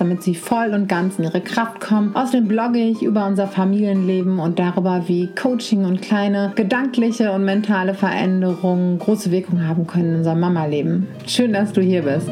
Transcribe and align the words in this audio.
damit 0.00 0.22
sie 0.22 0.34
voll 0.34 0.72
und 0.72 0.88
ganz 0.88 1.18
in 1.18 1.24
ihre 1.24 1.42
Kraft 1.42 1.80
kommen. 1.80 2.16
Außerdem 2.16 2.48
blogge 2.48 2.78
ich 2.78 3.02
über 3.02 3.26
unser 3.26 3.46
Familienleben 3.46 4.38
und 4.38 4.58
darüber, 4.58 5.04
wie 5.06 5.28
Coaching 5.34 5.84
und 5.84 6.00
kleine 6.00 6.52
gedankliche 6.56 7.32
und 7.32 7.44
mentale 7.44 7.94
Veränderungen 7.94 8.98
große 8.98 9.30
Wirkung 9.30 9.66
haben 9.66 9.86
können 9.86 10.10
in 10.10 10.16
unserem 10.16 10.40
Mama-Leben. 10.40 11.06
Schön, 11.26 11.52
dass 11.52 11.72
du 11.72 11.82
hier 11.82 12.02
bist. 12.02 12.28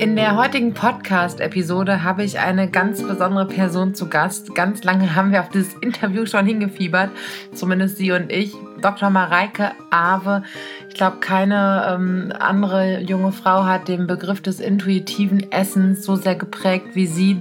In 0.00 0.16
der 0.16 0.36
heutigen 0.36 0.74
Podcast-Episode 0.74 2.02
habe 2.02 2.24
ich 2.24 2.38
eine 2.38 2.68
ganz 2.68 3.02
besondere 3.02 3.46
Person 3.46 3.94
zu 3.94 4.08
Gast. 4.08 4.54
Ganz 4.54 4.82
lange 4.82 5.14
haben 5.14 5.30
wir 5.30 5.40
auf 5.40 5.48
dieses 5.50 5.74
Interview 5.74 6.26
schon 6.26 6.44
hingefiebert, 6.44 7.10
zumindest 7.54 7.98
sie 7.98 8.10
und 8.12 8.32
ich. 8.32 8.52
Dr. 8.82 9.10
Mareike 9.10 9.72
Awe. 9.90 10.42
Ich 10.88 10.94
glaube, 10.94 11.18
keine 11.20 11.94
ähm, 11.94 12.32
andere 12.38 13.00
junge 13.00 13.32
Frau 13.32 13.64
hat 13.64 13.88
den 13.88 14.06
Begriff 14.06 14.42
des 14.42 14.60
intuitiven 14.60 15.50
Essens 15.50 16.04
so 16.04 16.16
sehr 16.16 16.34
geprägt 16.34 16.88
wie 16.94 17.06
sie. 17.06 17.40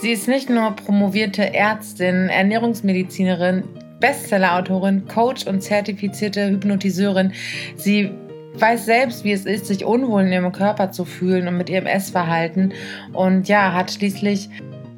Sie 0.00 0.12
ist 0.12 0.28
nicht 0.28 0.48
nur 0.48 0.76
promovierte 0.76 1.54
Ärztin, 1.54 2.28
Ernährungsmedizinerin, 2.28 3.64
Bestsellerautorin, 3.98 5.08
Coach 5.08 5.46
und 5.46 5.60
zertifizierte 5.60 6.50
Hypnotiseurin. 6.50 7.32
Sie 7.74 8.12
weiß 8.54 8.86
selbst, 8.86 9.24
wie 9.24 9.32
es 9.32 9.44
ist, 9.44 9.66
sich 9.66 9.84
unwohl 9.84 10.22
in 10.22 10.32
ihrem 10.32 10.52
Körper 10.52 10.92
zu 10.92 11.04
fühlen 11.04 11.48
und 11.48 11.56
mit 11.56 11.68
ihrem 11.68 11.86
Essverhalten 11.86 12.72
und 13.12 13.48
ja, 13.48 13.72
hat 13.72 13.90
schließlich 13.90 14.48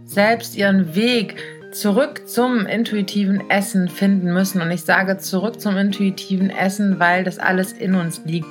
selbst 0.04 0.56
ihren 0.56 0.94
Weg 0.94 1.36
zurück 1.72 2.28
zum 2.28 2.66
intuitiven 2.66 3.48
Essen 3.50 3.88
finden 3.88 4.32
müssen. 4.32 4.60
Und 4.60 4.70
ich 4.70 4.82
sage 4.82 5.18
zurück 5.18 5.60
zum 5.60 5.76
intuitiven 5.76 6.50
Essen, 6.50 6.98
weil 6.98 7.24
das 7.24 7.38
alles 7.38 7.72
in 7.72 7.94
uns 7.94 8.22
liegt. 8.24 8.50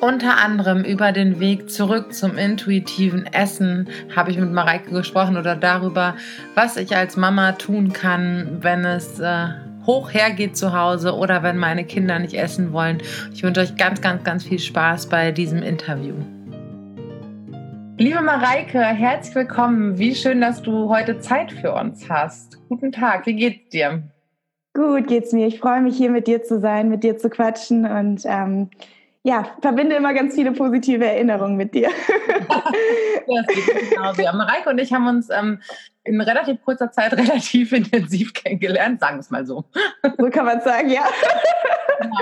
Unter 0.00 0.38
anderem 0.38 0.82
über 0.82 1.12
den 1.12 1.40
Weg 1.40 1.70
zurück 1.70 2.14
zum 2.14 2.38
intuitiven 2.38 3.26
Essen 3.26 3.88
habe 4.16 4.30
ich 4.30 4.38
mit 4.38 4.50
Mareike 4.50 4.90
gesprochen 4.90 5.36
oder 5.36 5.56
darüber, 5.56 6.16
was 6.54 6.78
ich 6.78 6.96
als 6.96 7.18
Mama 7.18 7.52
tun 7.52 7.92
kann, 7.92 8.58
wenn 8.62 8.86
es 8.86 9.20
äh, 9.20 9.48
hoch 9.84 10.12
hergeht 10.12 10.56
zu 10.56 10.72
Hause 10.72 11.14
oder 11.14 11.42
wenn 11.42 11.58
meine 11.58 11.84
Kinder 11.84 12.18
nicht 12.18 12.34
essen 12.34 12.72
wollen. 12.72 13.02
Ich 13.34 13.42
wünsche 13.42 13.60
euch 13.60 13.76
ganz, 13.76 14.00
ganz, 14.00 14.24
ganz 14.24 14.44
viel 14.44 14.58
Spaß 14.58 15.10
bei 15.10 15.32
diesem 15.32 15.62
Interview. 15.62 16.14
Liebe 18.00 18.22
Mareike, 18.22 18.80
herzlich 18.80 19.34
willkommen. 19.34 19.98
Wie 19.98 20.14
schön, 20.14 20.40
dass 20.40 20.62
du 20.62 20.88
heute 20.88 21.20
Zeit 21.20 21.52
für 21.52 21.74
uns 21.74 22.08
hast. 22.08 22.56
Guten 22.70 22.92
Tag, 22.92 23.26
wie 23.26 23.34
geht's 23.34 23.68
dir? 23.68 24.04
Gut 24.72 25.06
geht's 25.06 25.32
mir. 25.32 25.46
Ich 25.46 25.58
freue 25.60 25.82
mich 25.82 25.98
hier 25.98 26.08
mit 26.08 26.26
dir 26.26 26.42
zu 26.42 26.60
sein, 26.60 26.88
mit 26.88 27.04
dir 27.04 27.18
zu 27.18 27.28
quatschen 27.28 27.84
und 27.84 28.22
ähm, 28.24 28.70
ja, 29.22 29.54
verbinde 29.60 29.96
immer 29.96 30.14
ganz 30.14 30.34
viele 30.34 30.52
positive 30.52 31.04
Erinnerungen 31.04 31.58
mit 31.58 31.74
dir. 31.74 31.90
ja, 33.26 33.42
genauso. 33.90 34.22
Ja, 34.22 34.32
Mareike 34.32 34.70
und 34.70 34.78
ich 34.78 34.94
haben 34.94 35.06
uns 35.06 35.28
ähm, 35.28 35.60
in 36.02 36.18
relativ 36.22 36.64
kurzer 36.64 36.90
Zeit 36.90 37.12
relativ 37.18 37.70
intensiv 37.72 38.32
kennengelernt, 38.32 39.00
sagen 39.00 39.16
wir 39.16 39.20
es 39.20 39.30
mal 39.30 39.44
so. 39.44 39.66
So 40.16 40.30
kann 40.30 40.46
man 40.46 40.62
sagen, 40.62 40.88
ja. 40.88 41.06
Genau, 42.00 42.16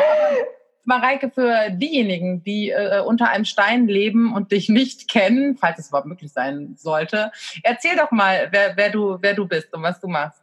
Mareike, 0.88 1.30
für 1.30 1.70
diejenigen, 1.70 2.42
die 2.42 2.70
äh, 2.70 3.00
unter 3.06 3.28
einem 3.28 3.44
Stein 3.44 3.86
leben 3.86 4.32
und 4.34 4.50
dich 4.50 4.68
nicht 4.68 5.08
kennen, 5.08 5.56
falls 5.56 5.78
es 5.78 5.88
überhaupt 5.88 6.08
möglich 6.08 6.32
sein 6.32 6.74
sollte, 6.76 7.30
erzähl 7.62 7.94
doch 7.96 8.10
mal, 8.10 8.48
wer, 8.50 8.72
wer, 8.76 8.90
du, 8.90 9.18
wer 9.20 9.34
du 9.34 9.46
bist 9.46 9.72
und 9.74 9.82
was 9.82 10.00
du 10.00 10.08
machst. 10.08 10.42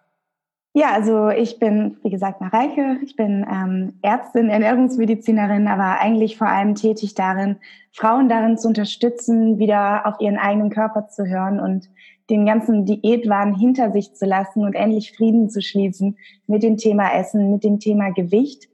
Ja, 0.78 0.92
also 0.92 1.30
ich 1.30 1.58
bin, 1.58 1.98
wie 2.04 2.10
gesagt, 2.10 2.42
Mareike. 2.42 2.98
Ich 3.04 3.16
bin 3.16 3.46
ähm, 3.50 3.94
Ärztin, 4.02 4.50
Ernährungsmedizinerin, 4.50 5.68
aber 5.68 6.00
eigentlich 6.00 6.38
vor 6.38 6.48
allem 6.48 6.76
tätig 6.76 7.16
darin, 7.16 7.58
Frauen 7.94 8.28
darin 8.28 8.58
zu 8.58 8.68
unterstützen, 8.68 9.58
wieder 9.58 10.06
auf 10.06 10.20
ihren 10.20 10.38
eigenen 10.38 10.70
Körper 10.70 11.08
zu 11.08 11.26
hören 11.26 11.60
und 11.62 11.90
den 12.30 12.46
ganzen 12.46 12.86
Diätwahn 12.86 13.56
hinter 13.56 13.92
sich 13.92 14.16
zu 14.16 14.26
lassen 14.26 14.66
und 14.66 14.74
endlich 14.74 15.14
Frieden 15.14 15.50
zu 15.50 15.62
schließen 15.62 16.18
mit 16.46 16.62
dem 16.62 16.78
Thema 16.78 17.14
Essen, 17.14 17.52
mit 17.52 17.64
dem 17.64 17.80
Thema 17.80 18.12
Gewicht 18.12 18.68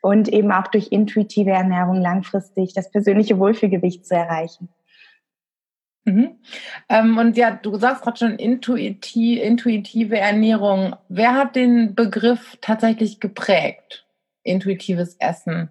und 0.00 0.28
eben 0.28 0.52
auch 0.52 0.68
durch 0.68 0.92
intuitive 0.92 1.50
Ernährung 1.50 2.00
langfristig 2.00 2.74
das 2.74 2.90
persönliche 2.90 3.38
Wohlfühlgewicht 3.38 4.06
zu 4.06 4.14
erreichen. 4.14 4.68
Mhm. 6.04 6.38
Ähm, 6.88 7.18
und 7.18 7.36
ja, 7.36 7.50
du 7.50 7.76
sagst 7.76 8.02
gerade 8.02 8.18
schon 8.18 8.36
intuitiv, 8.36 9.42
intuitive 9.42 10.18
Ernährung. 10.18 10.96
Wer 11.08 11.34
hat 11.34 11.54
den 11.54 11.94
Begriff 11.94 12.56
tatsächlich 12.60 13.20
geprägt? 13.20 14.06
Intuitives 14.42 15.16
Essen. 15.18 15.70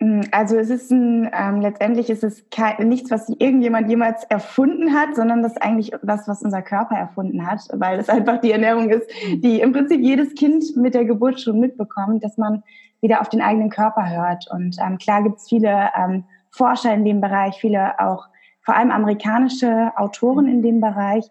Mm, 0.00 0.22
also 0.32 0.56
es 0.56 0.70
ist 0.70 0.90
ein, 0.90 1.30
ähm, 1.32 1.60
letztendlich 1.60 2.10
ist 2.10 2.24
es 2.24 2.48
kein, 2.50 2.88
nichts, 2.88 3.10
was 3.10 3.28
irgendjemand 3.28 3.88
jemals 3.88 4.24
erfunden 4.24 4.94
hat, 4.94 5.14
sondern 5.14 5.42
das 5.42 5.52
ist 5.52 5.62
eigentlich 5.62 5.92
was, 6.02 6.26
was 6.26 6.42
unser 6.42 6.62
Körper 6.62 6.96
erfunden 6.96 7.46
hat, 7.46 7.60
weil 7.72 7.98
es 7.98 8.08
einfach 8.08 8.40
die 8.40 8.50
Ernährung 8.50 8.88
ist, 8.88 9.08
die 9.34 9.60
im 9.60 9.72
Prinzip 9.72 10.00
jedes 10.00 10.34
Kind 10.34 10.76
mit 10.76 10.94
der 10.94 11.04
Geburt 11.04 11.40
schon 11.40 11.60
mitbekommt, 11.60 12.24
dass 12.24 12.38
man 12.38 12.62
wieder 13.02 13.20
auf 13.20 13.28
den 13.28 13.42
eigenen 13.42 13.70
Körper 13.70 14.08
hört. 14.08 14.46
Und 14.50 14.76
ähm, 14.80 14.98
klar 14.98 15.22
gibt 15.22 15.38
es 15.38 15.48
viele 15.48 15.90
ähm, 15.94 16.24
Forscher 16.50 16.92
in 16.94 17.04
dem 17.04 17.20
Bereich, 17.20 17.56
viele 17.60 18.00
auch 18.00 18.26
vor 18.62 18.76
allem 18.76 18.90
amerikanische 18.90 19.92
Autoren 19.96 20.46
in 20.46 20.62
dem 20.62 20.80
Bereich. 20.80 21.30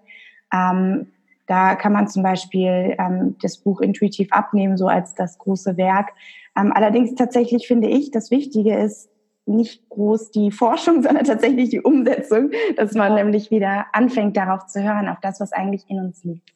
Ähm, 0.53 1.07
da 1.49 1.73
kann 1.75 1.93
man 1.93 2.07
zum 2.07 2.21
Beispiel 2.21 2.95
ähm, 2.99 3.35
das 3.41 3.57
Buch 3.57 3.81
intuitiv 3.81 4.31
abnehmen, 4.31 4.77
so 4.77 4.87
als 4.87 5.15
das 5.15 5.39
große 5.39 5.77
Werk. 5.77 6.11
Ähm, 6.55 6.71
allerdings 6.73 7.15
tatsächlich 7.15 7.67
finde 7.67 7.89
ich, 7.89 8.11
das 8.11 8.29
Wichtige 8.29 8.77
ist 8.77 9.09
nicht 9.47 9.89
groß 9.89 10.29
die 10.29 10.51
Forschung, 10.51 11.01
sondern 11.01 11.25
tatsächlich 11.25 11.69
die 11.69 11.81
Umsetzung, 11.81 12.51
dass 12.77 12.93
man 12.93 13.15
nämlich 13.15 13.49
wieder 13.49 13.87
anfängt 13.93 14.37
darauf 14.37 14.67
zu 14.67 14.83
hören, 14.83 15.09
auf 15.09 15.17
das, 15.21 15.39
was 15.39 15.51
eigentlich 15.51 15.85
in 15.89 15.99
uns 15.99 16.23
liegt. 16.23 16.51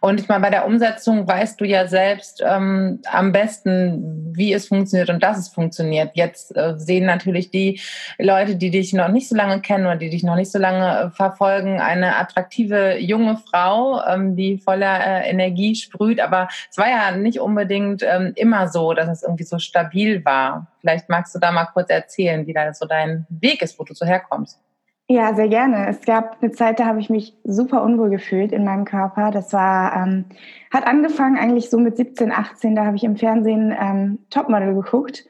Und 0.00 0.20
ich 0.20 0.28
meine, 0.28 0.42
bei 0.42 0.50
der 0.50 0.66
Umsetzung 0.66 1.26
weißt 1.26 1.60
du 1.60 1.64
ja 1.64 1.86
selbst 1.86 2.42
ähm, 2.44 3.00
am 3.10 3.32
besten, 3.32 4.32
wie 4.36 4.52
es 4.52 4.68
funktioniert 4.68 5.08
und 5.08 5.22
dass 5.22 5.38
es 5.38 5.48
funktioniert. 5.48 6.10
Jetzt 6.14 6.54
äh, 6.56 6.74
sehen 6.76 7.06
natürlich 7.06 7.50
die 7.50 7.80
Leute, 8.18 8.56
die 8.56 8.70
dich 8.70 8.92
noch 8.92 9.08
nicht 9.08 9.28
so 9.28 9.34
lange 9.34 9.60
kennen 9.60 9.86
oder 9.86 9.96
die 9.96 10.10
dich 10.10 10.22
noch 10.22 10.36
nicht 10.36 10.52
so 10.52 10.58
lange 10.58 10.98
äh, 11.00 11.10
verfolgen, 11.10 11.80
eine 11.80 12.16
attraktive 12.16 12.98
junge 12.98 13.38
Frau, 13.38 14.04
ähm, 14.06 14.36
die 14.36 14.58
voller 14.58 15.00
äh, 15.00 15.30
Energie 15.30 15.74
sprüht. 15.74 16.20
Aber 16.20 16.48
es 16.70 16.76
war 16.76 16.88
ja 16.88 17.16
nicht 17.16 17.40
unbedingt 17.40 18.02
ähm, 18.02 18.32
immer 18.36 18.68
so, 18.68 18.92
dass 18.92 19.08
es 19.08 19.22
irgendwie 19.22 19.44
so 19.44 19.58
stabil 19.58 20.24
war. 20.24 20.66
Vielleicht 20.80 21.08
magst 21.08 21.34
du 21.34 21.38
da 21.38 21.50
mal 21.50 21.66
kurz 21.66 21.88
erzählen, 21.88 22.46
wie 22.46 22.52
da 22.52 22.74
so 22.74 22.86
dein 22.86 23.26
Weg 23.30 23.62
ist, 23.62 23.78
wo 23.78 23.84
du 23.84 23.94
so 23.94 24.04
herkommst. 24.04 24.60
Ja, 25.08 25.34
sehr 25.34 25.48
gerne. 25.48 25.86
Es 25.88 26.00
gab 26.06 26.38
eine 26.40 26.52
Zeit, 26.52 26.80
da 26.80 26.86
habe 26.86 26.98
ich 26.98 27.10
mich 27.10 27.36
super 27.44 27.82
unwohl 27.82 28.08
gefühlt 28.08 28.52
in 28.52 28.64
meinem 28.64 28.86
Körper. 28.86 29.30
Das 29.30 29.52
war, 29.52 29.94
ähm, 29.94 30.24
hat 30.72 30.86
angefangen 30.86 31.36
eigentlich 31.36 31.68
so 31.68 31.78
mit 31.78 31.98
17, 31.98 32.32
18. 32.32 32.74
Da 32.74 32.86
habe 32.86 32.96
ich 32.96 33.04
im 33.04 33.16
Fernsehen 33.16 33.74
ähm, 33.78 34.18
Topmodel 34.30 34.74
geguckt. 34.74 35.26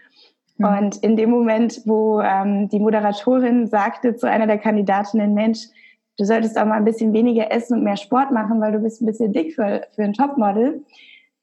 Mhm. 0.58 0.66
Und 0.66 0.96
in 0.98 1.16
dem 1.16 1.30
Moment, 1.30 1.82
wo 1.86 2.20
ähm, 2.20 2.68
die 2.68 2.78
Moderatorin 2.78 3.66
sagte 3.66 4.14
zu 4.14 4.28
einer 4.30 4.46
der 4.46 4.58
Kandidatinnen, 4.58 5.34
Mensch, 5.34 5.66
du 6.18 6.24
solltest 6.24 6.56
auch 6.56 6.66
mal 6.66 6.76
ein 6.76 6.84
bisschen 6.84 7.12
weniger 7.12 7.50
essen 7.50 7.78
und 7.78 7.84
mehr 7.84 7.96
Sport 7.96 8.30
machen, 8.30 8.60
weil 8.60 8.70
du 8.70 8.78
bist 8.78 9.02
ein 9.02 9.06
bisschen 9.06 9.32
dick 9.32 9.56
für, 9.56 9.88
für 9.96 10.04
ein 10.04 10.12
Topmodel. 10.12 10.84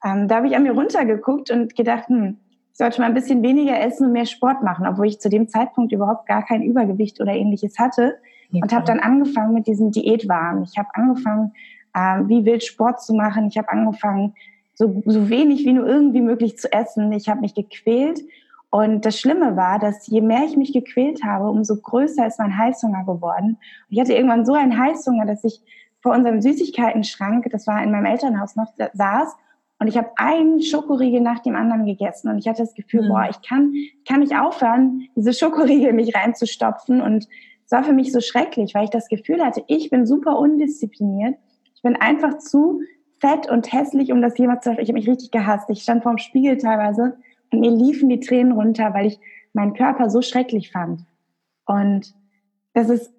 Ähm, 0.02 0.26
da 0.26 0.36
habe 0.36 0.46
ich 0.46 0.56
an 0.56 0.62
mir 0.62 0.72
runtergeguckt 0.72 1.50
und 1.50 1.76
gedacht, 1.76 2.08
hm, 2.08 2.38
ich 2.72 2.78
sollte 2.78 3.00
mal 3.00 3.06
ein 3.06 3.14
bisschen 3.14 3.42
weniger 3.42 3.78
essen 3.78 4.06
und 4.06 4.12
mehr 4.12 4.24
Sport 4.24 4.62
machen, 4.62 4.86
obwohl 4.86 5.06
ich 5.06 5.20
zu 5.20 5.28
dem 5.28 5.46
Zeitpunkt 5.46 5.92
überhaupt 5.92 6.26
gar 6.26 6.42
kein 6.42 6.62
Übergewicht 6.62 7.20
oder 7.20 7.32
ähnliches 7.32 7.78
hatte. 7.78 8.16
Und 8.50 8.72
habe 8.72 8.84
dann 8.84 9.00
angefangen 9.00 9.54
mit 9.54 9.66
diesem 9.66 9.92
Diätwahn. 9.92 10.62
Ich 10.62 10.76
habe 10.76 10.88
angefangen, 10.92 11.52
ähm, 11.96 12.28
wie 12.28 12.44
wild 12.44 12.62
Sport 12.62 13.02
zu 13.02 13.14
machen. 13.14 13.46
Ich 13.48 13.56
habe 13.56 13.70
angefangen, 13.70 14.34
so, 14.74 15.02
so 15.06 15.28
wenig 15.30 15.64
wie 15.64 15.72
nur 15.72 15.86
irgendwie 15.86 16.20
möglich 16.20 16.58
zu 16.58 16.70
essen. 16.70 17.12
Ich 17.12 17.28
habe 17.28 17.40
mich 17.40 17.54
gequält. 17.54 18.20
Und 18.68 19.04
das 19.04 19.18
Schlimme 19.18 19.56
war, 19.56 19.78
dass 19.78 20.06
je 20.06 20.20
mehr 20.20 20.44
ich 20.44 20.56
mich 20.56 20.72
gequält 20.72 21.22
habe, 21.24 21.48
umso 21.48 21.76
größer 21.76 22.26
ist 22.26 22.38
mein 22.38 22.56
Heißhunger 22.56 23.04
geworden. 23.04 23.56
Und 23.56 23.88
ich 23.88 24.00
hatte 24.00 24.14
irgendwann 24.14 24.46
so 24.46 24.54
einen 24.54 24.78
Heißhunger, 24.78 25.26
dass 25.26 25.44
ich 25.44 25.60
vor 26.00 26.12
unserem 26.12 26.40
Süßigkeiten-Schrank, 26.40 27.48
das 27.50 27.66
war 27.66 27.82
in 27.82 27.90
meinem 27.90 28.06
Elternhaus 28.06 28.56
noch, 28.56 28.72
saß 28.92 29.36
Und 29.82 29.88
ich 29.88 29.96
habe 29.96 30.12
einen 30.14 30.62
Schokoriegel 30.62 31.20
nach 31.20 31.40
dem 31.40 31.56
anderen 31.56 31.84
gegessen 31.84 32.28
und 32.28 32.38
ich 32.38 32.46
hatte 32.46 32.62
das 32.62 32.72
Gefühl, 32.74 33.02
mhm. 33.02 33.08
boah, 33.08 33.26
ich 33.28 33.42
kann, 33.42 33.74
kann 34.06 34.20
nicht 34.20 34.32
aufhören, 34.38 35.08
diese 35.16 35.32
Schokoriegel 35.32 35.88
in 35.88 35.96
mich 35.96 36.14
reinzustopfen. 36.14 37.00
Und 37.00 37.26
es 37.64 37.72
war 37.72 37.82
für 37.82 37.92
mich 37.92 38.12
so 38.12 38.20
schrecklich, 38.20 38.76
weil 38.76 38.84
ich 38.84 38.90
das 38.90 39.08
Gefühl 39.08 39.44
hatte, 39.44 39.64
ich 39.66 39.90
bin 39.90 40.06
super 40.06 40.38
undiszipliniert. 40.38 41.34
Ich 41.74 41.82
bin 41.82 41.96
einfach 41.96 42.38
zu 42.38 42.82
fett 43.18 43.50
und 43.50 43.72
hässlich, 43.72 44.12
um 44.12 44.22
das 44.22 44.38
jemand 44.38 44.62
zu 44.62 44.70
Ich 44.70 44.86
habe 44.86 44.92
mich 44.92 45.08
richtig 45.08 45.32
gehasst. 45.32 45.68
Ich 45.68 45.82
stand 45.82 46.04
vorm 46.04 46.18
Spiegel 46.18 46.58
teilweise 46.58 47.16
und 47.50 47.58
mir 47.58 47.72
liefen 47.72 48.08
die 48.08 48.20
Tränen 48.20 48.52
runter, 48.52 48.94
weil 48.94 49.06
ich 49.06 49.18
meinen 49.52 49.74
Körper 49.74 50.10
so 50.10 50.22
schrecklich 50.22 50.70
fand. 50.70 51.00
Und 51.66 52.14
das 52.72 52.88
ist, 52.88 53.12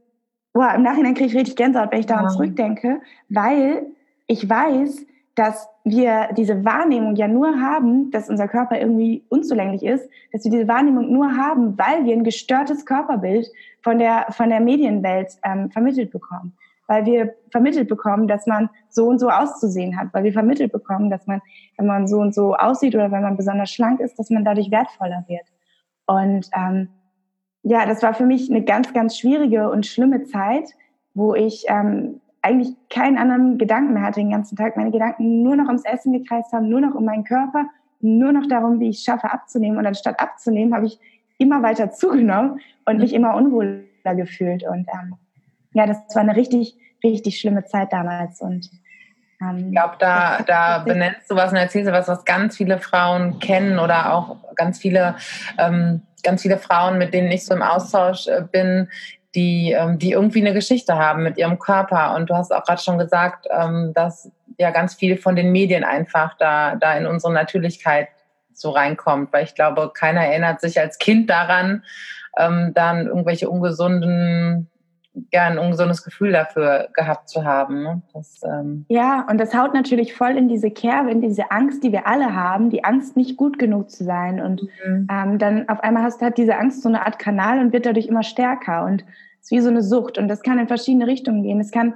boah, 0.54 0.74
im 0.74 0.84
Nachhinein 0.84 1.14
kriege 1.14 1.28
ich 1.28 1.36
richtig 1.36 1.58
Gänsehaut, 1.58 1.92
wenn 1.92 2.00
ich 2.00 2.06
daran 2.06 2.28
wow. 2.28 2.34
zurückdenke, 2.34 3.02
weil 3.28 3.88
ich 4.28 4.50
weiß, 4.50 5.06
dass 5.36 5.68
wir 5.84 6.30
diese 6.38 6.64
Wahrnehmung 6.64 7.16
ja 7.16 7.28
nur 7.28 7.60
haben, 7.60 8.10
dass 8.12 8.30
unser 8.30 8.48
Körper 8.48 8.80
irgendwie 8.80 9.26
unzulänglich 9.30 9.84
ist, 9.84 10.10
dass 10.32 10.46
wir 10.46 10.52
diese 10.52 10.68
Wahrnehmung 10.68 11.12
nur 11.12 11.36
haben, 11.36 11.78
weil 11.78 12.06
wir 12.06 12.14
ein 12.14 12.24
gestörtes 12.24 12.86
Körperbild 12.86 13.48
von 13.82 14.00
der, 14.00 14.28
von 14.30 14.50
der 14.50 14.62
Medienwelt 14.62 15.34
ähm, 15.44 15.70
vermittelt 15.72 16.12
bekommen. 16.12 16.54
Weil 16.88 17.06
wir 17.06 17.34
vermittelt 17.50 17.90
bekommen, 17.90 18.28
dass 18.28 18.46
man 18.46 18.70
so 18.90 19.08
und 19.08 19.20
so 19.20 19.30
auszusehen 19.30 19.98
hat. 19.98 20.14
Weil 20.14 20.24
wir 20.24 20.34
vermittelt 20.34 20.72
bekommen, 20.72 21.10
dass 21.10 21.28
man, 21.28 21.42
wenn 21.78 21.88
man 21.88 22.08
so 22.08 22.18
und 22.18 22.34
so 22.34 22.56
aussieht 22.56 22.96
oder 22.96 23.12
wenn 23.12 23.22
man 23.22 23.38
besonders 23.38 23.70
schlank 23.70 24.00
ist, 24.00 24.18
dass 24.18 24.30
man 24.30 24.46
dadurch 24.46 24.72
wertvoller 24.72 25.26
wird. 25.28 25.48
Und 26.06 26.50
ähm, 26.56 26.90
ja, 27.64 27.86
das 27.86 28.04
war 28.04 28.14
für 28.14 28.26
mich 28.26 28.50
eine 28.50 28.64
ganz, 28.64 28.94
ganz 28.94 29.18
schwierige 29.18 29.70
und 29.70 29.86
schlimme 29.86 30.24
Zeit, 30.24 30.70
wo 31.14 31.34
ich 31.34 31.66
ähm, 31.68 32.22
eigentlich 32.44 32.76
keinen 32.90 33.18
anderen 33.18 33.58
Gedanken 33.58 33.94
mehr 33.94 34.04
hatte 34.04 34.20
den 34.20 34.32
ganzen 34.32 34.58
Tag. 34.58 34.76
Meine 34.76 34.92
Gedanken 34.92 35.42
nur 35.42 35.56
noch 35.56 35.68
ums 35.68 35.86
Essen 35.86 36.12
gekreist 36.12 36.52
haben, 36.52 36.70
nur 36.70 36.82
noch 36.82 36.94
um 36.94 37.06
meinen 37.06 37.24
Körper, 37.24 37.66
nur 38.02 38.34
noch 38.34 38.48
darum, 38.48 38.80
wie 38.80 38.90
ich 38.90 38.98
es 38.98 39.04
schaffe 39.04 39.32
abzunehmen. 39.32 39.78
Und 39.78 39.88
anstatt 39.88 40.20
abzunehmen, 40.20 40.76
habe 40.76 40.86
ich 40.86 41.00
immer 41.38 41.64
weiter 41.64 41.90
zugenommen 41.92 42.60
und 42.86 42.98
mich 43.00 43.14
immer 43.14 43.36
unwohler 43.36 44.16
gefühlt. 44.16 44.64
Und 44.64 44.88
ähm, 44.94 45.16
ja, 45.74 45.88
das 45.88 45.98
war 46.14 46.22
eine 46.22 46.36
richtig, 46.36 46.76
richtig 47.04 47.40
schlimme 47.40 47.64
Zeit 47.64 47.94
damals. 47.94 48.42
Und 48.42 48.70
ähm, 49.42 49.68
ich 49.68 49.72
glaube, 49.72 49.96
da, 50.00 50.40
da 50.46 50.80
benennst 50.80 51.32
du 51.32 51.36
was 51.36 51.52
und 51.52 51.58
erzählst 51.58 51.88
du 51.88 51.94
was, 51.94 52.10
was 52.10 52.26
ganz 52.26 52.58
viele 52.58 52.78
Frauen 52.78 53.40
kennen 53.40 53.80
oder 53.80 54.14
auch 54.14 54.36
ganz 54.56 54.80
viele, 54.80 55.16
ähm, 55.58 56.02
ganz 56.24 56.42
viele 56.42 56.58
Frauen, 56.58 56.98
mit 56.98 57.14
denen 57.14 57.32
ich 57.32 57.46
so 57.46 57.56
im 57.56 57.62
Austausch 57.62 58.28
äh, 58.28 58.44
bin, 58.52 58.90
die, 59.36 59.72
ähm, 59.72 59.98
die 60.00 60.12
irgendwie 60.12 60.42
eine 60.42 60.54
Geschichte 60.54 60.96
haben 60.96 61.24
mit 61.24 61.38
ihrem 61.38 61.60
Körper. 61.60 62.16
Und 62.16 62.30
du 62.30 62.36
hast 62.36 62.54
auch 62.54 62.64
gerade 62.64 62.82
schon 62.82 62.98
gesagt, 62.98 63.48
ähm, 63.50 63.92
dass 63.94 64.32
ja 64.58 64.72
ganz 64.72 64.94
viel 64.94 65.18
von 65.18 65.36
den 65.36 65.52
Medien 65.52 65.84
einfach 65.84 66.38
da, 66.38 66.76
da 66.76 66.96
in 66.96 67.06
unsere 67.06 67.34
Natürlichkeit 67.34 68.10
so 68.54 68.70
reinkommt. 68.72 69.34
Weil 69.34 69.46
ich 69.46 69.56
glaube, 69.56 69.92
keiner 69.94 70.22
erinnert 70.22 70.62
sich 70.62 70.80
als 70.80 71.00
Kind 71.00 71.30
daran, 71.30 71.84
ähm, 72.38 72.72
dann 72.74 73.08
irgendwelche 73.08 73.50
ungesunden 73.50 74.70
ja, 75.32 75.46
ein 75.46 75.60
ungesundes 75.60 76.04
Gefühl 76.04 76.32
dafür 76.32 76.90
gehabt 76.94 77.30
zu 77.30 77.44
haben. 77.44 77.84
Ne? 77.84 78.02
Das, 78.14 78.42
ähm 78.44 78.86
ja, 78.90 79.26
und 79.30 79.40
das 79.40 79.54
haut 79.54 79.74
natürlich 79.74 80.14
voll 80.14 80.32
in 80.32 80.48
diese 80.48 80.72
Kerbe, 80.72 81.12
in 81.12 81.22
diese 81.22 81.52
Angst, 81.52 81.84
die 81.84 81.92
wir 81.92 82.08
alle 82.08 82.36
haben, 82.36 82.70
die 82.70 82.84
Angst, 82.84 83.16
nicht 83.16 83.38
gut 83.38 83.60
genug 83.60 83.92
zu 83.92 84.04
sein. 84.04 84.42
Und 84.42 84.64
mhm. 84.86 85.08
ähm, 85.12 85.38
dann 85.38 85.70
auf 85.70 85.82
einmal 85.82 86.04
hast, 86.04 86.22
hat 86.22 86.38
diese 86.38 86.58
Angst 86.58 86.82
so 86.82 86.90
eine 86.90 87.06
Art 87.06 87.20
Kanal 87.20 87.60
und 87.60 87.74
wird 87.74 87.86
dadurch 87.86 88.08
immer 88.08 88.24
stärker. 88.24 88.86
Und 88.86 89.04
es 89.40 89.46
ist 89.46 89.52
wie 89.52 89.60
so 89.60 89.70
eine 89.70 89.84
Sucht. 89.84 90.18
Und 90.18 90.28
das 90.28 90.42
kann 90.42 90.58
in 90.58 90.68
verschiedene 90.68 91.06
Richtungen 91.06 91.44
gehen. 91.44 91.60
Es 91.60 91.72
kann, 91.72 91.94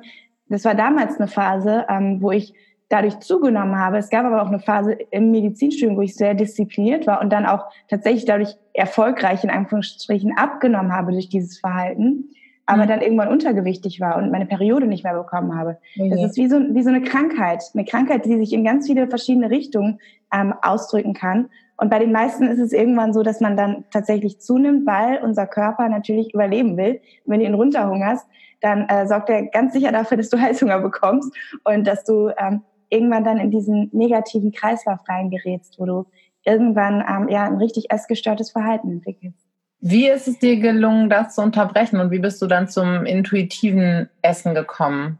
das 0.47 0.63
war 0.63 0.75
damals 0.75 1.17
eine 1.17 1.27
Phase, 1.27 1.85
ähm, 1.89 2.21
wo 2.21 2.31
ich 2.31 2.53
dadurch 2.89 3.19
zugenommen 3.19 3.77
habe. 3.77 3.97
Es 3.97 4.09
gab 4.09 4.25
aber 4.25 4.43
auch 4.43 4.47
eine 4.47 4.59
Phase 4.59 4.93
im 4.93 5.31
Medizinstudium, 5.31 5.97
wo 5.97 6.01
ich 6.01 6.15
sehr 6.15 6.35
diszipliniert 6.35 7.07
war 7.07 7.19
und 7.19 7.31
dann 7.31 7.45
auch 7.45 7.65
tatsächlich 7.89 8.25
dadurch 8.25 8.55
erfolgreich 8.73 9.43
in 9.43 9.49
Anführungsstrichen 9.49 10.37
abgenommen 10.37 10.93
habe 10.93 11.11
durch 11.11 11.27
dieses 11.27 11.59
Verhalten 11.59 12.29
aber 12.67 12.83
mhm. 12.83 12.87
dann 12.87 13.01
irgendwann 13.01 13.29
untergewichtig 13.29 13.99
war 13.99 14.17
und 14.17 14.29
meine 14.29 14.45
Periode 14.45 14.85
nicht 14.85 15.03
mehr 15.03 15.15
bekommen 15.15 15.57
habe. 15.57 15.77
Okay. 15.97 16.09
Das 16.09 16.23
ist 16.23 16.37
wie 16.37 16.47
so, 16.47 16.59
wie 16.59 16.83
so 16.83 16.89
eine 16.89 17.01
Krankheit, 17.01 17.63
eine 17.73 17.85
Krankheit, 17.85 18.25
die 18.25 18.37
sich 18.37 18.53
in 18.53 18.63
ganz 18.63 18.85
viele 18.85 19.07
verschiedene 19.07 19.49
Richtungen 19.49 19.99
ähm, 20.31 20.53
ausdrücken 20.61 21.13
kann. 21.13 21.49
Und 21.77 21.89
bei 21.89 21.99
den 21.99 22.11
meisten 22.11 22.47
ist 22.47 22.59
es 22.59 22.73
irgendwann 22.73 23.13
so, 23.13 23.23
dass 23.23 23.39
man 23.39 23.55
dann 23.55 23.85
tatsächlich 23.91 24.39
zunimmt, 24.39 24.85
weil 24.85 25.23
unser 25.23 25.47
Körper 25.47 25.89
natürlich 25.89 26.33
überleben 26.33 26.75
will. 26.75 27.01
Wenn 27.25 27.39
du 27.39 27.45
ihn 27.45 27.53
runterhungerst, 27.53 28.27
dann 28.61 28.87
äh, 28.89 29.07
sorgt 29.07 29.29
er 29.29 29.43
ganz 29.43 29.73
sicher 29.73 29.91
dafür, 29.91 30.17
dass 30.17 30.29
du 30.29 30.37
Heißhunger 30.41 30.79
bekommst 30.79 31.31
und 31.63 31.87
dass 31.87 32.03
du 32.03 32.29
ähm, 32.37 32.61
irgendwann 32.89 33.23
dann 33.23 33.37
in 33.37 33.51
diesen 33.51 33.89
negativen 33.93 34.51
Kreislauf 34.51 34.99
reingerätst, 35.07 35.79
wo 35.79 35.85
du 35.85 36.05
irgendwann 36.43 37.03
ähm, 37.07 37.29
ja 37.29 37.43
ein 37.43 37.57
richtig 37.57 37.91
essgestörtes 37.91 38.51
Verhalten 38.51 38.91
entwickelst. 38.91 39.46
Wie 39.79 40.07
ist 40.07 40.27
es 40.27 40.39
dir 40.39 40.59
gelungen, 40.59 41.09
das 41.09 41.35
zu 41.35 41.41
unterbrechen 41.41 41.99
und 41.99 42.11
wie 42.11 42.19
bist 42.19 42.41
du 42.41 42.47
dann 42.47 42.67
zum 42.67 43.05
intuitiven 43.05 44.09
Essen 44.21 44.55
gekommen? 44.55 45.19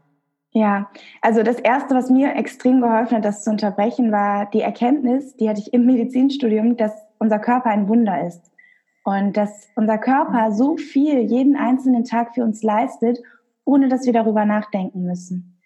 Ja, 0.50 0.90
also 1.20 1.42
das 1.42 1.60
Erste, 1.60 1.94
was 1.94 2.10
mir 2.10 2.34
extrem 2.34 2.80
geholfen 2.80 3.18
hat, 3.18 3.24
das 3.24 3.44
zu 3.44 3.50
unterbrechen, 3.50 4.10
war 4.10 4.50
die 4.50 4.62
Erkenntnis, 4.62 5.36
die 5.36 5.48
hatte 5.48 5.60
ich 5.60 5.72
im 5.72 5.86
Medizinstudium, 5.86 6.76
dass 6.76 6.92
unser 7.18 7.38
Körper 7.38 7.70
ein 7.70 7.88
Wunder 7.88 8.26
ist 8.26 8.50
und 9.04 9.36
dass 9.36 9.68
unser 9.76 9.98
Körper 9.98 10.52
so 10.52 10.76
viel 10.76 11.20
jeden 11.20 11.56
einzelnen 11.56 12.04
Tag 12.04 12.34
für 12.34 12.42
uns 12.42 12.62
leistet, 12.62 13.18
ohne 13.64 13.88
dass 13.88 14.06
wir 14.06 14.12
darüber 14.12 14.44
nachdenken 14.44 15.02
müssen. 15.02 15.57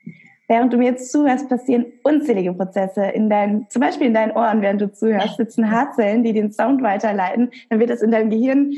Während 0.49 0.73
du 0.73 0.77
mir 0.77 0.91
jetzt 0.91 1.11
zuhörst, 1.11 1.49
passieren 1.49 1.87
unzählige 2.03 2.53
Prozesse 2.53 3.05
in 3.07 3.31
deinen, 3.31 3.69
zum 3.71 3.81
Beispiel 3.81 4.09
in 4.09 4.15
deinen 4.15 4.33
Ohren, 4.33 4.61
während 4.61 4.81
du 4.81 4.93
zuhörst, 4.93 5.37
sitzen 5.37 5.71
Haarzellen, 5.71 6.25
die 6.25 6.33
den 6.33 6.53
Sound 6.53 6.83
weiterleiten. 6.83 7.51
Dann 7.71 7.81
wird 7.81 7.91
das 7.91 8.03
in 8.03 8.11
deinem 8.11 8.31
Gehirn 8.31 8.73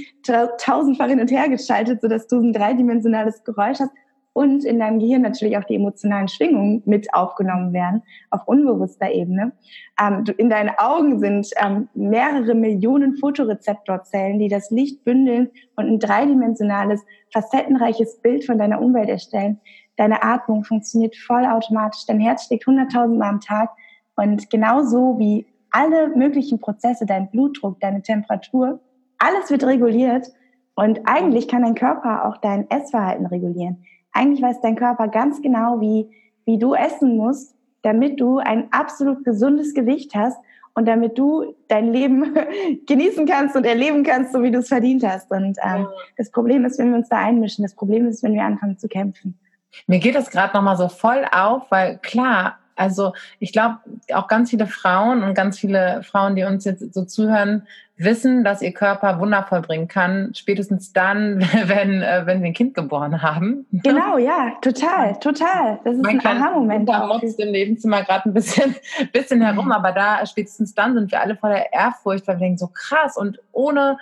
tausendfach 0.58 1.08
hin 1.08 1.20
und 1.20 1.31
her 1.31 1.49
geschaltet, 1.49 2.00
sodass 2.00 2.26
du 2.26 2.38
ein 2.38 2.52
dreidimensionales 2.52 3.44
Geräusch 3.44 3.81
hast 3.81 3.90
und 4.34 4.64
in 4.64 4.81
deinem 4.81 4.99
Gehirn 4.99 5.22
natürlich 5.22 5.56
auch 5.56 5.64
die 5.64 5.76
emotionalen 5.76 6.28
Schwingungen 6.28 6.82
mit 6.84 7.14
aufgenommen 7.14 7.72
werden 7.72 8.02
auf 8.31 8.43
unbewusster 8.46 9.10
Ebene. 9.10 9.52
Ähm, 9.99 10.25
in 10.37 10.50
deinen 10.50 10.70
Augen 10.76 11.20
sind 11.20 11.49
ähm, 11.64 11.88
mehrere 11.94 12.55
Millionen 12.55 13.17
Fotorezeptorzellen, 13.17 14.38
die 14.38 14.49
das 14.49 14.70
Licht 14.70 15.05
bündeln 15.05 15.50
und 15.76 15.87
ein 15.87 15.99
dreidimensionales, 16.00 17.02
facettenreiches 17.32 18.20
Bild 18.20 18.44
von 18.44 18.58
deiner 18.58 18.82
Umwelt 18.82 19.08
erstellen. 19.08 19.60
Deine 19.96 20.23
Atmung 20.23 20.64
funktioniert 20.64 21.17
vollautomatisch. 21.17 22.06
Dein 22.06 22.20
Herz 22.20 22.46
schlägt 22.46 22.67
100.000 22.67 23.17
Mal 23.17 23.29
am 23.29 23.41
Tag. 23.41 23.70
Und 24.17 24.50
genauso 24.50 25.19
wie 25.19 25.46
alle 25.70 26.08
möglichen 26.08 26.60
Prozesse, 26.60 27.06
dein 27.06 27.31
Blutdruck, 27.31 27.81
deine 27.81 28.03
Temperatur, 28.03 28.81
alles 29.19 29.51
wird 29.51 29.65
reguliert. 29.65 30.29
Und 30.74 31.01
eigentlich 31.05 31.48
kann 31.48 31.63
dein 31.63 31.74
Körper 31.74 32.27
auch 32.27 32.36
dein 32.39 32.69
Essverhalten 32.70 33.27
regulieren. 33.27 33.84
Eigentlich 34.13 34.43
weiß 34.43 34.60
dein 34.60 34.77
Körper 34.77 35.08
ganz 35.08 35.43
genau, 35.43 35.81
wie, 35.81 36.08
wie 36.44 36.58
du 36.58 36.74
essen 36.74 37.17
musst, 37.17 37.55
damit 37.82 38.20
du 38.20 38.39
ein 38.39 38.72
absolut 38.72 39.24
gesundes 39.24 39.74
Gewicht 39.74 40.15
hast 40.15 40.39
und 40.74 40.86
damit 40.86 41.19
du 41.19 41.55
dein 41.69 41.93
Leben 41.93 42.34
genießen 42.86 43.27
kannst 43.27 43.56
und 43.56 43.65
erleben 43.65 44.03
kannst, 44.03 44.32
so 44.32 44.43
wie 44.43 44.51
du 44.51 44.58
es 44.58 44.69
verdient 44.69 45.06
hast. 45.06 45.31
Und 45.31 45.58
ähm, 45.63 45.86
das 46.17 46.31
Problem 46.31 46.65
ist, 46.65 46.79
wenn 46.79 46.91
wir 46.91 46.98
uns 46.98 47.08
da 47.08 47.19
einmischen. 47.19 47.63
Das 47.63 47.74
Problem 47.74 48.06
ist, 48.06 48.22
wenn 48.22 48.34
wir 48.34 48.43
anfangen 48.43 48.79
zu 48.79 48.89
kämpfen. 48.89 49.39
Mir 49.86 49.98
geht 49.98 50.14
das 50.14 50.31
gerade 50.31 50.54
nochmal 50.54 50.76
so 50.76 50.88
voll 50.88 51.24
auf, 51.31 51.70
weil 51.70 51.98
klar, 51.98 52.58
also 52.76 53.12
ich 53.38 53.52
glaube, 53.52 53.78
auch 54.12 54.28
ganz 54.28 54.50
viele 54.50 54.66
Frauen 54.66 55.22
und 55.22 55.34
ganz 55.34 55.58
viele 55.58 56.02
Frauen, 56.02 56.36
die 56.36 56.44
uns 56.44 56.64
jetzt 56.64 56.94
so 56.94 57.04
zuhören, 57.04 57.66
wissen, 57.96 58.43
dass 58.43 58.60
ihr 58.60 58.72
Körper 58.72 59.20
Wunder 59.20 59.44
vollbringen 59.44 59.86
kann, 59.86 60.32
spätestens 60.34 60.93
dann, 60.93 61.40
wenn, 61.66 62.02
äh, 62.02 62.22
wenn 62.24 62.43
wir 62.43 62.48
ein 62.48 62.54
Kind 62.54 62.74
geboren 62.74 63.22
haben. 63.22 63.66
Genau, 63.84 64.19
ja, 64.19 64.52
total, 64.62 65.19
total. 65.20 65.78
Das 65.84 65.94
ist 65.94 66.02
mein 66.02 66.19
ein 66.20 66.43
Aha-Moment. 66.43 66.88
Da 66.88 67.06
motzt 67.06 67.38
im 67.38 67.52
Nebenzimmer 67.52 68.02
gerade 68.02 68.28
ein 68.28 68.34
bisschen, 68.34 68.74
bisschen 69.12 69.43
herum, 69.43 69.70
aber 69.72 69.93
da 69.93 70.24
spätestens 70.26 70.74
dann 70.74 70.94
sind 70.94 71.12
wir 71.12 71.20
alle 71.20 71.36
voller 71.36 71.72
Ehrfurcht, 71.72 72.26
weil 72.26 72.36
wir 72.36 72.40
denken, 72.40 72.58
so 72.58 72.69
krass 72.69 73.16
und 73.16 73.40
ohne 73.52 73.98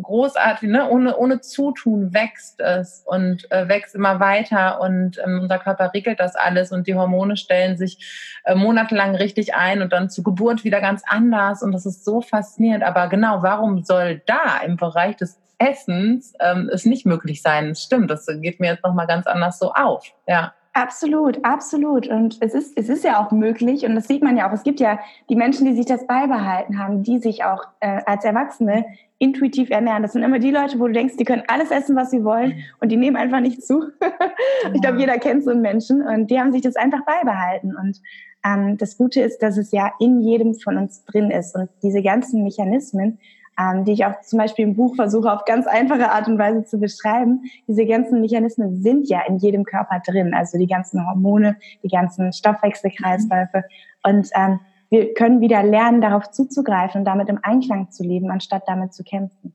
großartig, 0.00 0.68
ne? 0.68 0.88
ohne, 0.88 1.16
ohne 1.16 1.40
Zutun 1.40 2.12
wächst 2.12 2.60
es 2.60 3.02
und 3.06 3.50
äh, 3.50 3.68
wächst 3.68 3.94
immer 3.94 4.20
weiter 4.20 4.80
und 4.80 5.18
ähm, 5.24 5.40
unser 5.42 5.58
Körper 5.58 5.92
regelt 5.94 6.20
das 6.20 6.36
alles 6.36 6.72
und 6.72 6.86
die 6.86 6.94
Hormone 6.94 7.36
stellen 7.36 7.76
sich 7.76 8.40
äh, 8.44 8.54
monatelang 8.54 9.14
richtig 9.14 9.54
ein 9.54 9.82
und 9.82 9.92
dann 9.92 10.10
zur 10.10 10.24
Geburt 10.24 10.64
wieder 10.64 10.80
ganz 10.80 11.02
anders 11.06 11.62
und 11.62 11.72
das 11.72 11.86
ist 11.86 12.04
so 12.04 12.20
faszinierend. 12.20 12.84
Aber 12.84 13.08
genau, 13.08 13.42
warum 13.42 13.82
soll 13.84 14.22
da 14.26 14.58
im 14.64 14.76
Bereich 14.76 15.16
des 15.16 15.38
Essens 15.58 16.34
ähm, 16.40 16.70
es 16.72 16.84
nicht 16.84 17.06
möglich 17.06 17.42
sein? 17.42 17.74
Stimmt, 17.74 18.10
das 18.10 18.26
geht 18.26 18.60
mir 18.60 18.72
jetzt 18.72 18.84
nochmal 18.84 19.06
ganz 19.06 19.26
anders 19.26 19.58
so 19.58 19.72
auf. 19.72 20.12
Ja. 20.26 20.52
Absolut, 20.76 21.42
absolut. 21.42 22.06
Und 22.06 22.36
es 22.40 22.52
ist, 22.52 22.76
es 22.76 22.90
ist 22.90 23.02
ja 23.02 23.18
auch 23.18 23.30
möglich, 23.30 23.86
und 23.86 23.94
das 23.94 24.06
sieht 24.06 24.22
man 24.22 24.36
ja 24.36 24.46
auch, 24.46 24.52
es 24.52 24.62
gibt 24.62 24.78
ja 24.78 25.00
die 25.30 25.34
Menschen, 25.34 25.64
die 25.64 25.74
sich 25.74 25.86
das 25.86 26.06
beibehalten 26.06 26.78
haben, 26.78 27.02
die 27.02 27.18
sich 27.18 27.44
auch 27.44 27.64
äh, 27.80 28.02
als 28.04 28.26
Erwachsene 28.26 28.84
intuitiv 29.16 29.70
ernähren. 29.70 30.02
Das 30.02 30.12
sind 30.12 30.22
immer 30.22 30.38
die 30.38 30.50
Leute, 30.50 30.78
wo 30.78 30.86
du 30.86 30.92
denkst, 30.92 31.16
die 31.16 31.24
können 31.24 31.44
alles 31.48 31.70
essen, 31.70 31.96
was 31.96 32.10
sie 32.10 32.24
wollen 32.24 32.62
und 32.78 32.92
die 32.92 32.98
nehmen 32.98 33.16
einfach 33.16 33.40
nicht 33.40 33.64
zu. 33.64 33.84
ich 34.74 34.82
glaube, 34.82 34.98
jeder 34.98 35.16
kennt 35.16 35.44
so 35.44 35.50
einen 35.50 35.62
Menschen 35.62 36.02
und 36.02 36.30
die 36.30 36.38
haben 36.38 36.52
sich 36.52 36.60
das 36.60 36.76
einfach 36.76 37.06
beibehalten. 37.06 37.74
Und 37.74 38.02
ähm, 38.44 38.76
das 38.76 38.98
Gute 38.98 39.22
ist, 39.22 39.38
dass 39.38 39.56
es 39.56 39.72
ja 39.72 39.92
in 39.98 40.20
jedem 40.20 40.56
von 40.56 40.76
uns 40.76 41.06
drin 41.06 41.30
ist 41.30 41.56
und 41.56 41.70
diese 41.82 42.02
ganzen 42.02 42.44
Mechanismen, 42.44 43.18
ähm, 43.58 43.84
die 43.84 43.92
ich 43.92 44.04
auch 44.04 44.20
zum 44.22 44.38
Beispiel 44.38 44.64
im 44.64 44.76
Buch 44.76 44.94
versuche 44.96 45.32
auf 45.32 45.44
ganz 45.44 45.66
einfache 45.66 46.10
Art 46.10 46.28
und 46.28 46.38
Weise 46.38 46.64
zu 46.64 46.78
beschreiben, 46.78 47.42
diese 47.66 47.86
ganzen 47.86 48.20
Mechanismen 48.20 48.82
sind 48.82 49.08
ja 49.08 49.20
in 49.26 49.38
jedem 49.38 49.64
Körper 49.64 50.00
drin, 50.06 50.34
also 50.34 50.58
die 50.58 50.66
ganzen 50.66 51.06
Hormone, 51.06 51.56
die 51.82 51.88
ganzen 51.88 52.32
Stoffwechselkreisläufe 52.32 53.64
und 54.02 54.28
ähm, 54.34 54.60
wir 54.88 55.14
können 55.14 55.40
wieder 55.40 55.62
lernen, 55.62 56.00
darauf 56.00 56.30
zuzugreifen 56.30 57.00
und 57.00 57.04
damit 57.04 57.28
im 57.28 57.40
Einklang 57.42 57.90
zu 57.90 58.04
leben, 58.04 58.30
anstatt 58.30 58.62
damit 58.66 58.94
zu 58.94 59.02
kämpfen. 59.02 59.52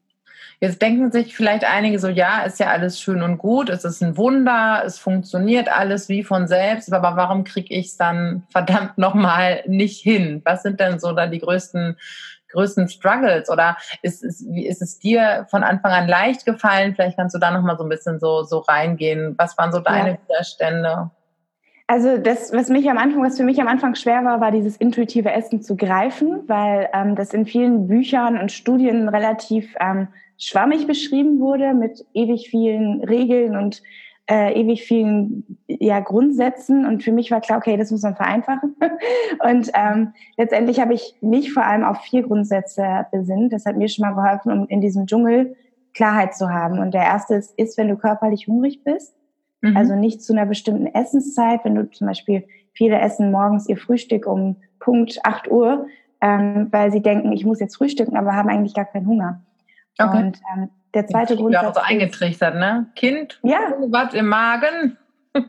Jetzt 0.63 0.79
denken 0.79 1.11
sich 1.11 1.35
vielleicht 1.35 1.65
einige 1.65 1.97
so, 1.97 2.07
ja, 2.07 2.43
ist 2.43 2.59
ja 2.59 2.67
alles 2.67 3.01
schön 3.01 3.23
und 3.23 3.39
gut, 3.39 3.69
es 3.69 3.83
ist 3.83 4.03
ein 4.03 4.15
Wunder, 4.15 4.83
es 4.85 4.99
funktioniert 4.99 5.75
alles 5.75 6.07
wie 6.07 6.23
von 6.23 6.47
selbst, 6.47 6.93
aber 6.93 7.15
warum 7.15 7.45
kriege 7.45 7.73
ich 7.73 7.87
es 7.87 7.97
dann 7.97 8.43
verdammt 8.49 8.99
nochmal 8.99 9.63
nicht 9.65 10.01
hin? 10.01 10.41
Was 10.45 10.61
sind 10.61 10.79
denn 10.79 10.99
so 10.99 11.13
dann 11.13 11.31
die 11.31 11.39
größten 11.39 11.97
größten 12.51 12.87
Struggles 12.87 13.49
oder 13.49 13.77
ist, 14.01 14.23
ist, 14.23 14.45
wie 14.47 14.67
ist 14.67 14.81
es 14.81 14.99
dir 14.99 15.47
von 15.49 15.63
Anfang 15.63 15.91
an 15.91 16.07
leicht 16.07 16.45
gefallen? 16.45 16.95
Vielleicht 16.95 17.17
kannst 17.17 17.35
du 17.35 17.39
da 17.39 17.51
nochmal 17.51 17.77
so 17.77 17.83
ein 17.83 17.89
bisschen 17.89 18.19
so, 18.19 18.43
so 18.43 18.59
reingehen. 18.59 19.35
Was 19.37 19.57
waren 19.57 19.71
so 19.71 19.79
deine 19.79 20.11
ja. 20.11 20.17
Widerstände? 20.27 21.11
Also 21.91 22.17
das, 22.17 22.53
was 22.53 22.69
mich 22.69 22.89
am 22.89 22.97
Anfang, 22.97 23.21
was 23.21 23.35
für 23.35 23.43
mich 23.43 23.59
am 23.59 23.67
Anfang 23.67 23.95
schwer 23.95 24.23
war, 24.23 24.39
war 24.39 24.51
dieses 24.51 24.77
intuitive 24.77 25.29
Essen 25.29 25.61
zu 25.61 25.75
greifen, 25.75 26.43
weil 26.47 26.89
ähm, 26.93 27.17
das 27.17 27.33
in 27.33 27.45
vielen 27.45 27.89
Büchern 27.89 28.37
und 28.37 28.49
Studien 28.51 29.09
relativ 29.09 29.75
ähm, 29.77 30.07
schwammig 30.37 30.87
beschrieben 30.87 31.39
wurde 31.39 31.73
mit 31.73 32.05
ewig 32.13 32.49
vielen 32.49 33.03
Regeln 33.03 33.57
und 33.57 33.83
äh, 34.29 34.59
ewig 34.59 34.83
vielen 34.83 35.57
ja, 35.67 35.99
Grundsätzen. 35.99 36.85
Und 36.85 37.03
für 37.03 37.11
mich 37.11 37.31
war 37.31 37.41
klar, 37.41 37.57
okay, 37.57 37.77
das 37.77 37.91
muss 37.91 38.03
man 38.03 38.15
vereinfachen. 38.15 38.75
und 39.43 39.71
ähm, 39.73 40.13
letztendlich 40.37 40.79
habe 40.79 40.93
ich 40.93 41.15
mich 41.21 41.53
vor 41.53 41.65
allem 41.65 41.83
auf 41.83 42.01
vier 42.01 42.23
Grundsätze 42.23 43.07
besinnt. 43.11 43.53
Das 43.53 43.65
hat 43.65 43.77
mir 43.77 43.89
schon 43.89 44.03
mal 44.03 44.13
geholfen, 44.13 44.51
um 44.51 44.67
in 44.67 44.81
diesem 44.81 45.05
Dschungel 45.05 45.55
Klarheit 45.93 46.35
zu 46.35 46.49
haben. 46.49 46.79
Und 46.79 46.93
der 46.93 47.03
erste 47.03 47.35
ist, 47.35 47.57
ist 47.57 47.77
wenn 47.77 47.89
du 47.89 47.97
körperlich 47.97 48.47
hungrig 48.47 48.83
bist. 48.83 49.15
Mhm. 49.61 49.75
Also 49.75 49.95
nicht 49.95 50.23
zu 50.23 50.33
einer 50.33 50.45
bestimmten 50.45 50.87
Essenszeit. 50.87 51.65
Wenn 51.65 51.75
du 51.75 51.89
zum 51.89 52.07
Beispiel 52.07 52.45
viele 52.73 52.99
essen 52.99 53.31
morgens 53.31 53.67
ihr 53.67 53.77
Frühstück 53.77 54.25
um 54.25 54.57
Punkt 54.79 55.19
8 55.23 55.51
Uhr, 55.51 55.87
ähm, 56.21 56.67
weil 56.71 56.91
sie 56.91 57.01
denken, 57.01 57.31
ich 57.31 57.45
muss 57.45 57.59
jetzt 57.59 57.75
frühstücken, 57.75 58.15
aber 58.15 58.35
haben 58.35 58.49
eigentlich 58.49 58.73
gar 58.73 58.85
keinen 58.85 59.07
Hunger. 59.07 59.41
Okay. 59.99 60.17
Und 60.17 60.39
ähm, 60.55 60.69
der 60.93 61.07
zweite 61.07 61.35
Grund. 61.35 61.53
Ja, 61.53 61.69
auch 61.69 61.73
so 61.73 61.81
eingetrichtert, 61.81 62.55
ne? 62.55 62.87
Kind, 62.95 63.39
ja. 63.43 63.73
was 63.89 64.13
im 64.13 64.27
Magen 64.27 64.97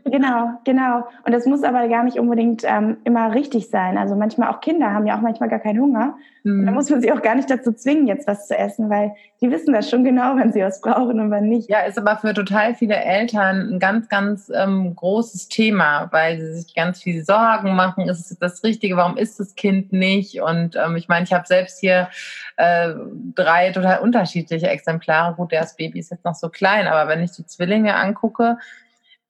genau, 0.04 0.50
genau. 0.64 1.06
Und 1.24 1.32
das 1.32 1.44
muss 1.46 1.64
aber 1.64 1.88
gar 1.88 2.04
nicht 2.04 2.18
unbedingt 2.18 2.62
ähm, 2.64 2.98
immer 3.04 3.34
richtig 3.34 3.68
sein. 3.68 3.98
Also 3.98 4.14
manchmal 4.14 4.50
auch 4.50 4.60
Kinder 4.60 4.92
haben 4.92 5.06
ja 5.06 5.16
auch 5.16 5.20
manchmal 5.20 5.48
gar 5.48 5.58
keinen 5.58 5.80
Hunger. 5.80 6.14
Mhm. 6.44 6.60
Und 6.60 6.66
da 6.66 6.72
muss 6.72 6.88
man 6.88 7.00
sie 7.00 7.10
auch 7.12 7.22
gar 7.22 7.34
nicht 7.34 7.50
dazu 7.50 7.72
zwingen, 7.72 8.06
jetzt 8.06 8.28
was 8.28 8.46
zu 8.46 8.56
essen, 8.56 8.90
weil 8.90 9.14
die 9.40 9.50
wissen 9.50 9.72
das 9.72 9.90
schon 9.90 10.04
genau, 10.04 10.36
wenn 10.36 10.52
sie 10.52 10.62
was 10.62 10.80
brauchen 10.80 11.18
und 11.18 11.30
wann 11.30 11.48
nicht. 11.48 11.68
Ja, 11.68 11.80
ist 11.80 11.98
aber 11.98 12.16
für 12.16 12.32
total 12.32 12.74
viele 12.74 12.94
Eltern 12.94 13.74
ein 13.74 13.78
ganz, 13.80 14.08
ganz 14.08 14.52
ähm, 14.54 14.94
großes 14.94 15.48
Thema, 15.48 16.08
weil 16.12 16.40
sie 16.40 16.54
sich 16.54 16.74
ganz 16.74 17.02
viel 17.02 17.24
Sorgen 17.24 17.74
machen. 17.74 18.08
Ist 18.08 18.30
es 18.30 18.38
das 18.38 18.62
Richtige? 18.62 18.96
Warum 18.96 19.16
ist 19.16 19.40
das 19.40 19.56
Kind 19.56 19.92
nicht? 19.92 20.40
Und 20.40 20.76
ähm, 20.76 20.94
ich 20.94 21.08
meine, 21.08 21.24
ich 21.24 21.32
habe 21.32 21.46
selbst 21.46 21.80
hier 21.80 22.08
äh, 22.56 22.94
drei 23.34 23.72
total 23.72 23.98
unterschiedliche 23.98 24.68
Exemplare. 24.68 25.34
Gut, 25.34 25.52
das 25.52 25.74
Baby 25.74 25.98
ist 25.98 26.12
jetzt 26.12 26.24
noch 26.24 26.36
so 26.36 26.48
klein, 26.48 26.86
aber 26.86 27.08
wenn 27.10 27.22
ich 27.22 27.32
die 27.32 27.46
Zwillinge 27.46 27.96
angucke, 27.96 28.58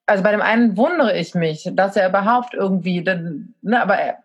also 0.06 0.23
bei 0.23 0.32
dem 0.32 0.42
einen 0.42 0.76
wundere 0.76 1.16
ich 1.16 1.35
mich, 1.35 1.71
dass 1.75 1.97
er 1.97 2.09
überhaupt 2.09 2.54
irgendwie, 2.54 3.02
ne, 3.02 3.82
aber 3.82 3.97
er, 3.97 4.18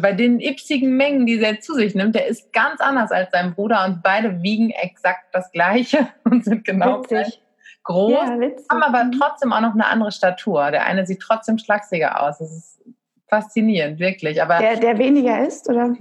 bei 0.00 0.12
den 0.12 0.38
ipsigen 0.38 0.96
Mengen, 0.96 1.24
die 1.24 1.42
er 1.42 1.60
zu 1.60 1.74
sich 1.74 1.94
nimmt, 1.94 2.14
der 2.14 2.26
ist 2.26 2.52
ganz 2.52 2.80
anders 2.80 3.10
als 3.10 3.30
sein 3.30 3.54
Bruder 3.54 3.84
und 3.86 4.02
beide 4.02 4.42
wiegen 4.42 4.70
exakt 4.70 5.26
das 5.32 5.50
Gleiche 5.50 6.08
und 6.24 6.44
sind 6.44 6.64
genau 6.64 7.00
gleich 7.00 7.40
groß, 7.84 8.12
ja, 8.12 8.26
haben 8.70 8.82
aber 8.82 9.04
mhm. 9.04 9.12
trotzdem 9.12 9.52
auch 9.52 9.60
noch 9.60 9.74
eine 9.74 9.86
andere 9.86 10.12
Statur. 10.12 10.70
Der 10.70 10.86
eine 10.86 11.06
sieht 11.06 11.20
trotzdem 11.20 11.58
schlachsiger 11.58 12.22
aus. 12.22 12.38
Das 12.38 12.52
ist 12.52 12.80
faszinierend, 13.28 13.98
wirklich. 13.98 14.40
Aber 14.40 14.58
der, 14.58 14.76
der 14.76 14.98
weniger 14.98 15.44
ist, 15.44 15.68
oder? 15.68 15.96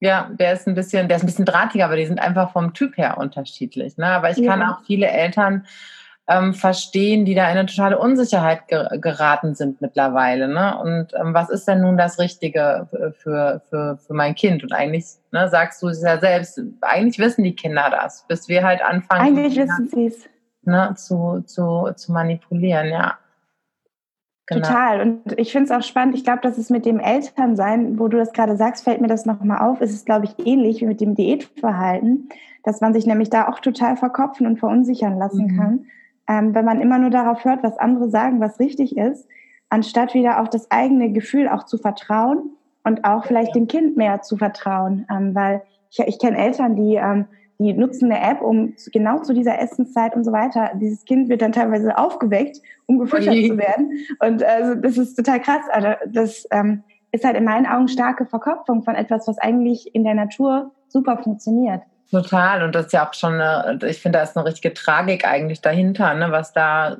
Ja, 0.00 0.30
der 0.32 0.52
ist 0.52 0.68
ein 0.68 0.74
bisschen, 0.74 1.08
der 1.08 1.16
ist 1.16 1.24
ein 1.24 1.26
bisschen 1.26 1.44
drahtiger, 1.44 1.84
aber 1.84 1.96
die 1.96 2.06
sind 2.06 2.20
einfach 2.20 2.52
vom 2.52 2.72
Typ 2.72 2.96
her 2.96 3.18
unterschiedlich. 3.18 3.96
Ne? 3.96 4.06
Aber 4.06 4.30
ich 4.30 4.38
ja. 4.38 4.52
kann 4.52 4.62
auch 4.62 4.80
viele 4.86 5.08
Eltern 5.08 5.66
ähm, 6.28 6.52
verstehen, 6.52 7.24
die 7.24 7.34
da 7.34 7.50
in 7.50 7.56
eine 7.56 7.66
totale 7.66 7.98
Unsicherheit 7.98 8.68
ge 8.68 8.86
geraten 9.00 9.54
sind 9.54 9.80
mittlerweile. 9.80 10.46
Ne? 10.46 10.78
Und 10.78 11.14
ähm, 11.18 11.32
was 11.32 11.48
ist 11.48 11.66
denn 11.66 11.80
nun 11.80 11.96
das 11.96 12.18
Richtige 12.18 12.86
für, 13.18 13.62
für, 13.70 13.96
für 13.96 14.14
mein 14.14 14.34
Kind? 14.34 14.62
Und 14.62 14.72
eigentlich 14.72 15.06
ne, 15.32 15.48
sagst 15.48 15.82
du 15.82 15.88
es 15.88 16.02
ja 16.02 16.18
selbst, 16.18 16.60
eigentlich 16.82 17.18
wissen 17.18 17.44
die 17.44 17.56
Kinder 17.56 17.88
das, 17.90 18.26
bis 18.28 18.46
wir 18.48 18.62
halt 18.62 18.82
anfangen. 18.82 19.22
Eigentlich 19.22 19.56
wissen 19.56 19.88
sie 19.88 20.06
es. 20.06 20.28
Ne, 20.62 20.92
zu, 20.96 21.42
zu, 21.46 21.92
zu 21.96 22.12
manipulieren, 22.12 22.88
ja. 22.88 23.16
Genau. 24.44 24.66
Total. 24.66 25.00
Und 25.00 25.38
ich 25.38 25.52
finde 25.52 25.64
es 25.64 25.70
auch 25.70 25.86
spannend. 25.86 26.14
Ich 26.14 26.24
glaube, 26.24 26.40
dass 26.42 26.58
es 26.58 26.68
mit 26.68 26.84
dem 26.84 27.00
Elternsein, 27.00 27.98
wo 27.98 28.08
du 28.08 28.18
das 28.18 28.32
gerade 28.32 28.56
sagst, 28.56 28.84
fällt 28.84 29.00
mir 29.00 29.08
das 29.08 29.24
nochmal 29.24 29.66
auf, 29.66 29.80
ist 29.80 29.94
es, 29.94 30.04
glaube 30.04 30.26
ich, 30.26 30.46
ähnlich 30.46 30.82
wie 30.82 30.86
mit 30.86 31.00
dem 31.00 31.14
Diätverhalten, 31.14 32.28
dass 32.64 32.82
man 32.82 32.92
sich 32.92 33.06
nämlich 33.06 33.30
da 33.30 33.48
auch 33.48 33.60
total 33.60 33.96
verkopfen 33.96 34.46
und 34.46 34.58
verunsichern 34.58 35.18
lassen 35.18 35.46
mhm. 35.46 35.56
kann 35.56 35.84
ähm, 36.28 36.54
wenn 36.54 36.64
man 36.64 36.80
immer 36.80 36.98
nur 36.98 37.10
darauf 37.10 37.44
hört, 37.44 37.62
was 37.62 37.78
andere 37.78 38.10
sagen, 38.10 38.40
was 38.40 38.60
richtig 38.60 38.96
ist, 38.96 39.26
anstatt 39.70 40.14
wieder 40.14 40.40
auf 40.40 40.50
das 40.50 40.70
eigene 40.70 41.12
Gefühl 41.12 41.48
auch 41.48 41.64
zu 41.64 41.78
vertrauen 41.78 42.50
und 42.84 43.04
auch 43.04 43.24
vielleicht 43.24 43.54
dem 43.54 43.66
Kind 43.66 43.96
mehr 43.96 44.22
zu 44.22 44.36
vertrauen. 44.36 45.06
Ähm, 45.10 45.34
weil 45.34 45.62
ich, 45.90 45.98
ich 46.00 46.18
kenne 46.18 46.38
Eltern, 46.38 46.76
die, 46.76 46.96
ähm, 46.96 47.26
die 47.58 47.72
nutzen 47.72 48.12
eine 48.12 48.22
App, 48.22 48.40
um 48.42 48.74
genau 48.92 49.18
zu 49.20 49.34
dieser 49.34 49.58
Essenszeit 49.58 50.14
und 50.14 50.24
so 50.24 50.32
weiter. 50.32 50.70
Dieses 50.74 51.04
Kind 51.04 51.28
wird 51.28 51.42
dann 51.42 51.52
teilweise 51.52 51.96
aufgeweckt, 51.98 52.60
um 52.86 52.98
gefüttert 52.98 53.34
zu 53.34 53.58
werden. 53.58 53.92
Und 54.20 54.42
also 54.42 54.74
das 54.74 54.96
ist 54.96 55.14
total 55.16 55.40
krass. 55.40 55.62
Also 55.72 55.88
das 56.06 56.46
ähm, 56.50 56.84
ist 57.10 57.24
halt 57.24 57.36
in 57.36 57.44
meinen 57.44 57.66
Augen 57.66 57.88
starke 57.88 58.26
Verkopfung 58.26 58.82
von 58.82 58.94
etwas, 58.94 59.26
was 59.26 59.38
eigentlich 59.38 59.94
in 59.94 60.04
der 60.04 60.14
Natur 60.14 60.72
super 60.88 61.18
funktioniert. 61.18 61.82
Total. 62.10 62.62
Und 62.62 62.74
das 62.74 62.86
ist 62.86 62.92
ja 62.92 63.06
auch 63.06 63.14
schon 63.14 63.40
eine, 63.40 63.78
ich 63.86 64.00
finde, 64.00 64.18
da 64.18 64.22
ist 64.22 64.36
eine 64.36 64.46
richtige 64.46 64.72
Tragik 64.72 65.26
eigentlich 65.26 65.60
dahinter, 65.60 66.14
ne, 66.14 66.30
was 66.30 66.52
da 66.52 66.98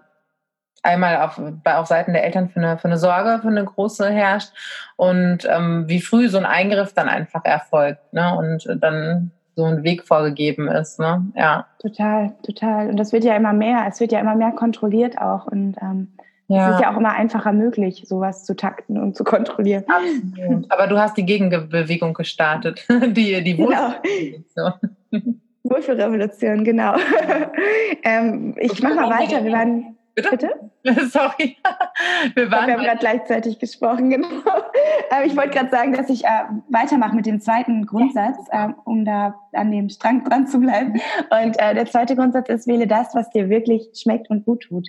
einmal 0.82 1.16
auf, 1.16 1.40
auf 1.64 1.86
Seiten 1.86 2.12
der 2.12 2.24
Eltern 2.24 2.48
für 2.48 2.60
eine, 2.60 2.78
für 2.78 2.88
eine 2.88 2.98
Sorge, 2.98 3.40
für 3.42 3.48
eine 3.48 3.64
große 3.64 4.08
herrscht 4.10 4.52
und 4.96 5.46
ähm, 5.48 5.88
wie 5.88 6.00
früh 6.00 6.28
so 6.28 6.38
ein 6.38 6.46
Eingriff 6.46 6.92
dann 6.92 7.08
einfach 7.08 7.44
erfolgt 7.44 8.12
ne, 8.12 8.36
und 8.36 8.64
dann 8.80 9.32
so 9.56 9.64
ein 9.64 9.82
Weg 9.82 10.06
vorgegeben 10.06 10.68
ist. 10.68 11.00
Ne? 11.00 11.26
Ja. 11.34 11.66
Total, 11.80 12.32
total. 12.44 12.88
Und 12.88 12.96
das 12.96 13.12
wird 13.12 13.24
ja 13.24 13.34
immer 13.34 13.52
mehr, 13.52 13.86
es 13.88 13.98
wird 13.98 14.12
ja 14.12 14.20
immer 14.20 14.36
mehr 14.36 14.52
kontrolliert 14.52 15.18
auch 15.18 15.46
und 15.46 15.76
ähm, 15.82 16.12
ja. 16.48 16.70
Es 16.70 16.74
ist 16.76 16.80
ja 16.80 16.92
auch 16.92 16.96
immer 16.96 17.12
einfacher 17.12 17.52
möglich, 17.52 18.04
sowas 18.06 18.44
zu 18.44 18.56
takten 18.56 18.98
und 18.98 19.14
zu 19.14 19.22
kontrollieren. 19.22 19.84
Absolut. 19.86 20.70
Aber 20.70 20.86
du 20.86 20.98
hast 20.98 21.16
die 21.18 21.26
Gegenbewegung 21.26 22.14
gestartet, 22.14 22.86
die, 22.88 23.42
die 23.44 23.56
genau. 23.56 23.92
Wohlfühlrevolution, 25.62 26.64
genau. 26.64 26.94
ähm, 28.02 28.54
ich 28.58 28.82
mache 28.82 28.94
mal 28.94 29.10
weiter. 29.10 29.44
Wir 29.44 29.52
waren. 29.52 29.94
Bitte? 30.14 30.30
Bitte? 30.82 31.06
Sorry. 31.10 31.56
Wir, 32.34 32.50
waren 32.50 32.66
wir 32.66 32.74
haben 32.74 32.82
gerade 32.82 32.98
gleichzeitig 32.98 33.58
gesprochen, 33.58 34.10
genau. 34.10 34.26
Aber 35.10 35.24
ich 35.24 35.36
wollte 35.36 35.50
gerade 35.50 35.70
sagen, 35.70 35.92
dass 35.92 36.08
ich 36.08 36.24
äh, 36.24 36.44
weitermache 36.70 37.14
mit 37.14 37.26
dem 37.26 37.40
zweiten 37.40 37.86
Grundsatz, 37.86 38.36
äh, 38.50 38.68
um 38.84 39.04
da 39.04 39.34
an 39.52 39.70
dem 39.70 39.90
Strang 39.90 40.24
dran 40.24 40.46
zu 40.46 40.58
bleiben. 40.58 40.94
Und 41.30 41.60
äh, 41.60 41.74
der 41.74 41.86
zweite 41.86 42.16
Grundsatz 42.16 42.48
ist, 42.48 42.66
wähle 42.66 42.88
das, 42.88 43.14
was 43.14 43.30
dir 43.30 43.48
wirklich 43.48 43.90
schmeckt 43.94 44.28
und 44.30 44.44
gut 44.44 44.62
tut. 44.62 44.88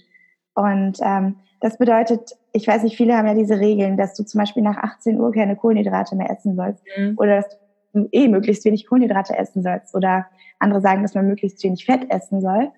Und 0.56 0.98
ähm, 1.02 1.36
das 1.62 1.78
bedeutet, 1.78 2.32
ich 2.54 2.68
weiß 2.68 2.84
nicht, 2.84 2.96
viele 2.96 3.16
haben 3.16 3.28
ja 3.28 3.34
diese 3.34 3.60
Regeln, 3.60 3.98
dass 3.98 4.16
du 4.16 4.24
zum 4.24 4.40
Beispiel 4.40 4.64
nach 4.64 4.78
18 4.78 5.20
Uhr 5.20 5.32
keine 5.32 5.56
Kohlenhydrate 5.56 6.16
mehr 6.16 6.30
essen 6.30 6.56
sollst 6.56 6.84
mhm. 6.98 7.16
oder 7.18 7.38
dass 7.38 7.58
du 7.94 8.08
eh 8.12 8.28
möglichst 8.28 8.66
wenig 8.66 8.88
Kohlenhydrate 8.88 9.38
essen 9.38 9.64
sollst 9.64 9.96
oder 9.96 10.28
andere 10.60 10.82
sagen, 10.82 11.02
dass 11.02 11.16
man 11.16 11.28
möglichst 11.28 11.64
wenig 11.64 11.86
Fett 11.86 12.10
essen 12.10 12.42
soll. 12.42 12.72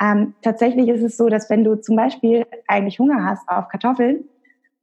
Ähm, 0.00 0.34
tatsächlich 0.42 0.88
ist 0.88 1.02
es 1.02 1.16
so, 1.16 1.28
dass 1.28 1.48
wenn 1.48 1.64
du 1.64 1.76
zum 1.76 1.96
Beispiel 1.96 2.46
eigentlich 2.66 2.98
Hunger 2.98 3.24
hast 3.24 3.48
auf 3.48 3.68
Kartoffeln 3.68 4.24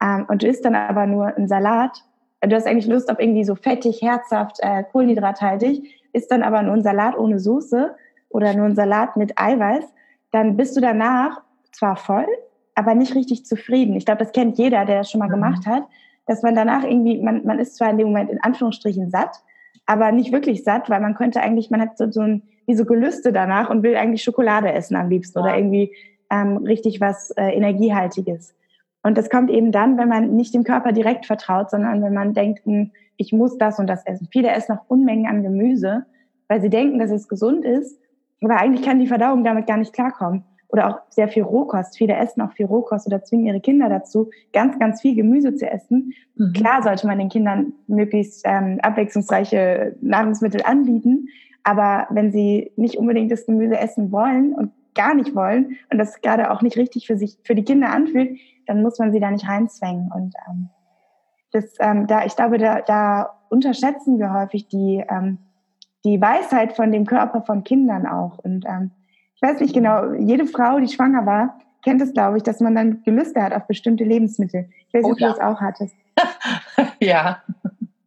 ähm, 0.02 0.26
und 0.28 0.42
du 0.42 0.48
isst 0.48 0.66
dann 0.66 0.76
aber 0.76 1.06
nur 1.06 1.28
einen 1.28 1.48
Salat, 1.48 2.04
du 2.42 2.56
hast 2.56 2.66
eigentlich 2.66 2.88
Lust 2.88 3.12
auf 3.12 3.20
irgendwie 3.20 3.44
so 3.44 3.56
fettig, 3.56 4.02
herzhaft, 4.02 4.58
äh, 4.62 4.84
kohlenhydrathaltig, 4.92 6.02
isst 6.14 6.32
dann 6.32 6.42
aber 6.42 6.64
nur 6.64 6.74
einen 6.74 6.84
Salat 6.84 7.18
ohne 7.18 7.40
Soße 7.40 7.96
oder 8.30 8.54
nur 8.56 8.66
einen 8.66 8.76
Salat 8.76 9.16
mit 9.16 9.38
Eiweiß, 9.38 9.86
dann 10.32 10.58
bist 10.58 10.76
du 10.76 10.82
danach 10.82 11.42
zwar 11.72 11.96
voll, 11.96 12.26
aber 12.76 12.96
nicht 12.96 13.16
richtig 13.16 13.46
zufrieden. 13.46 13.96
Ich 13.96 14.06
glaube, 14.06 14.24
das 14.24 14.32
kennt 14.32 14.58
jeder, 14.58 14.86
der 14.86 15.00
das 15.00 15.12
schon 15.12 15.20
mal 15.20 15.28
mhm. 15.28 15.34
gemacht 15.34 15.66
hat, 15.66 15.84
dass 16.26 16.42
man 16.42 16.56
danach 16.56 16.84
irgendwie, 16.84 17.22
man, 17.22 17.46
man 17.46 17.60
ist 17.60 17.76
zwar 17.76 17.90
in 17.90 17.98
dem 17.98 18.08
Moment 18.08 18.30
in 18.30 18.42
Anführungsstrichen 18.42 19.10
satt, 19.10 19.42
aber 19.86 20.12
nicht 20.12 20.32
wirklich 20.32 20.64
satt, 20.64 20.90
weil 20.90 21.02
man 21.02 21.16
könnte 21.16 21.42
eigentlich, 21.42 21.70
man 21.70 21.82
hat 21.82 21.98
so, 21.98 22.10
so 22.10 22.22
ein, 22.22 22.44
wie 22.66 22.76
so 22.76 22.86
Gelüste 22.86 23.34
danach 23.34 23.70
und 23.70 23.84
will 23.84 23.96
eigentlich 23.96 24.24
Schokolade 24.24 24.72
essen 24.72 24.96
am 24.96 25.10
liebsten 25.10 25.40
ja. 25.40 25.46
oder 25.46 25.58
irgendwie 25.58 25.94
ähm, 26.30 26.58
richtig 26.58 27.02
was 27.02 27.32
äh, 27.32 27.50
Energiehaltiges. 27.50 28.56
Und 29.04 29.18
das 29.18 29.30
kommt 29.30 29.52
eben 29.52 29.74
dann, 29.74 29.98
wenn 29.98 30.08
man 30.08 30.34
nicht 30.36 30.54
dem 30.54 30.64
Körper 30.64 30.94
direkt 30.94 31.26
vertraut, 31.26 31.70
sondern 31.70 32.02
wenn 32.02 32.14
man 32.14 32.34
denkt, 32.34 32.66
hm, 32.66 32.92
ich 33.18 33.34
muss 33.34 33.58
das 33.58 33.78
und 33.80 33.88
das 33.88 34.06
essen. 34.06 34.30
Viele 34.32 34.50
essen 34.50 34.76
noch 34.76 34.86
Unmengen 34.88 35.28
an 35.28 35.44
Gemüse, 35.44 36.06
weil 36.48 36.62
sie 36.62 36.70
denken, 36.70 37.00
dass 37.00 37.12
es 37.12 37.28
gesund 37.28 37.66
ist, 37.66 38.00
aber 38.42 38.58
eigentlich 38.58 38.86
kann 38.86 39.00
die 39.00 39.08
Verdauung 39.08 39.44
damit 39.44 39.68
gar 39.68 39.78
nicht 39.78 39.94
klarkommen. 39.94 40.44
Oder 40.74 40.90
auch 40.90 41.00
sehr 41.10 41.28
viel 41.28 41.44
Rohkost. 41.44 41.96
Viele 41.98 42.16
essen 42.16 42.42
auch 42.42 42.52
viel 42.52 42.66
Rohkost 42.66 43.06
oder 43.06 43.24
zwingen 43.24 43.46
ihre 43.46 43.62
Kinder 43.62 43.90
dazu, 43.90 44.32
ganz, 44.52 44.78
ganz 44.80 45.02
viel 45.02 45.16
Gemüse 45.16 45.54
zu 45.54 45.70
essen. 45.70 46.14
Mhm. 46.36 46.54
Klar 46.54 46.82
sollte 46.82 47.06
man 47.06 47.20
den 47.20 47.30
Kindern 47.30 47.74
möglichst 47.86 48.42
ähm, 48.44 48.80
abwechslungsreiche 48.82 49.96
Nahrungsmittel 50.02 50.64
anbieten, 50.64 51.30
aber 51.64 52.08
wenn 52.10 52.32
sie 52.32 52.72
nicht 52.76 52.98
unbedingt 52.98 53.32
das 53.32 53.46
Gemüse 53.46 53.78
essen 53.78 54.12
wollen 54.12 54.54
und 54.54 54.72
gar 54.96 55.14
nicht 55.14 55.36
wollen 55.36 55.78
und 55.92 56.00
das 56.00 56.22
gerade 56.22 56.52
auch 56.52 56.64
nicht 56.64 56.76
richtig 56.76 57.06
für 57.06 57.18
sich, 57.18 57.38
für 57.44 57.56
die 57.56 57.64
Kinder 57.64 57.92
anfühlt, 57.92 58.40
dann 58.66 58.82
muss 58.82 58.98
man 58.98 59.12
sie 59.12 59.20
da 59.20 59.30
nicht 59.32 59.48
reinzwängen. 59.48 60.12
Und 60.12 60.34
ähm, 60.50 60.70
das, 61.52 61.66
ähm, 61.80 62.08
da, 62.08 62.26
ich 62.26 62.36
glaube, 62.36 62.58
da, 62.58 62.82
da 62.82 63.30
unterschätzen 63.50 64.18
wir 64.18 64.34
häufig 64.34 64.68
die, 64.68 65.04
ähm, 65.08 65.38
die 66.04 66.20
Weisheit 66.20 66.74
von 66.74 66.92
dem 66.92 67.06
Körper 67.06 67.44
von 67.44 67.64
Kindern 67.64 68.08
auch. 68.08 68.40
Und 68.40 68.66
ähm, 68.68 68.92
ich 69.36 69.42
weiß 69.42 69.60
nicht 69.60 69.74
genau, 69.74 70.14
jede 70.14 70.46
Frau, 70.46 70.80
die 70.80 70.88
schwanger 70.88 71.26
war, 71.26 71.60
kennt 71.84 72.02
es, 72.02 72.14
glaube 72.14 72.38
ich, 72.38 72.44
dass 72.44 72.60
man 72.60 72.76
dann 72.76 73.04
Gelüste 73.04 73.42
hat 73.42 73.54
auf 73.54 73.68
bestimmte 73.68 74.04
Lebensmittel. 74.04 74.70
Ich 74.88 74.94
weiß 74.94 75.04
nicht, 75.04 75.06
oh, 75.06 75.12
ob 75.12 75.20
ja. 75.20 75.28
du 75.28 75.34
das 75.34 75.44
auch 75.44 75.62
hattest. 75.62 75.96
ja. 77.02 77.42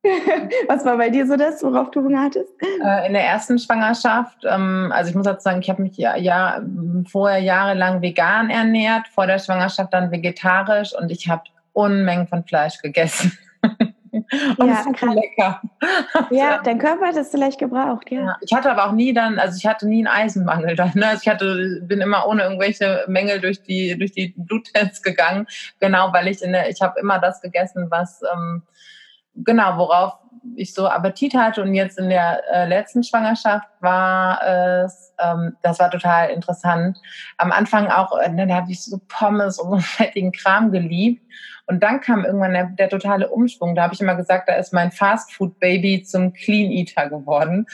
Was 0.69 0.85
war 0.85 0.97
bei 0.97 1.11
dir 1.11 1.27
so 1.27 1.37
das, 1.37 1.63
worauf 1.63 1.91
du 1.91 2.03
Hunger 2.03 2.23
hattest? 2.23 2.51
Äh, 2.63 3.07
in 3.07 3.13
der 3.13 3.25
ersten 3.25 3.59
Schwangerschaft, 3.59 4.39
ähm, 4.49 4.93
also 4.95 5.11
ich 5.11 5.17
muss 5.17 5.25
dazu 5.25 5.43
sagen, 5.43 5.61
ich 5.61 5.69
habe 5.69 5.83
mich 5.83 5.97
ja, 5.97 6.17
ja 6.17 6.61
vorher 7.11 7.41
jahrelang 7.41 8.03
vegan 8.03 8.51
ernährt, 8.51 9.09
vor 9.09 9.27
der 9.27 9.39
Schwangerschaft 9.39 9.93
dann 9.93 10.11
vegetarisch 10.11 10.95
und 10.97 11.11
ich 11.11 11.29
habe 11.29 11.43
Unmengen 11.73 12.27
von 12.27 12.45
Fleisch 12.45 12.81
gegessen. 12.81 13.37
Und 14.59 14.69
ja, 14.69 14.85
es 14.91 15.01
lecker. 15.01 15.61
Ja, 16.31 16.61
dein 16.63 16.79
Körper 16.79 17.07
hat 17.07 17.17
es 17.17 17.31
vielleicht 17.31 17.59
gebraucht, 17.59 18.11
ja. 18.11 18.21
ja. 18.21 18.37
Ich 18.41 18.53
hatte 18.53 18.71
aber 18.71 18.87
auch 18.87 18.93
nie 18.93 19.13
dann, 19.13 19.39
also 19.39 19.57
ich 19.57 19.67
hatte 19.67 19.89
nie 19.89 20.07
einen 20.07 20.25
Eisenmangel 20.25 20.77
dann. 20.77 20.93
Ne? 20.95 21.07
Also 21.07 21.23
ich 21.23 21.29
hatte, 21.29 21.81
bin 21.83 22.01
immer 22.01 22.27
ohne 22.27 22.43
irgendwelche 22.43 23.05
Mängel 23.09 23.41
durch 23.41 23.63
die, 23.63 23.97
durch 23.99 24.13
die 24.13 24.35
Bluttests 24.37 25.03
gegangen. 25.03 25.47
Genau, 25.81 26.13
weil 26.13 26.29
ich 26.29 26.43
in 26.43 26.53
der, 26.53 26.69
ich 26.71 26.81
habe 26.81 26.99
immer 27.01 27.19
das 27.19 27.41
gegessen, 27.41 27.87
was 27.91 28.23
ähm, 28.33 28.63
genau, 29.35 29.77
worauf 29.79 30.15
ich 30.55 30.75
so 30.75 30.87
Appetit 30.87 31.35
hatte. 31.35 31.63
Und 31.63 31.75
jetzt 31.75 31.99
in 31.99 32.09
der 32.09 32.43
äh, 32.53 32.69
letzten 32.69 33.03
Schwangerschaft 33.03 33.69
war 33.81 34.41
es, 34.47 35.13
ähm, 35.19 35.57
das 35.63 35.79
war 35.79 35.91
total 35.91 36.31
interessant. 36.31 36.99
Am 37.39 37.53
Anfang 37.53 37.89
auch, 37.89 38.19
äh, 38.19 38.31
dann 38.35 38.53
habe 38.53 38.71
ich 38.71 38.85
so 38.85 39.01
Pommes 39.09 39.59
und 39.59 39.71
so 39.71 39.79
fettigen 39.97 40.33
Kram 40.33 40.71
geliebt. 40.71 41.23
Und 41.67 41.83
dann 41.83 42.01
kam 42.01 42.25
irgendwann 42.25 42.53
der, 42.53 42.67
der 42.67 42.89
totale 42.89 43.29
Umschwung. 43.29 43.75
Da 43.75 43.83
habe 43.83 43.95
ich 43.95 44.01
immer 44.01 44.15
gesagt, 44.15 44.49
da 44.49 44.55
ist 44.55 44.73
mein 44.73 44.93
Fastfood-Baby 44.93 46.05
zum 46.05 46.33
Clean 46.33 46.71
Eater 46.71 47.09
geworden. 47.09 47.67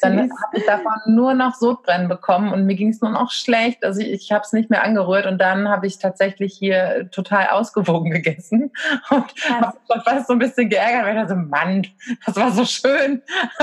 Dann 0.00 0.18
habe 0.18 0.56
ich 0.56 0.64
davon 0.64 0.92
nur 1.06 1.34
noch 1.34 1.54
Sodbrennen 1.54 2.08
bekommen 2.08 2.52
und 2.52 2.66
mir 2.66 2.74
ging 2.74 2.88
es 2.88 3.00
nur 3.00 3.10
noch 3.10 3.30
schlecht. 3.30 3.84
Also 3.84 4.00
ich, 4.00 4.10
ich 4.10 4.32
habe 4.32 4.42
es 4.42 4.52
nicht 4.52 4.70
mehr 4.70 4.82
angerührt 4.82 5.26
und 5.26 5.38
dann 5.38 5.68
habe 5.68 5.86
ich 5.86 5.98
tatsächlich 5.98 6.54
hier 6.54 7.10
total 7.10 7.48
ausgewogen 7.48 8.10
gegessen 8.10 8.72
und 9.10 9.24
habe 9.48 9.76
fast 10.04 10.26
so 10.26 10.32
ein 10.32 10.38
bisschen 10.38 10.68
geärgert, 10.68 11.04
weil 11.04 11.22
ich 11.22 11.28
so, 11.28 11.36
Mann, 11.36 11.86
das 12.24 12.36
war 12.36 12.50
so 12.50 12.64
schön. 12.64 13.22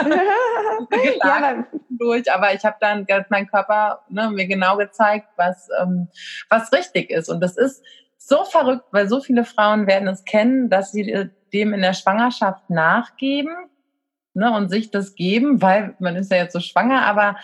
ja, 1.24 1.36
aber, 1.36 1.66
durch, 1.90 2.32
aber 2.32 2.54
ich 2.54 2.64
habe 2.64 2.78
dann 2.80 3.06
mein 3.30 3.48
Körper 3.48 4.02
ne, 4.10 4.30
mir 4.30 4.48
genau 4.48 4.78
gezeigt, 4.78 5.28
was, 5.38 5.70
ähm, 5.82 6.08
was 6.50 6.72
richtig 6.72 7.10
ist. 7.10 7.30
Und 7.30 7.42
das 7.42 7.58
ist 7.58 7.84
so 8.32 8.46
verrückt, 8.46 8.86
weil 8.92 9.10
so 9.10 9.20
viele 9.20 9.44
Frauen 9.44 9.88
werden 9.88 10.08
es 10.08 10.24
kennen, 10.24 10.70
dass 10.70 10.94
sie 10.94 11.12
äh, 11.12 11.28
dem 11.52 11.74
in 11.74 11.82
der 11.82 11.94
Schwangerschaft 11.94 12.70
nachgeben 12.70 13.54
ne, 14.34 14.56
und 14.56 14.70
sich 14.70 14.90
das 14.90 15.16
geben, 15.16 15.62
weil 15.62 15.96
man 16.00 16.16
ist 16.16 16.32
ja 16.32 16.38
jetzt 16.38 16.54
so 16.54 16.62
schwanger, 16.62 17.02
aber 17.06 17.36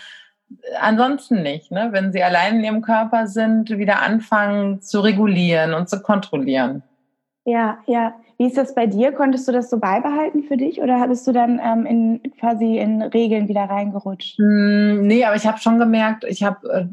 ansonsten 0.79 1.43
nicht, 1.43 1.71
ne? 1.71 1.89
wenn 1.91 2.13
sie 2.13 2.23
allein 2.23 2.59
in 2.59 2.63
ihrem 2.63 2.81
Körper 2.81 3.27
sind, 3.27 3.69
wieder 3.69 4.01
anfangen 4.01 4.81
zu 4.81 5.01
regulieren 5.01 5.73
und 5.73 5.89
zu 5.89 6.01
kontrollieren. 6.01 6.83
Ja, 7.43 7.79
ja. 7.85 8.13
Wie 8.37 8.45
ist 8.45 8.57
das 8.57 8.75
bei 8.75 8.85
dir? 8.85 9.11
Konntest 9.11 9.47
du 9.47 9.51
das 9.51 9.69
so 9.69 9.79
beibehalten 9.79 10.43
für 10.43 10.57
dich 10.57 10.79
oder 10.81 10.99
hattest 10.99 11.25
du 11.27 11.31
dann 11.33 11.59
ähm, 11.61 11.85
in, 11.85 12.33
quasi 12.39 12.77
in 12.77 13.01
Regeln 13.01 13.49
wieder 13.49 13.63
reingerutscht? 13.63 14.39
Mm, 14.39 15.07
nee, 15.07 15.25
aber 15.25 15.35
ich 15.35 15.47
habe 15.47 15.57
schon 15.57 15.79
gemerkt, 15.79 16.23
ich 16.23 16.43
habe 16.43 16.69
äh, 16.69 16.85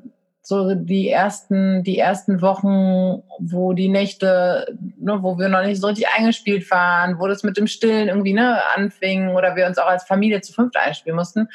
so 0.46 0.74
die 0.74 1.08
ersten, 1.08 1.82
die 1.84 1.98
ersten 1.98 2.42
Wochen, 2.42 3.22
wo 3.38 3.72
die 3.72 3.88
Nächte, 3.88 4.76
ne, 4.98 5.22
wo 5.22 5.38
wir 5.38 5.48
noch 5.48 5.62
nicht 5.62 5.80
so 5.80 5.86
richtig 5.86 6.06
eingespielt 6.14 6.70
waren, 6.70 7.18
wo 7.18 7.26
das 7.26 7.44
mit 7.44 7.56
dem 7.56 7.66
Stillen 7.66 8.08
irgendwie 8.08 8.34
ne, 8.34 8.60
anfing 8.76 9.30
oder 9.30 9.56
wir 9.56 9.66
uns 9.66 9.78
auch 9.78 9.86
als 9.86 10.04
Familie 10.04 10.42
zu 10.42 10.52
fünft 10.52 10.76
einspielen 10.76 11.16
mussten. 11.16 11.48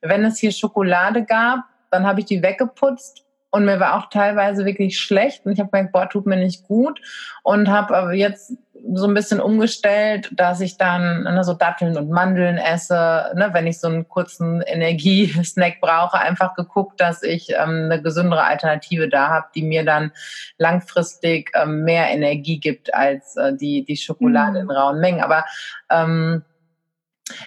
Wenn 0.00 0.24
es 0.24 0.38
hier 0.38 0.50
Schokolade 0.50 1.24
gab, 1.24 1.60
dann 1.92 2.04
habe 2.04 2.18
ich 2.18 2.26
die 2.26 2.42
weggeputzt 2.42 3.24
und 3.52 3.66
mir 3.66 3.78
war 3.78 3.98
auch 3.98 4.08
teilweise 4.08 4.64
wirklich 4.64 4.98
schlecht 4.98 5.44
und 5.44 5.52
ich 5.52 5.60
habe 5.60 5.70
gemerkt, 5.70 5.92
boah, 5.92 6.08
tut 6.08 6.26
mir 6.26 6.36
nicht 6.36 6.66
gut 6.66 7.00
und 7.42 7.68
habe 7.68 7.96
aber 7.96 8.14
jetzt 8.14 8.54
so 8.94 9.06
ein 9.06 9.14
bisschen 9.14 9.40
umgestellt, 9.40 10.30
dass 10.32 10.60
ich 10.60 10.78
dann 10.78 11.22
ne, 11.22 11.44
so 11.44 11.52
Datteln 11.52 11.96
und 11.96 12.10
Mandeln 12.10 12.56
esse, 12.56 13.30
ne, 13.34 13.50
wenn 13.52 13.66
ich 13.66 13.78
so 13.78 13.88
einen 13.88 14.08
kurzen 14.08 14.62
Energiesnack 14.62 15.80
brauche, 15.80 16.18
einfach 16.18 16.54
geguckt, 16.54 17.00
dass 17.00 17.22
ich 17.22 17.50
ähm, 17.50 17.90
eine 17.90 18.02
gesündere 18.02 18.44
Alternative 18.44 19.08
da 19.08 19.28
habe, 19.28 19.46
die 19.54 19.62
mir 19.62 19.84
dann 19.84 20.12
langfristig 20.56 21.52
ähm, 21.54 21.84
mehr 21.84 22.08
Energie 22.08 22.58
gibt 22.58 22.92
als 22.94 23.36
äh, 23.36 23.54
die, 23.54 23.84
die 23.84 23.96
Schokolade 23.96 24.62
mhm. 24.62 24.70
in 24.70 24.76
rauen 24.76 25.00
Mengen. 25.00 25.20
Aber 25.20 25.44
ähm, 25.90 26.42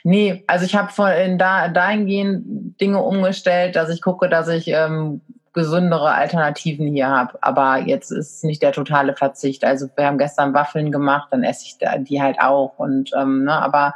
Nee, 0.03 0.43
also 0.47 0.65
ich 0.65 0.75
habe 0.75 1.37
da 1.37 1.67
dahingehend 1.67 2.79
Dinge 2.79 3.01
umgestellt, 3.01 3.75
dass 3.75 3.89
ich 3.89 4.01
gucke, 4.01 4.29
dass 4.29 4.47
ich 4.47 4.69
ähm, 4.69 5.21
gesündere 5.55 6.11
Alternativen 6.11 6.87
hier 6.87 7.07
habe. 7.07 7.39
Aber 7.41 7.79
jetzt 7.79 8.11
ist 8.11 8.43
nicht 8.43 8.61
der 8.61 8.73
totale 8.73 9.15
Verzicht. 9.15 9.63
Also 9.63 9.87
wir 9.95 10.05
haben 10.05 10.19
gestern 10.19 10.53
Waffeln 10.53 10.91
gemacht, 10.91 11.29
dann 11.31 11.43
esse 11.43 11.65
ich 11.65 11.77
die 12.07 12.21
halt 12.21 12.39
auch. 12.39 12.77
Und 12.77 13.11
ähm, 13.17 13.45
ne, 13.45 13.53
aber 13.53 13.95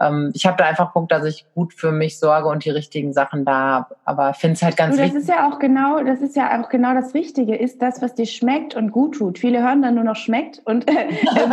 ähm, 0.00 0.30
ich 0.34 0.46
habe 0.46 0.56
da 0.56 0.64
einfach 0.64 0.92
geguckt, 0.92 1.12
dass 1.12 1.24
ich 1.24 1.46
gut 1.54 1.74
für 1.74 1.92
mich 1.92 2.18
sorge 2.18 2.48
und 2.48 2.64
die 2.64 2.70
richtigen 2.70 3.12
Sachen 3.12 3.44
da 3.44 3.52
habe. 3.52 3.96
Aber 4.04 4.34
finde 4.34 4.54
es 4.54 4.62
halt 4.62 4.76
ganz 4.76 4.96
du, 4.96 5.02
das 5.02 5.06
wichtig. 5.12 5.26
Das 5.26 5.28
ist 5.28 5.40
ja 5.40 5.48
auch 5.50 5.58
genau, 5.58 6.02
das 6.02 6.20
ist 6.20 6.36
ja 6.36 6.60
auch 6.60 6.68
genau 6.68 6.94
das 6.94 7.14
Wichtige, 7.14 7.56
ist 7.56 7.82
das, 7.82 8.02
was 8.02 8.14
dir 8.14 8.26
schmeckt 8.26 8.74
und 8.74 8.92
gut 8.92 9.16
tut. 9.16 9.38
Viele 9.38 9.62
hören 9.62 9.82
dann 9.82 9.94
nur 9.94 10.04
noch 10.04 10.16
schmeckt 10.16 10.62
und 10.64 10.88
äh, 10.90 11.08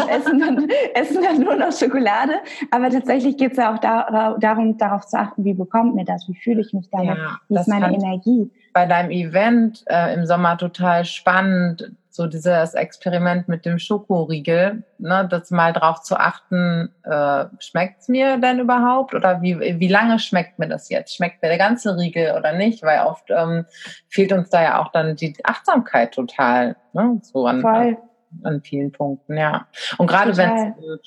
essen, 0.09 0.39
dann, 0.39 0.67
essen 0.93 1.23
dann 1.23 1.41
nur 1.41 1.55
noch 1.55 1.71
Schokolade. 1.71 2.33
Aber 2.71 2.89
tatsächlich 2.89 3.37
geht 3.37 3.51
es 3.51 3.57
ja 3.57 3.73
auch 3.73 3.79
da, 3.79 4.37
darum, 4.39 4.77
darauf 4.77 5.05
zu 5.05 5.17
achten, 5.17 5.43
wie 5.43 5.53
bekommt 5.53 5.95
mir 5.95 6.05
das, 6.05 6.27
wie 6.27 6.35
fühle 6.35 6.61
ich 6.61 6.73
mich 6.73 6.89
damit, 6.91 7.17
ja, 7.17 7.39
wie 7.47 7.55
ist 7.55 7.67
meine 7.67 7.93
Energie 7.93 8.51
bei 8.73 8.85
deinem 8.85 9.11
Event 9.11 9.83
äh, 9.87 10.13
im 10.13 10.25
Sommer 10.25 10.57
total 10.57 11.05
spannend, 11.05 11.91
so 12.09 12.27
dieses 12.27 12.73
Experiment 12.73 13.47
mit 13.47 13.65
dem 13.65 13.79
Schokoriegel, 13.79 14.83
ne, 14.97 15.27
das 15.31 15.51
mal 15.51 15.71
drauf 15.71 16.01
zu 16.01 16.17
achten, 16.17 16.93
äh, 17.03 17.45
schmeckt's 17.59 18.09
mir 18.09 18.37
denn 18.37 18.59
überhaupt 18.59 19.13
oder 19.13 19.41
wie, 19.41 19.57
wie 19.57 19.87
lange 19.87 20.19
schmeckt 20.19 20.59
mir 20.59 20.67
das 20.67 20.89
jetzt? 20.89 21.15
Schmeckt 21.15 21.41
mir 21.41 21.47
der 21.47 21.57
ganze 21.57 21.97
Riegel 21.97 22.35
oder 22.37 22.53
nicht? 22.53 22.83
Weil 22.83 23.05
oft 23.05 23.29
ähm, 23.29 23.65
fehlt 24.09 24.33
uns 24.33 24.49
da 24.49 24.61
ja 24.61 24.81
auch 24.81 24.91
dann 24.91 25.15
die 25.15 25.33
Achtsamkeit 25.43 26.13
total, 26.13 26.75
ne, 26.91 27.19
so 27.21 27.45
an, 27.45 27.63
an, 27.63 27.97
an 28.43 28.61
vielen 28.61 28.91
Punkten, 28.91 29.37
ja. 29.37 29.67
Und 29.97 30.07
gerade 30.07 30.35
wenn 30.35 30.75
es 30.77 30.99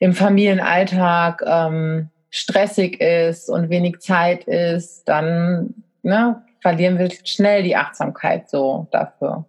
im 0.00 0.14
Familienalltag 0.14 1.42
ähm, 1.46 2.10
stressig 2.30 3.00
ist 3.00 3.48
und 3.48 3.70
wenig 3.70 4.00
Zeit 4.00 4.44
ist, 4.44 5.04
dann 5.04 5.74
ne, 6.02 6.42
verlieren 6.64 6.98
wir 6.98 7.10
schnell 7.24 7.62
die 7.62 7.76
Achtsamkeit 7.76 8.48
so 8.48 8.88
dafür. 8.90 9.44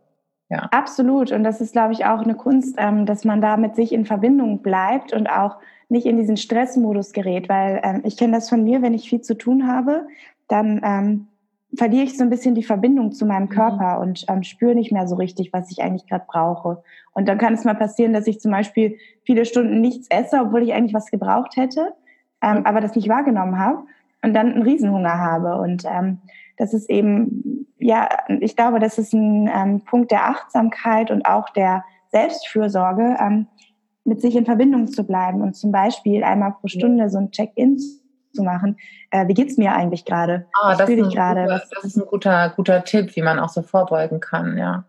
Ja. 0.49 0.67
Absolut. 0.71 1.31
Und 1.31 1.45
das 1.45 1.61
ist, 1.61 1.71
glaube 1.71 1.93
ich, 1.93 2.05
auch 2.05 2.19
eine 2.19 2.35
Kunst, 2.35 2.75
ähm, 2.77 3.05
dass 3.05 3.23
man 3.23 3.39
da 3.39 3.55
mit 3.55 3.77
sich 3.77 3.93
in 3.93 4.05
Verbindung 4.05 4.61
bleibt 4.61 5.13
und 5.13 5.27
auch 5.27 5.55
nicht 5.87 6.05
in 6.05 6.17
diesen 6.17 6.35
Stressmodus 6.35 7.13
gerät, 7.13 7.47
weil 7.47 7.79
ähm, 7.83 8.01
ich 8.03 8.17
kenne 8.17 8.33
das 8.33 8.49
von 8.49 8.65
mir, 8.65 8.81
wenn 8.81 8.93
ich 8.93 9.09
viel 9.09 9.21
zu 9.21 9.37
tun 9.37 9.65
habe, 9.65 10.07
dann 10.49 10.81
ähm, 10.83 11.27
verliere 11.77 12.03
ich 12.03 12.17
so 12.17 12.23
ein 12.23 12.29
bisschen 12.29 12.53
die 12.53 12.63
Verbindung 12.63 13.13
zu 13.13 13.25
meinem 13.25 13.45
mhm. 13.45 13.49
Körper 13.49 13.95
mhm. 13.95 14.01
und 14.01 14.25
ähm, 14.27 14.43
spüre 14.43 14.75
nicht 14.75 14.91
mehr 14.91 15.07
so 15.07 15.15
richtig, 15.15 15.53
was 15.53 15.71
ich 15.71 15.81
eigentlich 15.81 16.07
gerade 16.07 16.25
brauche. 16.27 16.83
Und 17.13 17.29
dann 17.29 17.37
kann 17.37 17.53
es 17.53 17.63
mal 17.63 17.75
passieren, 17.75 18.11
dass 18.11 18.27
ich 18.27 18.41
zum 18.41 18.51
Beispiel 18.51 18.97
viele 19.23 19.45
Stunden 19.45 19.79
nichts 19.79 20.07
esse, 20.09 20.41
obwohl 20.41 20.63
ich 20.63 20.73
eigentlich 20.73 20.93
was 20.93 21.11
gebraucht 21.11 21.55
hätte, 21.55 21.93
ähm, 22.41 22.59
mhm. 22.59 22.65
aber 22.65 22.81
das 22.81 22.93
nicht 22.93 23.07
wahrgenommen 23.07 23.57
habe 23.57 23.83
und 24.21 24.33
dann 24.33 24.51
einen 24.51 24.63
Riesenhunger 24.63 25.17
habe. 25.17 25.55
Und 25.59 25.85
ähm, 25.85 26.19
das 26.57 26.73
ist 26.73 26.89
eben, 26.89 27.67
ja, 27.79 28.09
ich 28.39 28.55
glaube, 28.55 28.79
das 28.79 28.97
ist 28.97 29.13
ein 29.13 29.49
ähm, 29.53 29.81
Punkt 29.81 30.11
der 30.11 30.29
Achtsamkeit 30.29 31.11
und 31.11 31.25
auch 31.25 31.49
der 31.49 31.83
Selbstfürsorge, 32.11 33.17
ähm, 33.19 33.47
mit 34.05 34.21
sich 34.21 34.35
in 34.35 34.45
Verbindung 34.45 34.87
zu 34.87 35.03
bleiben 35.03 35.41
und 35.41 35.55
zum 35.55 35.71
Beispiel 35.71 36.23
einmal 36.23 36.53
pro 36.53 36.67
Stunde 36.67 37.09
so 37.09 37.17
ein 37.17 37.31
Check-in 37.31 37.77
zu 37.77 38.43
machen. 38.43 38.77
Äh, 39.09 39.27
wie 39.27 39.33
geht's 39.33 39.57
mir 39.57 39.73
eigentlich 39.73 40.05
gerade? 40.05 40.45
Ah, 40.53 40.71
Was 40.71 40.77
das, 40.77 40.89
ist 40.89 40.97
ich 40.97 41.03
guter, 41.03 41.45
das 41.45 41.83
ist 41.83 41.97
ein 41.97 42.05
guter, 42.05 42.49
guter 42.55 42.83
Tipp, 42.83 43.15
wie 43.15 43.21
man 43.21 43.39
auch 43.39 43.49
so 43.49 43.63
vorbeugen 43.63 44.19
kann, 44.19 44.57
ja. 44.57 44.85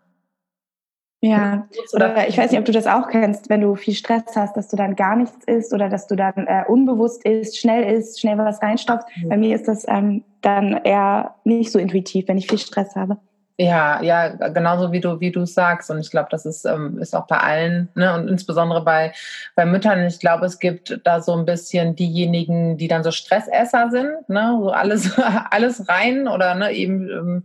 Ja, 1.30 1.66
oder 1.92 2.28
ich 2.28 2.38
weiß 2.38 2.50
nicht, 2.50 2.60
ob 2.60 2.66
du 2.66 2.72
das 2.72 2.86
auch 2.86 3.08
kennst, 3.08 3.48
wenn 3.48 3.60
du 3.60 3.74
viel 3.74 3.94
Stress 3.94 4.22
hast, 4.34 4.56
dass 4.56 4.68
du 4.68 4.76
dann 4.76 4.94
gar 4.94 5.16
nichts 5.16 5.44
isst 5.46 5.72
oder 5.72 5.88
dass 5.88 6.06
du 6.06 6.14
dann 6.14 6.46
äh, 6.46 6.64
unbewusst 6.68 7.24
isst, 7.24 7.58
schnell 7.58 7.92
isst, 7.94 8.20
schnell 8.20 8.38
was 8.38 8.62
reinstopfst. 8.62 9.08
Mhm. 9.16 9.28
Bei 9.28 9.36
mir 9.36 9.56
ist 9.56 9.66
das 9.66 9.86
ähm, 9.88 10.22
dann 10.42 10.80
eher 10.84 11.34
nicht 11.44 11.72
so 11.72 11.78
intuitiv, 11.78 12.28
wenn 12.28 12.38
ich 12.38 12.46
viel 12.48 12.58
Stress 12.58 12.94
habe. 12.94 13.18
Ja, 13.58 14.02
ja, 14.02 14.28
genauso 14.50 14.92
wie 14.92 15.00
du, 15.00 15.18
wie 15.18 15.32
du 15.32 15.46
sagst. 15.46 15.90
Und 15.90 15.98
ich 15.98 16.10
glaube, 16.10 16.28
das 16.30 16.44
ist, 16.44 16.66
ähm, 16.66 16.98
ist 16.98 17.16
auch 17.16 17.26
bei 17.26 17.38
allen, 17.38 17.88
ne, 17.94 18.14
und 18.14 18.28
insbesondere 18.28 18.84
bei, 18.84 19.12
bei 19.54 19.64
Müttern. 19.64 20.04
Ich 20.04 20.20
glaube, 20.20 20.44
es 20.44 20.58
gibt 20.58 21.00
da 21.04 21.22
so 21.22 21.32
ein 21.32 21.46
bisschen 21.46 21.96
diejenigen, 21.96 22.76
die 22.76 22.86
dann 22.86 23.02
so 23.02 23.10
Stressesser 23.10 23.88
sind, 23.90 24.28
ne, 24.28 24.58
so 24.60 24.70
alles, 24.70 25.18
alles 25.50 25.88
rein 25.88 26.28
oder 26.28 26.54
ne, 26.54 26.72
eben 26.72 27.08
ähm, 27.08 27.44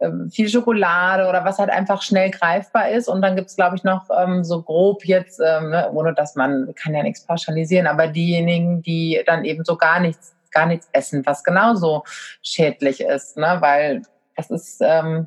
ähm, 0.00 0.30
viel 0.30 0.48
Schokolade 0.48 1.28
oder 1.28 1.44
was 1.44 1.58
halt 1.58 1.70
einfach 1.70 2.02
schnell 2.02 2.30
greifbar 2.30 2.90
ist. 2.90 3.08
Und 3.08 3.22
dann 3.22 3.36
gibt's 3.36 3.56
glaube 3.56 3.76
ich, 3.76 3.84
noch 3.84 4.08
ähm, 4.16 4.44
so 4.44 4.62
grob 4.62 5.04
jetzt, 5.04 5.40
ähm, 5.40 5.70
ne, 5.70 5.90
ohne 5.92 6.14
dass 6.14 6.34
man 6.36 6.74
kann 6.74 6.94
ja 6.94 7.02
nichts 7.02 7.24
pauschalisieren, 7.24 7.86
aber 7.86 8.06
diejenigen, 8.06 8.82
die 8.82 9.22
dann 9.26 9.44
eben 9.44 9.64
so 9.64 9.76
gar 9.76 10.00
nichts, 10.00 10.34
gar 10.50 10.66
nichts 10.66 10.88
essen, 10.92 11.26
was 11.26 11.44
genauso 11.44 12.04
schädlich 12.42 13.00
ist, 13.00 13.36
ne? 13.36 13.56
Weil 13.60 14.02
das 14.36 14.50
ist 14.50 14.80
ähm, 14.80 15.26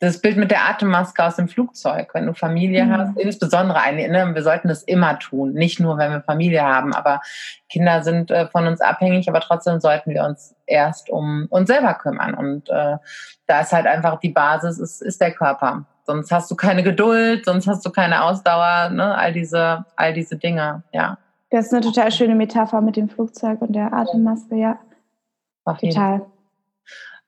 das 0.00 0.22
Bild 0.22 0.38
mit 0.38 0.50
der 0.50 0.66
Atemmaske 0.66 1.22
aus 1.22 1.36
dem 1.36 1.46
Flugzeug, 1.46 2.08
wenn 2.14 2.26
du 2.26 2.32
Familie 2.32 2.86
mhm. 2.86 2.96
hast, 2.96 3.18
insbesondere 3.18 3.82
eine, 3.82 4.08
ne, 4.08 4.34
wir 4.34 4.42
sollten 4.42 4.68
das 4.68 4.82
immer 4.82 5.18
tun, 5.18 5.52
nicht 5.52 5.78
nur, 5.78 5.98
wenn 5.98 6.10
wir 6.10 6.22
Familie 6.22 6.62
haben, 6.62 6.94
aber 6.94 7.20
Kinder 7.68 8.02
sind 8.02 8.30
äh, 8.30 8.48
von 8.48 8.66
uns 8.66 8.80
abhängig, 8.80 9.28
aber 9.28 9.40
trotzdem 9.40 9.78
sollten 9.78 10.10
wir 10.10 10.24
uns 10.24 10.56
erst 10.66 11.10
um 11.10 11.46
uns 11.50 11.68
selber 11.68 11.94
kümmern. 11.94 12.34
Und 12.34 12.70
äh, 12.70 12.96
da 13.46 13.60
ist 13.60 13.72
halt 13.72 13.86
einfach 13.86 14.18
die 14.20 14.30
Basis, 14.30 14.78
ist, 14.78 15.02
ist 15.02 15.20
der 15.20 15.32
Körper. 15.32 15.84
Sonst 16.04 16.32
hast 16.32 16.50
du 16.50 16.56
keine 16.56 16.82
Geduld, 16.82 17.44
sonst 17.44 17.68
hast 17.68 17.84
du 17.84 17.90
keine 17.90 18.24
Ausdauer, 18.24 18.88
ne, 18.88 19.14
all 19.14 19.34
diese, 19.34 19.84
all 19.96 20.14
diese 20.14 20.36
Dinge, 20.36 20.82
ja. 20.92 21.18
Das 21.50 21.66
ist 21.66 21.74
eine 21.74 21.82
total 21.82 22.10
schöne 22.10 22.36
Metapher 22.36 22.80
mit 22.80 22.96
dem 22.96 23.08
Flugzeug 23.08 23.60
und 23.60 23.72
der 23.72 23.92
Atemmaske, 23.92 24.56
ja. 24.56 24.78
Auf 25.64 25.78
total. 25.78 26.22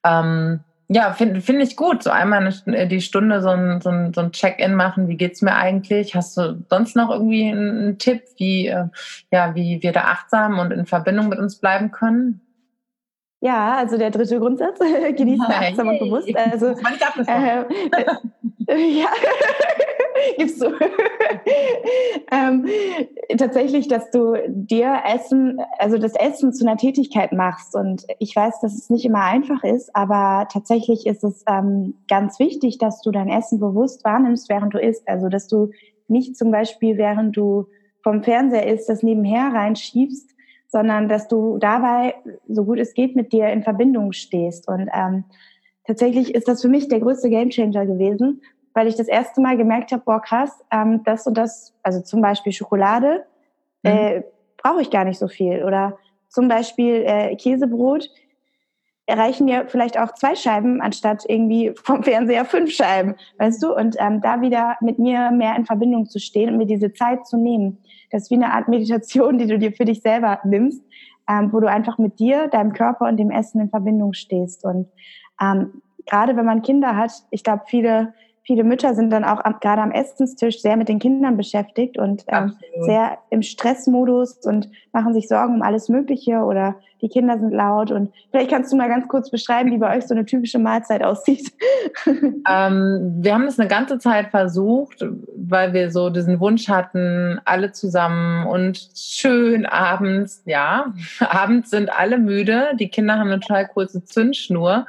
Ähm, 0.05 0.61
ja, 0.93 1.13
finde 1.13 1.41
find 1.41 1.63
ich 1.63 1.77
gut. 1.77 2.03
So 2.03 2.11
einmal 2.11 2.53
eine, 2.67 2.77
äh, 2.77 2.87
die 2.87 3.01
Stunde 3.01 3.41
so 3.41 3.49
ein, 3.49 3.81
so 3.81 3.89
ein, 3.89 4.13
so 4.13 4.21
ein 4.21 4.33
Check-in 4.33 4.75
machen. 4.75 5.09
Wie 5.09 5.17
geht's 5.17 5.41
mir 5.41 5.55
eigentlich? 5.55 6.15
Hast 6.15 6.37
du 6.37 6.63
sonst 6.69 6.97
noch 6.97 7.11
irgendwie 7.11 7.49
einen, 7.49 7.99
Tipp, 7.99 8.23
wie, 8.37 8.67
äh, 8.67 8.87
ja, 9.31 9.55
wie 9.55 9.83
wir 9.83 9.93
da 9.93 10.03
achtsam 10.03 10.59
und 10.59 10.71
in 10.71 10.87
Verbindung 10.87 11.29
mit 11.29 11.39
uns 11.39 11.57
bleiben 11.57 11.91
können? 11.91 12.41
Ja, 13.41 13.77
also 13.77 13.99
der 13.99 14.11
dritte 14.11 14.39
Grundsatz, 14.39 14.79
genießen 15.17 15.47
achtsam 15.49 15.89
und 15.89 15.99
bewusst. 15.99 16.29
Also, 16.37 16.77
äh, 17.27 17.65
äh, 18.69 18.99
ja, 19.01 19.09
gibst 20.39 20.63
du. 20.63 20.67
ähm, 22.31 22.67
tatsächlich, 23.37 23.89
dass 23.89 24.11
du 24.11 24.35
dir 24.49 25.03
Essen, 25.07 25.61
also 25.79 25.99
das 25.99 26.15
Essen 26.15 26.53
zu 26.53 26.67
einer 26.67 26.77
Tätigkeit 26.77 27.33
machst. 27.33 27.75
Und 27.75 28.05
ich 28.19 28.35
weiß, 28.35 28.61
dass 28.61 28.75
es 28.75 28.91
nicht 28.91 29.05
immer 29.05 29.25
einfach 29.25 29.63
ist, 29.65 29.95
aber 29.95 30.49
tatsächlich 30.51 31.07
ist 31.07 31.25
es 31.25 31.45
ähm, 31.49 31.95
ganz 32.09 32.39
wichtig, 32.39 32.79
dass 32.79 33.01
du 33.03 33.11
dein 33.11 33.29
Essen 33.29 33.61
bewusst 33.61 34.05
wahrnimmst, 34.05 34.49
während 34.49 34.75
du 34.75 34.79
isst. 34.79 35.09
Also, 35.09 35.29
dass 35.29 35.49
du 35.49 35.71
nicht 36.09 36.37
zum 36.37 36.51
Beispiel, 36.51 36.99
während 36.99 37.37
du 37.37 37.67
vom 38.03 38.23
Fernseher 38.23 38.67
isst, 38.67 38.89
das 38.89 39.03
nebenher 39.03 39.53
reinschiebst, 39.53 40.31
sondern 40.69 41.09
dass 41.09 41.29
du 41.29 41.59
dabei, 41.59 42.15
so 42.49 42.65
gut 42.65 42.79
es 42.79 42.95
geht, 42.95 43.15
mit 43.15 43.33
dir 43.33 43.49
in 43.49 43.63
Verbindung 43.63 44.13
stehst. 44.13 44.69
Und 44.69 44.89
ähm, 44.93 45.25
tatsächlich 45.87 46.35
ist 46.35 46.49
das 46.49 46.63
für 46.63 46.69
mich 46.69 46.89
der 46.89 47.01
größte 47.01 47.29
Gamechanger 47.29 47.87
gewesen, 47.87 48.41
weil 48.75 48.87
ich 48.87 48.97
das 48.97 49.09
erste 49.09 49.41
Mal 49.41 49.57
gemerkt 49.57 49.93
habe, 49.93 50.03
boah 50.05 50.21
krass, 50.21 50.63
ähm, 50.71 51.03
das 51.05 51.27
und 51.27 51.37
das, 51.37 51.75
also 51.83 52.01
zum 52.01 52.21
Beispiel 52.21 52.53
Schokolade, 52.53 53.25
mhm. 53.83 53.91
äh, 53.91 54.23
brauche 54.57 54.83
ich 54.83 54.91
gar 54.91 55.05
nicht 55.05 55.19
so 55.19 55.29
viel. 55.29 55.65
Oder 55.65 55.99
zum 56.29 56.49
Beispiel 56.49 57.05
äh, 57.07 57.37
Käsebrot, 57.37 58.09
erreichen 59.07 59.45
mir 59.45 59.67
vielleicht 59.67 59.99
auch 59.99 60.15
zwei 60.15 60.35
Scheiben 60.35 60.81
anstatt 60.81 61.25
irgendwie 61.29 61.73
vom 61.83 62.03
Fernseher 62.03 62.45
fünf 62.45 62.71
Scheiben, 62.71 63.17
weißt 63.39 63.63
du? 63.63 63.75
Und 63.75 63.97
ähm, 63.99 64.21
da 64.21 64.41
wieder 64.41 64.77
mit 64.81 64.99
mir 64.99 65.31
mehr 65.31 65.57
in 65.57 65.67
Verbindung 65.67 66.07
zu 66.07 66.19
stehen 66.19 66.51
und 66.51 66.59
mir 66.59 66.67
diese 66.67 66.93
Zeit 66.93 67.27
zu 67.27 67.37
nehmen. 67.37 67.79
Das 68.11 68.23
ist 68.23 68.31
wie 68.31 68.37
eine 68.37 68.53
Art 68.53 68.69
Meditation, 68.69 69.39
die 69.39 69.47
du 69.47 69.59
dir 69.59 69.73
für 69.73 69.85
dich 69.85 70.03
selber 70.03 70.41
nimmst, 70.45 70.83
ähm, 71.29 71.53
wo 71.53 71.61
du 71.61 71.69
einfach 71.69 71.99
mit 71.99 72.19
dir, 72.21 72.49
deinem 72.49 72.73
Körper 72.73 73.09
und 73.09 73.17
dem 73.17 73.31
Essen 73.31 73.61
in 73.61 73.71
Verbindung 73.71 74.13
stehst. 74.13 74.65
Und 74.65 74.89
ähm, 75.41 75.83
gerade 76.07 76.37
wenn 76.37 76.47
man 76.47 76.63
Kinder 76.63 76.97
hat, 76.97 77.13
ich 77.31 77.43
glaube, 77.43 77.63
viele 77.67 78.15
viele 78.45 78.65
Mütter 78.65 78.95
sind 78.95 79.11
dann 79.11 79.25
auch 79.25 79.45
am, 79.45 79.61
gerade 79.61 79.83
am 79.83 79.93
Essenstisch 79.93 80.61
sehr 80.61 80.77
mit 80.77 80.89
den 80.89 80.99
Kindern 80.99 81.37
beschäftigt 81.37 81.99
und 81.99 82.25
ähm, 82.29 82.57
sehr 82.81 83.19
im 83.31 83.43
Stressmodus 83.43 84.39
und 84.45 84.69
machen 84.93 85.15
sich 85.15 85.29
Sorgen 85.29 85.55
um 85.55 85.63
alles 85.63 85.89
Mögliche 85.89 86.39
oder 86.39 86.77
die 87.01 87.09
Kinder 87.09 87.39
sind 87.39 87.53
laut. 87.53 87.91
Und 87.91 88.13
vielleicht 88.31 88.51
kannst 88.51 88.73
du 88.73 88.77
mal 88.77 88.89
ganz 88.89 89.09
kurz 89.09 89.31
beschreiben, 89.31 89.71
wie 89.71 89.79
bei 89.79 89.97
euch 89.97 90.07
so 90.07 90.15
eine 90.15 90.25
typische 90.25 90.59
Mahlzeit 90.59 91.03
aussieht. 91.03 91.53
Ähm, 92.49 93.19
wir 93.21 93.35
haben 93.35 93.47
das 93.47 93.59
eine 93.59 93.69
ganze 93.69 93.99
Zeit 93.99 94.31
versucht, 94.31 95.05
weil 95.37 95.73
wir 95.73 95.91
so 95.91 96.11
diesen 96.11 96.41
Wunsch 96.41 96.69
hatten, 96.69 97.41
alle 97.45 97.71
zusammen 97.71 98.47
und 98.47 98.91
schön 98.97 99.65
abends, 99.65 100.43
ja, 100.45 100.93
abends 101.21 101.71
sind 101.71 101.93
alle 101.93 102.19
müde, 102.19 102.71
die 102.79 102.89
Kinder 102.89 103.15
haben 103.19 103.31
eine 103.31 103.41
total 103.41 103.69
kurze 103.69 104.05
Zündschnur. 104.05 104.87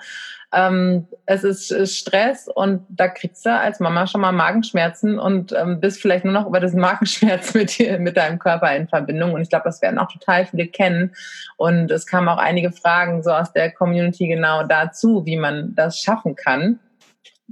Ähm, 0.54 1.08
es 1.26 1.44
ist 1.44 1.74
Stress 1.98 2.48
und 2.48 2.86
da 2.90 3.08
kriegst 3.08 3.46
du 3.46 3.50
als 3.50 3.80
Mama 3.80 4.06
schon 4.06 4.22
mal 4.22 4.32
Magenschmerzen 4.32 5.18
und 5.18 5.52
ähm, 5.52 5.80
bist 5.80 6.02
vielleicht 6.02 6.26
nur 6.26 6.34
noch 6.34 6.46
über 6.46 6.60
diesen 6.60 6.80
Magenschmerz 6.80 7.54
mit, 7.56 7.78
dir, 7.78 7.98
mit 7.98 8.18
deinem 8.18 8.38
Körper 8.38 8.76
in 8.76 8.88
Verbindung. 8.88 9.34
Und 9.34 9.42
ich 9.42 9.50
glaube, 9.50 9.66
das 9.66 9.82
werden 9.82 9.98
auch 9.98 10.12
total 10.12 10.46
viele 10.46 10.68
kennen. 10.68 11.16
Und 11.58 11.90
es 11.90 12.06
kamen 12.06 12.30
auch 12.30 12.38
einige 12.38 12.72
Fragen 12.72 13.24
so 13.24 13.32
aus 13.32 13.52
der 13.52 13.72
Community 13.72 14.28
genau 14.28 14.64
dazu, 14.64 15.26
wie 15.26 15.38
man 15.38 15.74
das 15.76 16.00
schaffen 16.00 16.36
kann. 16.36 16.80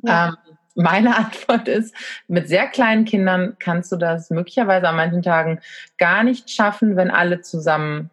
Ja. 0.04 0.30
Ähm, 0.30 0.36
meine 0.76 1.16
Antwort 1.18 1.68
ist, 1.68 1.96
mit 2.28 2.48
sehr 2.48 2.68
kleinen 2.68 3.06
Kindern 3.06 3.56
kannst 3.60 3.92
du 3.92 3.96
das 3.96 4.30
möglicherweise 4.30 4.88
an 4.88 4.96
manchen 4.96 5.24
Tagen 5.24 5.60
gar 5.98 6.24
nicht 6.24 6.52
schaffen, 6.52 6.96
wenn 6.96 7.10
alle 7.10 7.42
zusammen 7.42 8.10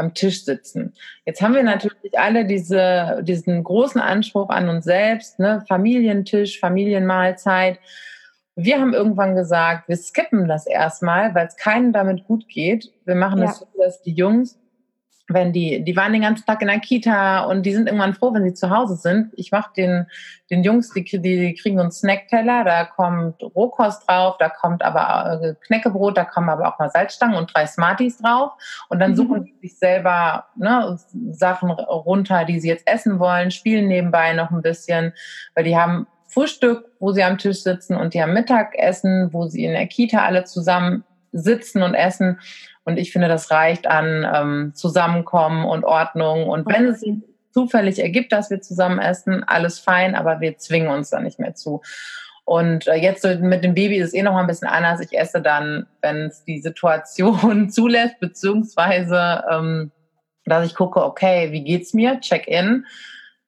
am 0.00 0.14
Tisch 0.14 0.44
sitzen. 0.44 0.94
Jetzt 1.24 1.40
haben 1.40 1.54
wir 1.54 1.62
natürlich 1.62 2.18
alle 2.18 2.44
diese, 2.44 3.20
diesen 3.22 3.62
großen 3.62 4.00
Anspruch 4.00 4.48
an 4.48 4.68
uns 4.68 4.84
selbst, 4.84 5.38
ne? 5.38 5.64
Familientisch, 5.68 6.58
Familienmahlzeit. 6.58 7.78
Wir 8.56 8.80
haben 8.80 8.92
irgendwann 8.92 9.36
gesagt, 9.36 9.88
wir 9.88 9.96
skippen 9.96 10.48
das 10.48 10.66
erstmal, 10.66 11.34
weil 11.34 11.46
es 11.46 11.56
keinem 11.56 11.92
damit 11.92 12.24
gut 12.24 12.48
geht. 12.48 12.92
Wir 13.04 13.14
machen 13.14 13.42
es 13.42 13.60
ja. 13.60 13.66
so, 13.66 13.82
dass 13.82 14.02
die 14.02 14.12
Jungs 14.12 14.59
wenn 15.32 15.52
die, 15.52 15.84
die 15.84 15.96
waren 15.96 16.12
den 16.12 16.22
ganzen 16.22 16.44
Tag 16.44 16.60
in 16.60 16.68
der 16.68 16.80
Kita 16.80 17.44
und 17.44 17.64
die 17.64 17.72
sind 17.72 17.86
irgendwann 17.86 18.14
froh, 18.14 18.34
wenn 18.34 18.44
sie 18.44 18.54
zu 18.54 18.70
Hause 18.70 18.96
sind. 18.96 19.32
Ich 19.36 19.52
mache 19.52 19.70
den, 19.76 20.06
den 20.50 20.64
Jungs, 20.64 20.92
die, 20.92 21.04
die 21.04 21.54
kriegen 21.54 21.76
so 21.76 21.82
einen 21.82 21.92
Snackteller, 21.92 22.64
da 22.64 22.84
kommt 22.84 23.42
Rohkost 23.42 24.08
drauf, 24.08 24.36
da 24.38 24.48
kommt 24.48 24.82
aber 24.82 25.40
äh, 25.40 25.54
Knäckebrot, 25.66 26.16
da 26.16 26.24
kommen 26.24 26.48
aber 26.48 26.68
auch 26.68 26.78
mal 26.78 26.90
Salzstangen 26.90 27.36
und 27.36 27.54
drei 27.54 27.66
Smarties 27.66 28.18
drauf. 28.18 28.52
Und 28.88 28.98
dann 28.98 29.12
mhm. 29.12 29.16
suchen 29.16 29.44
die 29.44 29.68
sich 29.68 29.78
selber 29.78 30.46
ne, 30.56 30.98
Sachen 31.30 31.70
runter, 31.70 32.44
die 32.44 32.60
sie 32.60 32.68
jetzt 32.68 32.86
essen 32.86 33.18
wollen, 33.18 33.50
spielen 33.50 33.86
nebenbei 33.86 34.32
noch 34.32 34.50
ein 34.50 34.62
bisschen, 34.62 35.12
weil 35.54 35.64
die 35.64 35.76
haben 35.76 36.06
Frühstück, 36.26 36.86
wo 37.00 37.12
sie 37.12 37.24
am 37.24 37.38
Tisch 37.38 37.62
sitzen 37.62 37.96
und 37.96 38.14
die 38.14 38.22
haben 38.22 38.32
Mittagessen, 38.32 39.32
wo 39.32 39.48
sie 39.48 39.64
in 39.64 39.72
der 39.72 39.86
Kita 39.88 40.24
alle 40.24 40.44
zusammen 40.44 41.04
sitzen 41.32 41.82
und 41.82 41.94
essen. 41.94 42.40
Und 42.84 42.98
ich 42.98 43.12
finde, 43.12 43.28
das 43.28 43.50
reicht 43.50 43.86
an 43.86 44.26
ähm, 44.34 44.72
Zusammenkommen 44.74 45.64
und 45.64 45.84
Ordnung. 45.84 46.48
Und 46.48 46.66
wenn 46.66 46.86
es 46.86 47.04
zufällig 47.52 48.00
ergibt, 48.00 48.32
dass 48.32 48.50
wir 48.50 48.60
zusammen 48.60 48.98
essen, 48.98 49.44
alles 49.44 49.78
fein, 49.78 50.14
aber 50.14 50.40
wir 50.40 50.58
zwingen 50.58 50.88
uns 50.88 51.10
da 51.10 51.20
nicht 51.20 51.38
mehr 51.38 51.54
zu. 51.54 51.82
Und 52.44 52.88
äh, 52.88 52.94
jetzt 52.94 53.24
mit 53.24 53.62
dem 53.62 53.74
Baby 53.74 53.98
ist 53.98 54.08
es 54.08 54.14
eh 54.14 54.22
noch 54.22 54.32
mal 54.32 54.40
ein 54.40 54.46
bisschen 54.46 54.68
anders. 54.68 55.00
Ich 55.00 55.16
esse 55.16 55.40
dann, 55.40 55.86
wenn 56.00 56.26
es 56.26 56.44
die 56.44 56.60
Situation 56.60 57.70
zulässt, 57.70 58.18
beziehungsweise 58.18 59.44
ähm, 59.50 59.92
dass 60.44 60.66
ich 60.66 60.74
gucke, 60.74 61.04
okay, 61.04 61.52
wie 61.52 61.62
geht's 61.62 61.94
mir? 61.94 62.20
Check 62.20 62.48
in, 62.48 62.86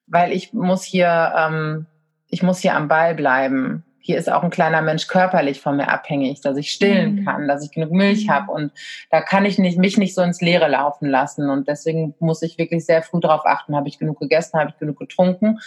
weil 0.07 0.31
ich 0.31 0.53
muss 0.53 0.83
hier, 0.83 1.33
ähm, 1.37 1.85
ich 2.29 2.43
muss 2.43 2.59
hier 2.59 2.75
am 2.75 2.87
Ball 2.87 3.15
bleiben 3.15 3.83
hier 4.05 4.17
ist 4.17 4.29
auch 4.29 4.43
ein 4.43 4.49
kleiner 4.49 4.81
Mensch 4.81 5.07
körperlich 5.07 5.61
von 5.61 5.77
mir 5.77 5.87
abhängig, 5.87 6.41
dass 6.41 6.57
ich 6.57 6.71
stillen 6.71 7.15
mhm. 7.15 7.25
kann, 7.25 7.47
dass 7.47 7.63
ich 7.63 7.71
genug 7.71 7.91
Milch 7.91 8.27
mhm. 8.27 8.31
habe 8.31 8.51
und 8.51 8.71
da 9.09 9.21
kann 9.21 9.45
ich 9.45 9.57
nicht, 9.57 9.77
mich 9.77 9.97
nicht 9.97 10.13
so 10.13 10.21
ins 10.21 10.41
Leere 10.41 10.67
laufen 10.67 11.09
lassen 11.09 11.49
und 11.49 11.69
deswegen 11.69 12.13
muss 12.19 12.41
ich 12.41 12.57
wirklich 12.57 12.85
sehr 12.85 13.01
früh 13.01 13.21
darauf 13.21 13.45
achten, 13.45 13.77
habe 13.77 13.87
ich 13.87 13.99
genug 13.99 14.19
gegessen, 14.19 14.59
habe 14.59 14.71
ich 14.71 14.77
genug 14.77 14.99
getrunken 14.99 15.59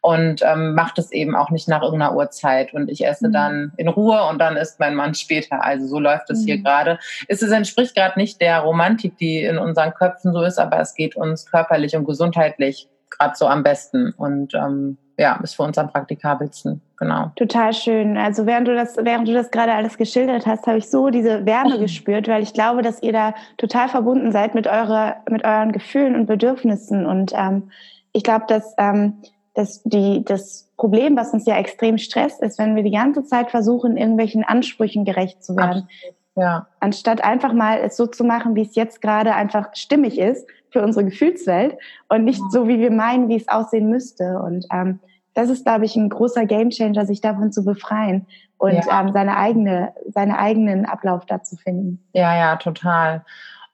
und 0.00 0.42
ähm, 0.42 0.74
macht 0.74 0.98
es 0.98 1.10
eben 1.10 1.34
auch 1.34 1.50
nicht 1.50 1.66
nach 1.68 1.82
irgendeiner 1.82 2.14
Uhrzeit 2.14 2.72
und 2.72 2.88
ich 2.88 3.04
esse 3.04 3.28
mhm. 3.28 3.32
dann 3.32 3.72
in 3.76 3.88
Ruhe 3.88 4.28
und 4.28 4.38
dann 4.38 4.56
isst 4.56 4.78
mein 4.78 4.94
Mann 4.94 5.14
später. 5.14 5.64
Also 5.64 5.86
so 5.86 5.98
läuft 5.98 6.30
es 6.30 6.44
hier 6.44 6.58
mhm. 6.58 6.64
gerade. 6.64 6.98
Es 7.28 7.42
entspricht 7.42 7.94
gerade 7.94 8.18
nicht 8.18 8.40
der 8.40 8.60
Romantik, 8.60 9.16
die 9.16 9.42
in 9.42 9.58
unseren 9.58 9.94
Köpfen 9.94 10.32
so 10.32 10.42
ist, 10.42 10.58
aber 10.58 10.80
es 10.80 10.94
geht 10.94 11.16
uns 11.16 11.46
körperlich 11.46 11.96
und 11.96 12.04
gesundheitlich 12.04 12.88
gerade 13.18 13.34
so 13.36 13.46
am 13.46 13.62
besten 13.62 14.12
und 14.16 14.54
ähm, 14.54 14.98
ja, 15.18 15.38
ist 15.42 15.56
für 15.56 15.62
uns 15.62 15.78
am 15.78 15.90
praktikabelsten, 15.90 16.80
genau. 16.96 17.30
Total 17.36 17.72
schön. 17.72 18.16
Also 18.16 18.46
während 18.46 18.66
du 18.66 18.74
das, 18.74 18.96
während 18.96 19.28
du 19.28 19.32
das 19.32 19.50
gerade 19.50 19.72
alles 19.72 19.96
geschildert 19.96 20.46
hast, 20.46 20.66
habe 20.66 20.78
ich 20.78 20.90
so 20.90 21.10
diese 21.10 21.44
Wärme 21.46 21.78
gespürt, 21.80 22.28
weil 22.28 22.42
ich 22.42 22.54
glaube, 22.54 22.82
dass 22.82 23.02
ihr 23.02 23.12
da 23.12 23.34
total 23.58 23.88
verbunden 23.88 24.32
seid 24.32 24.54
mit 24.54 24.66
eurer, 24.66 25.16
mit 25.28 25.44
euren 25.44 25.72
Gefühlen 25.72 26.16
und 26.16 26.26
Bedürfnissen. 26.26 27.06
Und 27.06 27.32
ähm, 27.34 27.70
ich 28.12 28.22
glaube, 28.22 28.46
dass, 28.48 28.74
ähm, 28.78 29.18
dass 29.54 29.82
die, 29.84 30.24
das 30.24 30.68
Problem, 30.76 31.16
was 31.16 31.32
uns 31.32 31.46
ja 31.46 31.56
extrem 31.56 31.98
stresst, 31.98 32.42
ist, 32.42 32.58
wenn 32.58 32.74
wir 32.74 32.82
die 32.82 32.90
ganze 32.90 33.24
Zeit 33.24 33.50
versuchen, 33.50 33.96
irgendwelchen 33.96 34.44
Ansprüchen 34.44 35.04
gerecht 35.04 35.44
zu 35.44 35.56
werden. 35.56 35.88
Ja. 36.34 36.66
Anstatt 36.80 37.22
einfach 37.22 37.52
mal 37.52 37.78
es 37.80 37.96
so 37.96 38.06
zu 38.06 38.24
machen, 38.24 38.54
wie 38.54 38.62
es 38.62 38.74
jetzt 38.74 39.02
gerade 39.02 39.34
einfach 39.34 39.68
stimmig 39.74 40.18
ist, 40.18 40.48
für 40.72 40.82
unsere 40.82 41.04
Gefühlswelt 41.04 41.76
und 42.08 42.24
nicht 42.24 42.42
so, 42.50 42.66
wie 42.66 42.78
wir 42.78 42.90
meinen, 42.90 43.28
wie 43.28 43.36
es 43.36 43.48
aussehen 43.48 43.88
müsste. 43.88 44.38
Und 44.38 44.66
ähm, 44.72 45.00
das 45.34 45.48
ist, 45.48 45.64
glaube 45.64 45.84
ich, 45.84 45.96
ein 45.96 46.08
großer 46.08 46.46
Gamechanger, 46.46 47.06
sich 47.06 47.20
davon 47.20 47.52
zu 47.52 47.64
befreien 47.64 48.26
und 48.58 48.84
ja. 48.84 49.00
ähm, 49.00 49.12
seine 49.12 49.36
eigene, 49.36 49.92
seine 50.08 50.38
eigenen 50.38 50.84
Ablauf 50.86 51.26
da 51.26 51.42
zu 51.42 51.56
finden. 51.56 52.04
Ja, 52.12 52.36
ja, 52.36 52.56
total. 52.56 53.24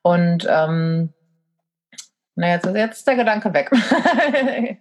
Und 0.03 0.47
ähm, 0.51 1.11
na, 2.37 2.51
jetzt, 2.51 2.67
jetzt 2.67 2.99
ist 2.99 3.07
der 3.09 3.17
Gedanke 3.17 3.53
weg. 3.53 3.69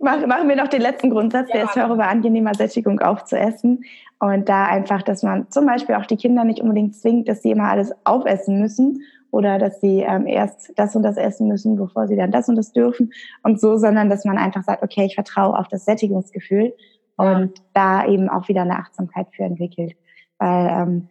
Mach, 0.00 0.24
machen 0.24 0.48
wir 0.48 0.54
noch 0.54 0.68
den 0.68 0.80
letzten 0.80 1.10
Grundsatz, 1.10 1.48
ja, 1.48 1.56
der 1.56 1.64
ist 1.64 1.74
höre 1.74 1.96
bei 1.96 2.06
angenehmer 2.06 2.54
Sättigung 2.54 3.00
aufzuessen. 3.00 3.82
Und 4.20 4.48
da 4.48 4.66
einfach, 4.66 5.02
dass 5.02 5.22
man 5.22 5.50
zum 5.50 5.66
Beispiel 5.66 5.96
auch 5.96 6.06
die 6.06 6.16
Kinder 6.16 6.44
nicht 6.44 6.60
unbedingt 6.60 6.94
zwingt, 6.94 7.28
dass 7.28 7.42
sie 7.42 7.50
immer 7.50 7.68
alles 7.68 7.92
aufessen 8.04 8.60
müssen 8.60 9.02
oder 9.30 9.58
dass 9.58 9.80
sie 9.80 10.00
ähm, 10.00 10.26
erst 10.26 10.72
das 10.76 10.96
und 10.96 11.02
das 11.02 11.16
essen 11.16 11.48
müssen, 11.48 11.76
bevor 11.76 12.06
sie 12.06 12.16
dann 12.16 12.30
das 12.30 12.48
und 12.48 12.56
das 12.56 12.72
dürfen 12.72 13.12
und 13.42 13.60
so, 13.60 13.76
sondern 13.76 14.08
dass 14.08 14.24
man 14.24 14.38
einfach 14.38 14.62
sagt, 14.62 14.82
okay, 14.82 15.04
ich 15.04 15.14
vertraue 15.14 15.58
auf 15.58 15.68
das 15.68 15.84
Sättigungsgefühl 15.84 16.74
und 17.16 17.52
da 17.74 18.06
eben 18.06 18.28
auch 18.28 18.48
wieder 18.48 18.62
eine 18.62 18.78
Achtsamkeit 18.78 19.28
für 19.34 19.44
entwickelt. 19.44 19.94
Weil 20.38 20.68
ähm, 20.68 21.08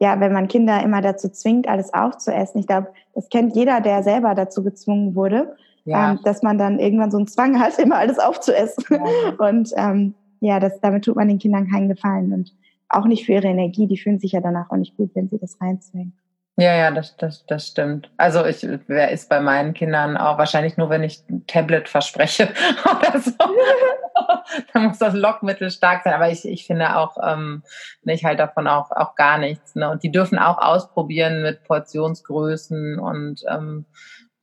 ja, 0.00 0.20
wenn 0.20 0.32
man 0.32 0.48
Kinder 0.48 0.82
immer 0.82 1.02
dazu 1.02 1.28
zwingt, 1.28 1.68
alles 1.68 1.92
aufzuessen, 1.92 2.60
ich 2.60 2.66
glaube, 2.66 2.88
das 3.14 3.28
kennt 3.28 3.56
jeder, 3.56 3.80
der 3.80 4.02
selber 4.02 4.34
dazu 4.34 4.62
gezwungen 4.62 5.14
wurde, 5.14 5.56
ja. 5.84 6.12
ähm, 6.12 6.20
dass 6.24 6.42
man 6.42 6.58
dann 6.58 6.78
irgendwann 6.78 7.10
so 7.10 7.18
einen 7.18 7.26
Zwang 7.26 7.60
hat, 7.60 7.78
immer 7.80 7.96
alles 7.96 8.18
aufzuessen. 8.18 8.84
Ja. 8.90 9.48
Und 9.48 9.72
ähm, 9.76 10.14
ja, 10.40 10.60
das, 10.60 10.80
damit 10.80 11.04
tut 11.04 11.16
man 11.16 11.28
den 11.28 11.38
Kindern 11.38 11.68
keinen 11.68 11.88
Gefallen 11.88 12.32
und 12.32 12.54
auch 12.88 13.06
nicht 13.06 13.26
für 13.26 13.32
ihre 13.32 13.48
Energie. 13.48 13.86
Die 13.86 13.98
fühlen 13.98 14.20
sich 14.20 14.32
ja 14.32 14.40
danach 14.40 14.70
auch 14.70 14.76
nicht 14.76 14.96
gut, 14.96 15.10
wenn 15.14 15.28
sie 15.28 15.38
das 15.38 15.60
reinzwingen. 15.60 16.12
Ja, 16.60 16.74
ja, 16.74 16.90
das, 16.90 17.16
das, 17.16 17.46
das 17.46 17.68
stimmt. 17.68 18.10
Also 18.16 18.44
ich, 18.44 18.66
wer 18.88 19.12
ist 19.12 19.28
bei 19.28 19.38
meinen 19.38 19.74
Kindern 19.74 20.16
auch 20.16 20.38
wahrscheinlich 20.38 20.76
nur, 20.76 20.90
wenn 20.90 21.04
ich 21.04 21.22
ein 21.30 21.46
Tablet 21.46 21.88
verspreche 21.88 22.48
oder 22.84 23.20
so. 23.20 23.30
dann 24.72 24.86
muss 24.86 24.98
das 24.98 25.14
Lockmittel 25.14 25.70
stark 25.70 26.02
sein. 26.02 26.14
Aber 26.14 26.28
ich, 26.30 26.44
ich 26.48 26.66
finde 26.66 26.96
auch, 26.96 27.16
ähm, 27.24 27.62
ne, 28.02 28.14
ich 28.14 28.24
halte 28.24 28.38
davon 28.38 28.66
auch, 28.66 28.90
auch 28.90 29.14
gar 29.14 29.38
nichts. 29.38 29.76
Ne? 29.76 29.88
Und 29.88 30.02
die 30.02 30.10
dürfen 30.10 30.36
auch 30.36 30.58
ausprobieren 30.58 31.42
mit 31.42 31.62
Portionsgrößen 31.62 32.98
und 32.98 33.44
ähm, 33.48 33.84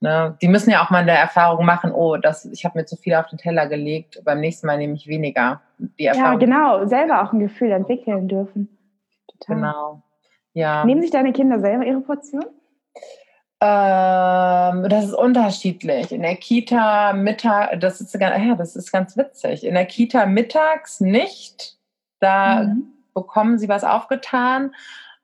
ne, 0.00 0.38
die 0.40 0.48
müssen 0.48 0.70
ja 0.70 0.82
auch 0.82 0.88
mal 0.88 1.00
in 1.00 1.08
der 1.08 1.18
Erfahrung 1.18 1.66
machen, 1.66 1.92
oh, 1.92 2.16
das, 2.16 2.46
ich 2.46 2.64
habe 2.64 2.78
mir 2.78 2.86
zu 2.86 2.96
viel 2.96 3.14
auf 3.14 3.26
den 3.26 3.36
Teller 3.36 3.66
gelegt, 3.66 4.22
beim 4.24 4.40
nächsten 4.40 4.66
Mal 4.66 4.78
nehme 4.78 4.94
ich 4.94 5.06
weniger. 5.06 5.60
Die 5.76 6.06
Erfahrung, 6.06 6.40
ja, 6.40 6.46
genau, 6.46 6.86
selber 6.86 7.22
auch 7.22 7.34
ein 7.34 7.40
Gefühl 7.40 7.72
entwickeln 7.72 8.26
dürfen. 8.26 8.70
Total. 9.28 9.56
Genau. 9.56 10.02
Ja. 10.56 10.86
Nehmen 10.86 11.02
sich 11.02 11.10
deine 11.10 11.34
Kinder 11.34 11.60
selber 11.60 11.84
ihre 11.84 12.00
Portion? 12.00 12.46
Ähm, 13.60 14.88
das 14.88 15.04
ist 15.04 15.12
unterschiedlich. 15.12 16.10
In 16.10 16.22
der 16.22 16.36
Kita 16.36 17.12
Mittag, 17.12 17.78
das 17.78 18.00
ist, 18.00 18.14
ja, 18.14 18.54
das 18.54 18.74
ist 18.74 18.90
ganz 18.90 19.18
witzig. 19.18 19.64
In 19.64 19.74
der 19.74 19.84
Kita 19.84 20.24
mittags 20.24 21.00
nicht. 21.00 21.76
Da 22.20 22.62
mhm. 22.62 22.86
bekommen 23.12 23.58
sie 23.58 23.68
was 23.68 23.84
aufgetan. 23.84 24.74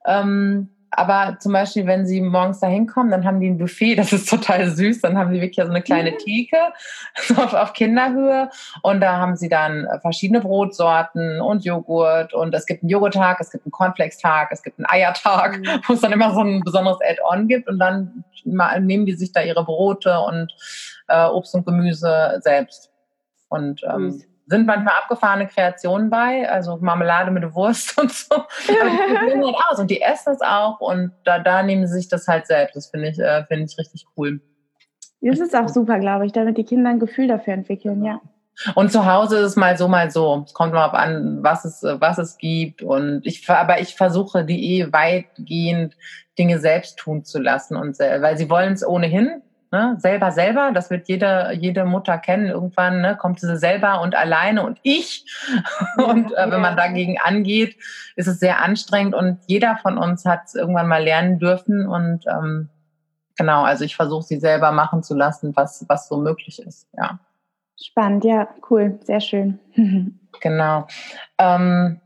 Ähm, 0.04 0.68
aber 0.94 1.38
zum 1.40 1.54
Beispiel, 1.54 1.86
wenn 1.86 2.06
sie 2.06 2.20
morgens 2.20 2.60
da 2.60 2.66
hinkommen, 2.66 3.10
dann 3.10 3.24
haben 3.24 3.40
die 3.40 3.48
ein 3.48 3.56
Buffet, 3.56 3.94
das 3.96 4.12
ist 4.12 4.28
total 4.28 4.68
süß. 4.70 5.00
Dann 5.00 5.16
haben 5.16 5.32
sie 5.32 5.40
wirklich 5.40 5.64
so 5.64 5.70
eine 5.70 5.80
kleine 5.80 6.16
Theke 6.18 6.58
so 7.26 7.34
auf, 7.34 7.54
auf, 7.54 7.72
Kinderhöhe. 7.72 8.50
Und 8.82 9.00
da 9.00 9.16
haben 9.16 9.34
sie 9.36 9.48
dann 9.48 9.88
verschiedene 10.02 10.40
Brotsorten 10.40 11.40
und 11.40 11.64
Joghurt. 11.64 12.34
Und 12.34 12.54
es 12.54 12.66
gibt 12.66 12.82
einen 12.82 12.90
Joghurttag, 12.90 13.40
es 13.40 13.50
gibt 13.50 13.64
einen 13.64 13.72
Cornflakes-Tag, 13.72 14.50
es 14.52 14.62
gibt 14.62 14.78
einen 14.78 14.86
Eiertag, 14.86 15.60
mhm. 15.60 15.80
wo 15.86 15.94
es 15.94 16.02
dann 16.02 16.12
immer 16.12 16.34
so 16.34 16.40
ein 16.40 16.60
besonderes 16.60 16.98
Add-on 17.00 17.48
gibt. 17.48 17.68
Und 17.68 17.78
dann 17.78 18.24
nehmen 18.44 19.06
die 19.06 19.14
sich 19.14 19.32
da 19.32 19.40
ihre 19.40 19.64
Brote 19.64 20.20
und 20.20 20.54
äh, 21.08 21.24
Obst 21.26 21.54
und 21.54 21.64
Gemüse 21.64 22.38
selbst. 22.42 22.90
Und 23.48 23.82
ähm, 23.84 24.22
sind 24.52 24.66
manchmal 24.66 24.94
abgefahrene 25.02 25.48
Kreationen 25.48 26.10
bei, 26.10 26.48
also 26.48 26.78
Marmelade 26.80 27.30
mit 27.30 27.54
Wurst 27.54 27.98
und 28.00 28.12
so. 28.12 28.34
Aber 28.34 28.90
die 28.90 29.14
probieren 29.14 29.44
halt 29.44 29.56
aus 29.70 29.78
und 29.78 29.90
die 29.90 30.00
essen 30.00 30.32
das 30.32 30.42
auch 30.42 30.80
und 30.80 31.12
da, 31.24 31.38
da 31.38 31.62
nehmen 31.62 31.86
sie 31.86 31.94
sich 31.94 32.08
das 32.08 32.28
halt 32.28 32.46
selbst. 32.46 32.76
Das 32.76 32.88
finde 32.88 33.08
ich, 33.08 33.18
äh, 33.18 33.44
finde 33.46 33.64
ich 33.64 33.78
richtig 33.78 34.06
cool. 34.16 34.40
Das 35.20 35.38
ist 35.38 35.56
auch 35.56 35.68
super, 35.68 35.98
glaube 35.98 36.26
ich, 36.26 36.32
damit 36.32 36.58
die 36.58 36.64
Kinder 36.64 36.90
ein 36.90 36.98
Gefühl 36.98 37.28
dafür 37.28 37.54
entwickeln, 37.54 38.04
ja. 38.04 38.20
Und 38.74 38.92
zu 38.92 39.06
Hause 39.06 39.38
ist 39.38 39.46
es 39.46 39.56
mal 39.56 39.78
so, 39.78 39.88
mal 39.88 40.10
so. 40.10 40.42
Es 40.44 40.52
kommt 40.52 40.74
mal 40.74 40.86
auf 40.86 40.94
an, 40.94 41.42
was 41.42 41.64
es, 41.64 41.82
was 41.82 42.18
es 42.18 42.36
gibt. 42.36 42.82
Und 42.82 43.22
ich, 43.24 43.48
aber 43.48 43.80
ich 43.80 43.94
versuche 43.94 44.44
die 44.44 44.80
eh 44.80 44.92
weitgehend 44.92 45.96
Dinge 46.38 46.58
selbst 46.58 46.98
tun 46.98 47.24
zu 47.24 47.38
lassen 47.40 47.76
und 47.76 47.98
weil 47.98 48.36
sie 48.36 48.50
wollen 48.50 48.74
es 48.74 48.86
ohnehin. 48.86 49.42
Ne? 49.72 49.96
Selber, 49.98 50.32
selber, 50.32 50.70
das 50.70 50.90
wird 50.90 51.08
jede, 51.08 51.50
jede 51.54 51.86
Mutter 51.86 52.18
kennen. 52.18 52.48
Irgendwann 52.48 53.00
ne, 53.00 53.16
kommt 53.16 53.40
sie 53.40 53.56
selber 53.56 54.02
und 54.02 54.14
alleine 54.14 54.66
und 54.66 54.78
ich. 54.82 55.24
und 55.96 56.30
äh, 56.34 56.50
wenn 56.50 56.60
man 56.60 56.76
dagegen 56.76 57.16
angeht, 57.18 57.76
ist 58.14 58.26
es 58.26 58.38
sehr 58.38 58.60
anstrengend 58.60 59.14
und 59.14 59.38
jeder 59.46 59.78
von 59.78 59.96
uns 59.96 60.26
hat 60.26 60.42
es 60.44 60.54
irgendwann 60.54 60.88
mal 60.88 61.02
lernen 61.02 61.38
dürfen. 61.38 61.88
Und 61.88 62.26
ähm, 62.26 62.68
genau, 63.38 63.62
also 63.62 63.86
ich 63.86 63.96
versuche 63.96 64.24
sie 64.24 64.40
selber 64.40 64.72
machen 64.72 65.02
zu 65.02 65.14
lassen, 65.14 65.56
was, 65.56 65.86
was 65.88 66.06
so 66.06 66.18
möglich 66.18 66.60
ist. 66.60 66.86
Ja. 66.92 67.18
Spannend, 67.82 68.24
ja, 68.24 68.48
cool, 68.68 69.00
sehr 69.04 69.20
schön. 69.20 69.58
genau. 70.42 70.86
Ähm, 71.38 72.01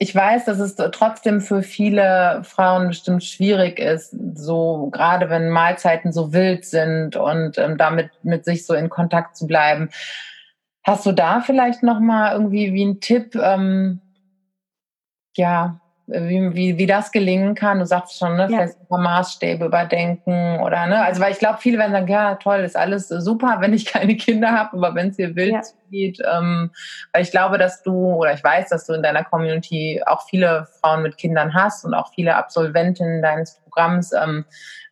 ich 0.00 0.14
weiß, 0.14 0.44
dass 0.44 0.60
es 0.60 0.76
trotzdem 0.76 1.40
für 1.40 1.62
viele 1.62 2.42
Frauen 2.44 2.88
bestimmt 2.88 3.24
schwierig 3.24 3.80
ist, 3.80 4.14
so 4.34 4.90
gerade 4.92 5.28
wenn 5.28 5.50
Mahlzeiten 5.50 6.12
so 6.12 6.32
wild 6.32 6.64
sind 6.64 7.16
und 7.16 7.58
ähm, 7.58 7.76
damit 7.76 8.10
mit 8.22 8.44
sich 8.44 8.64
so 8.64 8.74
in 8.74 8.90
Kontakt 8.90 9.36
zu 9.36 9.46
bleiben. 9.46 9.90
Hast 10.84 11.04
du 11.04 11.12
da 11.12 11.40
vielleicht 11.40 11.82
noch 11.82 11.98
mal 11.98 12.32
irgendwie 12.32 12.72
wie 12.72 12.84
ein 12.84 13.00
Tipp, 13.00 13.34
ähm, 13.34 14.00
ja, 15.36 15.80
wie, 16.08 16.54
wie, 16.54 16.78
wie 16.78 16.86
das 16.86 17.12
gelingen 17.12 17.54
kann. 17.54 17.78
Du 17.78 17.86
sagst 17.86 18.18
schon, 18.18 18.36
ne, 18.36 18.42
ja. 18.42 18.48
vielleicht 18.48 18.80
ein 18.80 18.86
paar 18.86 19.00
Maßstäbe 19.00 19.66
überdenken 19.66 20.58
oder 20.60 20.86
ne, 20.86 21.02
also 21.02 21.20
weil 21.20 21.32
ich 21.32 21.38
glaube, 21.38 21.58
viele 21.60 21.78
werden 21.78 21.92
sagen, 21.92 22.08
ja 22.08 22.34
toll, 22.36 22.60
ist 22.60 22.76
alles 22.76 23.08
super, 23.08 23.58
wenn 23.60 23.74
ich 23.74 23.84
keine 23.84 24.16
Kinder 24.16 24.52
habe, 24.52 24.76
aber 24.76 24.94
wenn 24.94 25.08
es 25.08 25.16
dir 25.16 25.36
wild 25.36 25.52
ja. 25.52 25.60
geht, 25.90 26.18
ähm, 26.20 26.70
weil 27.12 27.22
ich 27.22 27.30
glaube, 27.30 27.58
dass 27.58 27.82
du 27.82 28.14
oder 28.14 28.32
ich 28.32 28.42
weiß, 28.42 28.70
dass 28.70 28.86
du 28.86 28.94
in 28.94 29.02
deiner 29.02 29.22
Community 29.22 30.02
auch 30.06 30.26
viele 30.28 30.66
Frauen 30.80 31.02
mit 31.02 31.18
Kindern 31.18 31.52
hast 31.52 31.84
und 31.84 31.92
auch 31.92 32.12
viele 32.14 32.36
Absolventinnen 32.36 33.20
deines 33.20 33.60
Programms. 33.62 34.12
Ähm, 34.12 34.46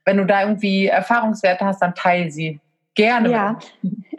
wenn 0.05 0.19
du 0.19 0.27
da 0.27 0.43
irgendwie 0.43 0.87
Erfahrungswerte 0.87 1.65
hast, 1.65 1.81
dann 1.81 1.95
teil 1.95 2.31
sie 2.31 2.61
gerne. 2.95 3.31
Ja, 3.31 3.59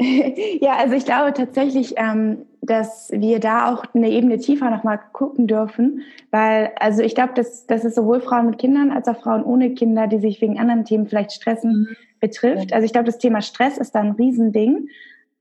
ja 0.60 0.78
also 0.78 0.96
ich 0.96 1.06
glaube 1.06 1.34
tatsächlich, 1.34 1.94
ähm, 1.98 2.47
dass 2.62 3.12
wir 3.12 3.40
da 3.40 3.72
auch 3.72 3.86
eine 3.94 4.10
Ebene 4.10 4.40
tiefer 4.40 4.70
nochmal 4.70 5.00
gucken 5.14 5.48
dürfen, 5.48 6.02
weil, 6.32 6.72
also 6.80 7.02
ich 7.02 7.16
glaube, 7.16 7.34
dass, 7.34 7.66
dass 7.68 7.84
es 7.84 7.96
sowohl 7.96 8.20
Frauen 8.20 8.48
mit 8.48 8.58
Kindern 8.58 8.92
als 8.92 9.08
auch 9.08 9.22
Frauen 9.22 9.44
ohne 9.44 9.74
Kinder, 9.74 10.08
die 10.08 10.20
sich 10.20 10.42
wegen 10.42 10.60
anderen 10.60 10.86
Themen 10.86 11.08
vielleicht 11.08 11.32
stressen, 11.32 11.72
mhm. 11.72 11.96
betrifft. 12.20 12.74
Also 12.74 12.86
ich 12.86 12.92
glaube, 12.92 13.06
das 13.06 13.20
Thema 13.20 13.42
Stress 13.42 13.78
ist 13.78 13.96
da 13.96 14.00
ein 14.00 14.12
Riesending. 14.12 14.90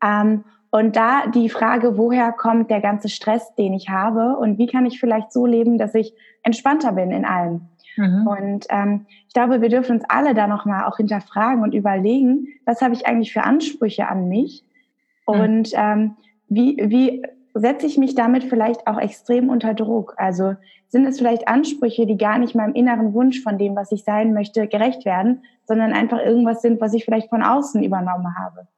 Ähm, 0.05 0.45
und 0.71 0.97
da 0.97 1.27
die 1.29 1.49
Frage, 1.49 1.97
woher 1.97 2.33
kommt 2.33 2.71
der 2.71 2.81
ganze 2.81 3.09
Stress, 3.09 3.55
den 3.55 3.73
ich 3.73 3.89
habe 3.89 4.37
und 4.37 4.59
wie 4.59 4.67
kann 4.67 4.85
ich 4.85 5.01
vielleicht 5.01 5.33
so 5.33 5.47
leben, 5.47 5.79
dass 5.79 5.95
ich 5.95 6.13
entspannter 6.43 6.93
bin 6.93 7.13
in 7.13 7.25
allem. 7.25 7.63
Mhm. 7.97 8.27
Und 8.27 8.67
ähm, 8.69 9.07
ich 9.27 9.33
glaube, 9.33 9.63
wir 9.63 9.69
dürfen 9.69 9.97
uns 9.97 10.05
alle 10.09 10.35
da 10.35 10.47
nochmal 10.47 10.85
auch 10.85 10.99
hinterfragen 10.99 11.63
und 11.63 11.75
überlegen, 11.75 12.49
was 12.65 12.83
habe 12.83 12.95
ich 12.95 13.07
eigentlich 13.07 13.33
für 13.33 13.43
Ansprüche 13.43 14.09
an 14.09 14.29
mich? 14.29 14.65
Mhm. 15.27 15.35
Und 15.35 15.71
ähm, 15.75 16.17
wie, 16.49 16.77
wie 16.79 17.23
setze 17.55 17.87
ich 17.87 17.99
mich 17.99 18.15
damit 18.15 18.45
vielleicht 18.45 18.87
auch 18.87 18.99
extrem 18.99 19.49
unter 19.49 19.75
Druck? 19.75 20.15
Also 20.19 20.55
sind 20.89 21.07
es 21.07 21.19
vielleicht 21.19 21.49
Ansprüche, 21.49 22.07
die 22.07 22.17
gar 22.17 22.39
nicht 22.39 22.55
meinem 22.55 22.75
inneren 22.75 23.13
Wunsch 23.15 23.43
von 23.43 23.59
dem, 23.59 23.75
was 23.75 23.93
ich 23.93 24.05
sein 24.05 24.33
möchte, 24.33 24.69
gerecht 24.69 25.05
werden, 25.05 25.43
sondern 25.65 25.93
einfach 25.93 26.21
irgendwas 26.21 26.63
sind, 26.63 26.81
was 26.81 26.95
ich 26.95 27.05
vielleicht 27.05 27.29
von 27.29 27.43
außen 27.43 27.83
übernommen 27.83 28.37
habe. 28.39 28.69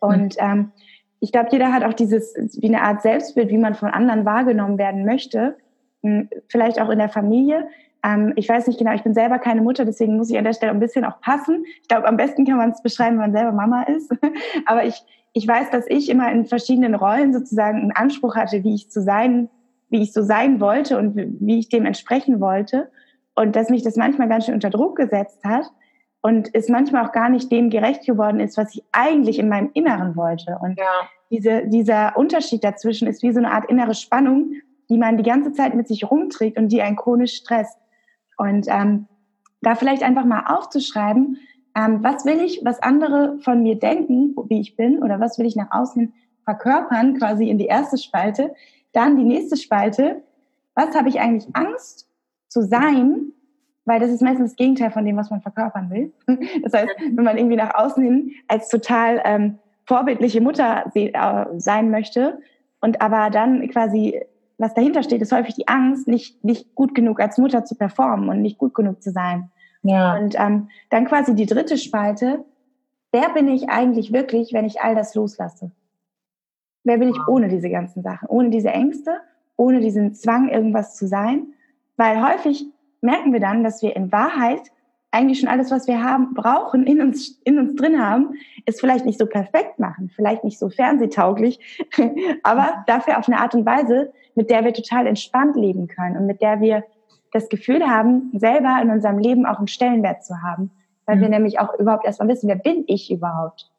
Und 0.00 0.36
ähm, 0.38 0.72
ich 1.20 1.30
glaube, 1.30 1.50
jeder 1.52 1.72
hat 1.72 1.84
auch 1.84 1.92
dieses, 1.92 2.34
wie 2.60 2.66
eine 2.66 2.82
Art 2.82 3.02
Selbstbild, 3.02 3.50
wie 3.50 3.58
man 3.58 3.74
von 3.74 3.90
anderen 3.90 4.24
wahrgenommen 4.24 4.76
werden 4.76 5.04
möchte, 5.04 5.56
hm, 6.02 6.28
vielleicht 6.48 6.80
auch 6.80 6.88
in 6.88 6.98
der 6.98 7.08
Familie. 7.08 7.68
Ähm, 8.04 8.32
ich 8.34 8.48
weiß 8.48 8.66
nicht 8.66 8.80
genau, 8.80 8.92
ich 8.92 9.04
bin 9.04 9.14
selber 9.14 9.38
keine 9.38 9.62
Mutter, 9.62 9.84
deswegen 9.84 10.16
muss 10.16 10.30
ich 10.30 10.36
an 10.36 10.44
der 10.44 10.54
Stelle 10.54 10.72
ein 10.72 10.80
bisschen 10.80 11.04
auch 11.04 11.20
passen. 11.20 11.64
Ich 11.80 11.88
glaube, 11.88 12.08
am 12.08 12.16
besten 12.16 12.44
kann 12.44 12.56
man 12.56 12.70
es 12.70 12.82
beschreiben, 12.82 13.12
wenn 13.12 13.30
man 13.30 13.32
selber 13.32 13.52
Mama 13.52 13.84
ist. 13.84 14.10
Aber 14.66 14.84
ich, 14.84 15.04
ich 15.32 15.48
weiß, 15.48 15.70
dass 15.70 15.86
ich 15.88 16.08
immer 16.08 16.30
in 16.30 16.46
verschiedenen 16.46 16.94
Rollen 16.94 17.32
sozusagen 17.32 17.78
einen 17.78 17.92
Anspruch 17.92 18.36
hatte, 18.36 18.64
wie 18.64 18.74
ich 18.74 18.90
zu 18.90 19.02
sein, 19.02 19.48
wie 19.88 20.02
ich 20.02 20.12
so 20.12 20.22
sein 20.22 20.60
wollte 20.60 20.98
und 20.98 21.16
wie 21.16 21.58
ich 21.58 21.68
dem 21.68 21.86
entsprechen 21.86 22.40
wollte. 22.40 22.90
Und 23.34 23.56
dass 23.56 23.70
mich 23.70 23.82
das 23.82 23.96
manchmal 23.96 24.28
ganz 24.28 24.44
schön 24.44 24.54
unter 24.54 24.70
Druck 24.70 24.96
gesetzt 24.96 25.42
hat 25.44 25.64
und 26.20 26.50
es 26.54 26.68
manchmal 26.68 27.06
auch 27.06 27.12
gar 27.12 27.30
nicht 27.30 27.50
dem 27.50 27.70
gerecht 27.70 28.04
geworden 28.04 28.40
ist, 28.40 28.58
was 28.58 28.74
ich 28.74 28.84
eigentlich 28.92 29.38
in 29.38 29.48
meinem 29.48 29.70
Inneren 29.72 30.16
wollte. 30.16 30.58
Und 30.60 30.78
ja. 30.78 31.08
diese, 31.30 31.66
dieser 31.66 32.16
Unterschied 32.16 32.62
dazwischen 32.62 33.08
ist 33.08 33.22
wie 33.22 33.32
so 33.32 33.38
eine 33.38 33.52
Art 33.52 33.70
innere 33.70 33.94
Spannung, 33.94 34.52
die 34.90 34.98
man 34.98 35.16
die 35.16 35.22
ganze 35.22 35.52
Zeit 35.52 35.74
mit 35.74 35.88
sich 35.88 36.10
rumträgt 36.10 36.58
und 36.58 36.68
die 36.68 36.82
einen 36.82 36.96
chronisch 36.96 37.36
stresst. 37.36 37.78
Und 38.36 38.66
ähm, 38.68 39.08
da 39.62 39.74
vielleicht 39.74 40.02
einfach 40.02 40.24
mal 40.24 40.44
aufzuschreiben, 40.46 41.38
ähm, 41.74 42.02
was 42.02 42.24
will 42.24 42.40
ich, 42.42 42.60
was 42.64 42.82
andere 42.82 43.38
von 43.40 43.62
mir 43.62 43.78
denken, 43.78 44.34
wie 44.48 44.60
ich 44.60 44.76
bin, 44.76 45.02
oder 45.02 45.20
was 45.20 45.38
will 45.38 45.46
ich 45.46 45.56
nach 45.56 45.70
außen 45.70 46.12
verkörpern, 46.44 47.18
quasi 47.18 47.48
in 47.48 47.58
die 47.58 47.66
erste 47.66 47.98
Spalte. 47.98 48.54
Dann 48.92 49.16
die 49.16 49.24
nächste 49.24 49.56
Spalte, 49.56 50.22
was 50.74 50.94
habe 50.94 51.08
ich 51.08 51.20
eigentlich 51.20 51.54
Angst 51.54 52.08
zu 52.48 52.62
sein, 52.62 53.32
weil 53.84 54.00
das 54.00 54.10
ist 54.10 54.22
meistens 54.22 54.50
das 54.50 54.56
Gegenteil 54.56 54.90
von 54.90 55.04
dem, 55.04 55.16
was 55.16 55.30
man 55.30 55.40
verkörpern 55.40 55.90
will. 55.90 56.12
Das 56.62 56.72
heißt, 56.72 56.90
wenn 56.98 57.24
man 57.24 57.36
irgendwie 57.36 57.56
nach 57.56 57.74
außen 57.74 58.02
hin 58.02 58.32
als 58.48 58.68
total 58.68 59.20
ähm, 59.24 59.58
vorbildliche 59.86 60.40
Mutter 60.40 60.84
äh, 60.94 61.46
sein 61.56 61.90
möchte 61.90 62.38
und 62.80 63.00
aber 63.00 63.30
dann 63.30 63.68
quasi, 63.70 64.20
was 64.58 64.74
dahinter 64.74 65.02
steht, 65.02 65.22
ist 65.22 65.32
häufig 65.32 65.54
die 65.54 65.68
Angst, 65.68 66.06
nicht, 66.06 66.44
nicht 66.44 66.74
gut 66.74 66.94
genug 66.94 67.20
als 67.20 67.38
Mutter 67.38 67.64
zu 67.64 67.74
performen 67.74 68.28
und 68.28 68.42
nicht 68.42 68.58
gut 68.58 68.74
genug 68.74 69.02
zu 69.02 69.10
sein. 69.10 69.50
Ja. 69.82 70.16
Und 70.16 70.34
ähm, 70.38 70.68
dann 70.90 71.06
quasi 71.06 71.34
die 71.34 71.46
dritte 71.46 71.76
Spalte, 71.76 72.44
wer 73.10 73.30
bin 73.30 73.48
ich 73.48 73.68
eigentlich 73.68 74.12
wirklich, 74.12 74.52
wenn 74.52 74.64
ich 74.64 74.80
all 74.80 74.94
das 74.94 75.14
loslasse? 75.14 75.70
Wer 76.84 76.98
bin 76.98 77.10
ich 77.10 77.28
ohne 77.28 77.48
diese 77.48 77.70
ganzen 77.70 78.02
Sachen, 78.02 78.28
ohne 78.28 78.50
diese 78.50 78.70
Ängste, 78.70 79.18
ohne 79.56 79.80
diesen 79.80 80.14
Zwang, 80.14 80.48
irgendwas 80.48 80.96
zu 80.96 81.06
sein? 81.06 81.54
Weil 81.96 82.22
häufig 82.22 82.66
merken 83.00 83.32
wir 83.32 83.40
dann, 83.40 83.62
dass 83.62 83.82
wir 83.82 83.94
in 83.94 84.10
Wahrheit 84.10 84.70
eigentlich 85.12 85.40
schon 85.40 85.48
alles, 85.48 85.70
was 85.70 85.86
wir 85.86 86.02
haben, 86.02 86.32
brauchen, 86.34 86.86
in 86.86 87.02
uns, 87.02 87.40
in 87.44 87.58
uns 87.58 87.76
drin 87.76 88.02
haben, 88.02 88.34
es 88.64 88.80
vielleicht 88.80 89.04
nicht 89.04 89.18
so 89.18 89.26
perfekt 89.26 89.78
machen, 89.78 90.10
vielleicht 90.14 90.42
nicht 90.42 90.58
so 90.58 90.70
fernsehtauglich, 90.70 91.60
aber 92.42 92.82
dafür 92.86 93.18
auf 93.18 93.28
eine 93.28 93.38
Art 93.38 93.54
und 93.54 93.66
Weise, 93.66 94.12
mit 94.34 94.48
der 94.48 94.64
wir 94.64 94.72
total 94.72 95.06
entspannt 95.06 95.54
leben 95.54 95.86
können 95.86 96.16
und 96.16 96.26
mit 96.26 96.40
der 96.40 96.60
wir 96.60 96.82
das 97.32 97.48
Gefühl 97.48 97.86
haben, 97.86 98.30
selber 98.34 98.78
in 98.80 98.90
unserem 98.90 99.18
Leben 99.18 99.46
auch 99.46 99.58
einen 99.58 99.68
Stellenwert 99.68 100.24
zu 100.24 100.42
haben, 100.42 100.70
weil 101.06 101.16
mhm. 101.16 101.20
wir 101.22 101.28
nämlich 101.30 101.58
auch 101.58 101.74
überhaupt 101.78 102.04
erstmal 102.04 102.28
wissen, 102.28 102.48
wer 102.48 102.56
bin 102.56 102.84
ich 102.86 103.10
überhaupt? 103.10 103.70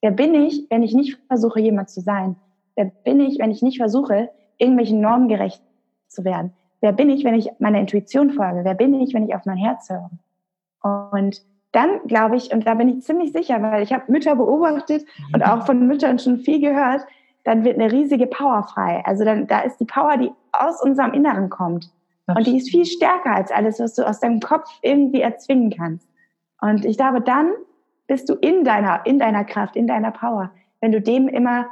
Wer 0.00 0.10
bin 0.10 0.34
ich, 0.34 0.66
wenn 0.70 0.82
ich 0.82 0.94
nicht 0.94 1.18
versuche, 1.28 1.60
jemand 1.60 1.90
zu 1.90 2.00
sein? 2.00 2.36
Wer 2.76 2.86
bin 2.86 3.20
ich, 3.20 3.38
wenn 3.38 3.50
ich 3.50 3.62
nicht 3.62 3.78
versuche, 3.78 4.30
irgendwelchen 4.58 5.00
Normen 5.00 5.28
gerecht 5.28 5.62
zu 6.08 6.24
werden? 6.24 6.52
Wer 6.80 6.92
bin 6.92 7.08
ich, 7.08 7.24
wenn 7.24 7.34
ich 7.34 7.50
meiner 7.58 7.80
Intuition 7.80 8.30
folge? 8.30 8.64
Wer 8.64 8.74
bin 8.74 8.94
ich, 9.00 9.14
wenn 9.14 9.26
ich 9.26 9.34
auf 9.34 9.46
mein 9.46 9.56
Herz 9.56 9.88
höre? 9.88 10.10
Und 11.10 11.42
dann 11.72 12.06
glaube 12.06 12.36
ich, 12.36 12.52
und 12.52 12.66
da 12.66 12.74
bin 12.74 12.88
ich 12.88 13.02
ziemlich 13.02 13.32
sicher, 13.32 13.60
weil 13.62 13.82
ich 13.82 13.92
habe 13.92 14.12
Mütter 14.12 14.36
beobachtet 14.36 15.04
und 15.32 15.42
auch 15.42 15.66
von 15.66 15.86
Müttern 15.86 16.18
schon 16.18 16.38
viel 16.38 16.60
gehört, 16.60 17.06
dann 17.42 17.64
wird 17.64 17.78
eine 17.78 17.90
riesige 17.90 18.26
Power 18.26 18.62
frei. 18.62 19.02
Also 19.04 19.24
dann, 19.24 19.46
da 19.46 19.60
ist 19.60 19.78
die 19.78 19.84
Power, 19.84 20.16
die 20.16 20.30
aus 20.52 20.82
unserem 20.82 21.12
Inneren 21.12 21.50
kommt. 21.50 21.90
Und 22.26 22.46
die 22.46 22.56
ist 22.56 22.70
viel 22.70 22.86
stärker 22.86 23.34
als 23.34 23.50
alles, 23.50 23.80
was 23.80 23.94
du 23.94 24.06
aus 24.06 24.20
deinem 24.20 24.40
Kopf 24.40 24.70
irgendwie 24.82 25.20
erzwingen 25.20 25.70
kannst. 25.70 26.08
Und 26.60 26.84
ich 26.84 26.96
glaube, 26.96 27.20
dann 27.20 27.52
bist 28.06 28.28
du 28.28 28.34
in 28.34 28.64
deiner, 28.64 29.04
in 29.04 29.18
deiner 29.18 29.44
Kraft, 29.44 29.76
in 29.76 29.86
deiner 29.86 30.10
Power. 30.10 30.50
Wenn 30.80 30.92
du 30.92 31.00
dem 31.00 31.28
immer, 31.28 31.66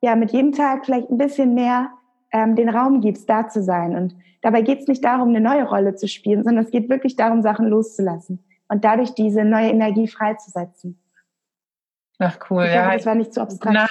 ja, 0.00 0.14
mit 0.14 0.32
jedem 0.32 0.52
Tag 0.52 0.86
vielleicht 0.86 1.10
ein 1.10 1.18
bisschen 1.18 1.54
mehr 1.54 1.90
ähm, 2.32 2.54
den 2.54 2.68
Raum 2.68 3.00
gibst, 3.00 3.28
da 3.28 3.48
zu 3.48 3.62
sein. 3.62 3.96
Und 3.96 4.14
dabei 4.42 4.62
geht 4.62 4.80
es 4.80 4.88
nicht 4.88 5.04
darum, 5.04 5.30
eine 5.30 5.40
neue 5.40 5.64
Rolle 5.64 5.94
zu 5.94 6.06
spielen, 6.06 6.44
sondern 6.44 6.64
es 6.64 6.70
geht 6.70 6.88
wirklich 6.88 7.16
darum, 7.16 7.42
Sachen 7.42 7.66
loszulassen 7.66 8.44
und 8.68 8.84
dadurch 8.84 9.14
diese 9.14 9.44
neue 9.44 9.70
Energie 9.70 10.08
freizusetzen. 10.08 11.00
Ach 12.18 12.38
cool, 12.50 12.64
ich 12.64 12.74
ja. 12.74 12.92
das 12.92 13.04
war 13.04 13.14
nicht 13.14 13.34
zu 13.34 13.42
abstrakt. 13.42 13.74
Nein, 13.74 13.88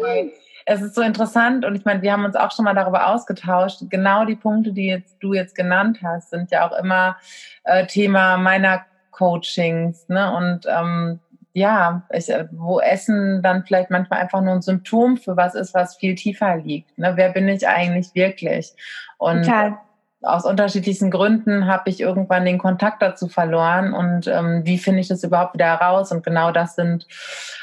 nein, 0.00 0.30
es 0.66 0.80
ist 0.80 0.94
so 0.94 1.02
interessant 1.02 1.64
und 1.64 1.74
ich 1.74 1.84
meine, 1.84 2.02
wir 2.02 2.12
haben 2.12 2.24
uns 2.24 2.36
auch 2.36 2.50
schon 2.52 2.64
mal 2.64 2.74
darüber 2.74 3.08
ausgetauscht. 3.08 3.82
Genau 3.90 4.24
die 4.24 4.36
Punkte, 4.36 4.72
die 4.72 4.86
jetzt, 4.86 5.16
du 5.20 5.34
jetzt 5.34 5.54
genannt 5.54 5.98
hast, 6.02 6.30
sind 6.30 6.50
ja 6.50 6.68
auch 6.68 6.78
immer 6.78 7.16
äh, 7.64 7.86
Thema 7.86 8.36
meiner 8.36 8.84
Coachings. 9.10 10.08
Ne? 10.08 10.34
Und 10.34 10.66
ähm, 10.66 11.20
ja, 11.52 12.02
ich, 12.10 12.30
äh, 12.30 12.46
wo 12.52 12.80
Essen 12.80 13.42
dann 13.42 13.64
vielleicht 13.64 13.90
manchmal 13.90 14.20
einfach 14.20 14.40
nur 14.40 14.54
ein 14.54 14.62
Symptom 14.62 15.16
für 15.16 15.36
was 15.36 15.54
ist, 15.54 15.74
was 15.74 15.96
viel 15.96 16.14
tiefer 16.14 16.56
liegt. 16.56 16.96
Ne? 16.98 17.12
Wer 17.16 17.30
bin 17.30 17.48
ich 17.48 17.66
eigentlich 17.66 18.14
wirklich? 18.14 18.72
Und 19.18 19.44
Total. 19.44 19.78
Aus 20.22 20.44
unterschiedlichsten 20.44 21.10
Gründen 21.10 21.66
habe 21.66 21.90
ich 21.90 22.00
irgendwann 22.00 22.44
den 22.44 22.58
Kontakt 22.58 23.02
dazu 23.02 23.28
verloren. 23.28 23.92
Und 23.92 24.26
ähm, 24.26 24.62
wie 24.64 24.78
finde 24.78 25.00
ich 25.00 25.08
das 25.08 25.24
überhaupt 25.24 25.54
wieder 25.54 25.66
heraus? 25.66 26.12
Und 26.12 26.24
genau 26.24 26.52
das 26.52 26.74
sind, 26.76 27.06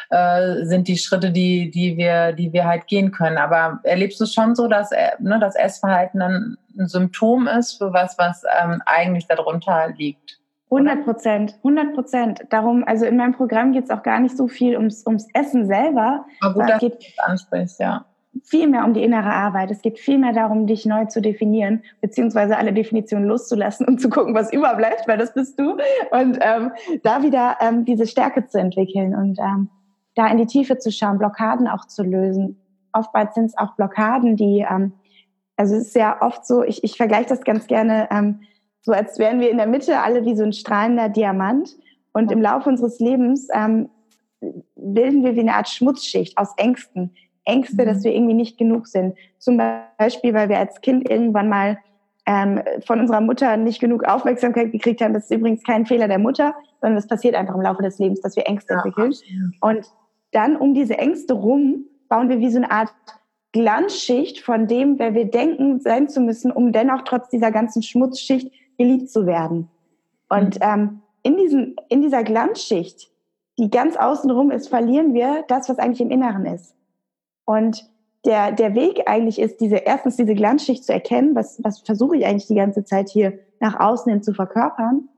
äh, 0.09 0.65
sind 0.65 0.87
die 0.87 0.97
Schritte, 0.97 1.31
die, 1.31 1.71
die, 1.71 1.97
wir, 1.97 2.33
die 2.33 2.51
wir 2.53 2.65
halt 2.65 2.87
gehen 2.87 3.11
können. 3.11 3.37
Aber 3.37 3.79
erlebst 3.83 4.19
du 4.19 4.25
es 4.25 4.33
schon 4.33 4.55
so, 4.55 4.67
dass 4.67 4.91
äh, 4.91 5.11
ne, 5.19 5.39
das 5.39 5.55
Essverhalten 5.55 6.19
dann 6.19 6.57
ein 6.77 6.87
Symptom 6.87 7.47
ist 7.47 7.77
für 7.77 7.93
was, 7.93 8.17
was 8.17 8.43
ähm, 8.61 8.81
eigentlich 8.85 9.27
darunter 9.27 9.89
liegt? 9.97 10.39
100 10.71 11.03
Prozent, 11.03 11.55
100 11.57 11.93
Prozent. 11.95 12.41
Darum, 12.49 12.83
also 12.85 13.05
in 13.05 13.17
meinem 13.17 13.33
Programm 13.33 13.71
geht 13.71 13.85
es 13.85 13.89
auch 13.89 14.03
gar 14.03 14.19
nicht 14.19 14.37
so 14.37 14.47
viel 14.47 14.75
ums, 14.75 15.05
ums 15.05 15.27
Essen 15.33 15.65
selber. 15.65 16.25
Aber 16.41 16.53
gut, 16.53 16.69
dass 16.69 16.79
du 16.79 16.89
das 16.89 17.19
ansprichst, 17.19 17.79
ja. 17.79 18.05
Viel 18.43 18.67
mehr 18.67 18.85
um 18.85 18.93
die 18.93 19.03
innere 19.03 19.31
Arbeit. 19.31 19.71
Es 19.71 19.81
geht 19.81 19.99
viel 19.99 20.17
mehr 20.17 20.33
darum, 20.33 20.67
dich 20.67 20.85
neu 20.85 21.05
zu 21.05 21.21
definieren, 21.21 21.83
beziehungsweise 21.99 22.57
alle 22.57 22.73
Definitionen 22.73 23.27
loszulassen 23.27 23.87
und 23.87 23.99
zu 23.99 24.09
gucken, 24.09 24.35
was 24.35 24.53
überbleibt, 24.53 25.07
weil 25.07 25.17
das 25.17 25.33
bist 25.33 25.59
du. 25.59 25.77
Und 26.11 26.37
ähm, 26.41 26.71
da 27.03 27.23
wieder 27.23 27.57
ähm, 27.59 27.85
diese 27.85 28.05
Stärke 28.05 28.45
zu 28.45 28.59
entwickeln 28.59 29.15
und 29.15 29.39
ähm, 29.39 29.69
da 30.15 30.27
in 30.27 30.37
die 30.37 30.45
Tiefe 30.45 30.77
zu 30.77 30.91
schauen, 30.91 31.17
Blockaden 31.17 31.67
auch 31.67 31.85
zu 31.85 32.03
lösen. 32.03 32.59
Oftmals 32.93 33.35
sind 33.35 33.45
es 33.45 33.57
auch 33.57 33.75
Blockaden, 33.75 34.35
die, 34.35 34.65
ähm, 34.69 34.93
also 35.55 35.75
es 35.75 35.87
ist 35.87 35.95
ja 35.95 36.21
oft 36.21 36.45
so, 36.45 36.63
ich, 36.63 36.83
ich 36.83 36.97
vergleiche 36.97 37.29
das 37.29 37.41
ganz 37.41 37.67
gerne, 37.67 38.07
ähm, 38.11 38.41
so 38.81 38.91
als 38.91 39.19
wären 39.19 39.39
wir 39.39 39.49
in 39.49 39.57
der 39.57 39.67
Mitte 39.67 39.99
alle 40.01 40.25
wie 40.25 40.35
so 40.35 40.43
ein 40.43 40.53
strahlender 40.53 41.09
Diamant. 41.09 41.75
Und 42.11 42.31
im 42.31 42.41
Laufe 42.41 42.69
unseres 42.69 42.99
Lebens 42.99 43.47
ähm, 43.53 43.89
bilden 44.75 45.23
wir 45.23 45.35
wie 45.35 45.41
eine 45.41 45.53
Art 45.53 45.69
Schmutzschicht 45.69 46.37
aus 46.37 46.53
Ängsten. 46.57 47.15
Ängste, 47.49 47.83
mhm. 47.83 47.87
dass 47.87 48.03
wir 48.03 48.13
irgendwie 48.13 48.33
nicht 48.33 48.57
genug 48.57 48.87
sind. 48.87 49.15
Zum 49.37 49.57
Beispiel, 49.97 50.33
weil 50.33 50.49
wir 50.49 50.59
als 50.59 50.81
Kind 50.81 51.09
irgendwann 51.09 51.49
mal 51.49 51.77
ähm, 52.25 52.61
von 52.85 52.99
unserer 52.99 53.21
Mutter 53.21 53.57
nicht 53.57 53.79
genug 53.79 54.03
Aufmerksamkeit 54.03 54.71
gekriegt 54.71 55.01
haben. 55.01 55.13
Das 55.13 55.23
ist 55.23 55.31
übrigens 55.31 55.63
kein 55.63 55.85
Fehler 55.85 56.07
der 56.07 56.19
Mutter, 56.19 56.53
sondern 56.79 56.95
das 56.95 57.07
passiert 57.07 57.35
einfach 57.35 57.55
im 57.55 57.61
Laufe 57.61 57.81
des 57.81 57.97
Lebens, 57.97 58.21
dass 58.21 58.35
wir 58.35 58.45
Ängste 58.47 58.73
ja, 58.73 58.79
entwickeln. 58.79 59.13
Und 59.61 59.87
dann 60.31 60.55
um 60.55 60.73
diese 60.73 60.97
Ängste 60.97 61.33
rum 61.33 61.85
bauen 62.07 62.29
wir 62.29 62.39
wie 62.39 62.51
so 62.51 62.57
eine 62.57 62.71
Art 62.71 62.93
Glanzschicht 63.51 64.41
von 64.41 64.67
dem, 64.67 64.99
wer 64.99 65.15
wir 65.15 65.25
denken 65.25 65.79
sein 65.79 66.07
zu 66.07 66.21
müssen, 66.21 66.51
um 66.51 66.71
dennoch 66.71 67.01
trotz 67.03 67.29
dieser 67.29 67.51
ganzen 67.51 67.81
Schmutzschicht 67.81 68.51
geliebt 68.77 69.09
zu 69.09 69.25
werden. 69.25 69.69
Und 70.29 70.59
mhm. 70.59 70.61
ähm, 70.61 71.01
in, 71.23 71.37
diesen, 71.37 71.75
in 71.89 72.01
dieser 72.01 72.23
Glanzschicht, 72.23 73.11
die 73.57 73.69
ganz 73.69 73.97
außenrum 73.97 74.51
ist, 74.51 74.69
verlieren 74.69 75.13
wir 75.13 75.43
das, 75.47 75.67
was 75.67 75.79
eigentlich 75.79 76.01
im 76.01 76.11
Inneren 76.11 76.45
ist. 76.45 76.75
Und 77.49 77.89
der, 78.25 78.51
der 78.51 78.75
Weg 78.75 79.07
eigentlich 79.07 79.39
ist, 79.39 79.59
diese, 79.59 79.77
erstens 79.77 80.17
diese 80.17 80.35
Glanzschicht 80.35 80.83
zu 80.83 80.93
erkennen, 80.93 81.33
was, 81.33 81.59
was 81.63 81.79
versuche 81.79 82.15
ich 82.15 82.27
eigentlich 82.27 82.45
die 82.45 82.53
ganze 82.53 82.83
Zeit 82.83 83.09
hier 83.09 83.39
nach 83.59 83.79
außen 83.79 84.11
hin 84.11 84.21
zu 84.21 84.35
verkörpern. 84.35 85.09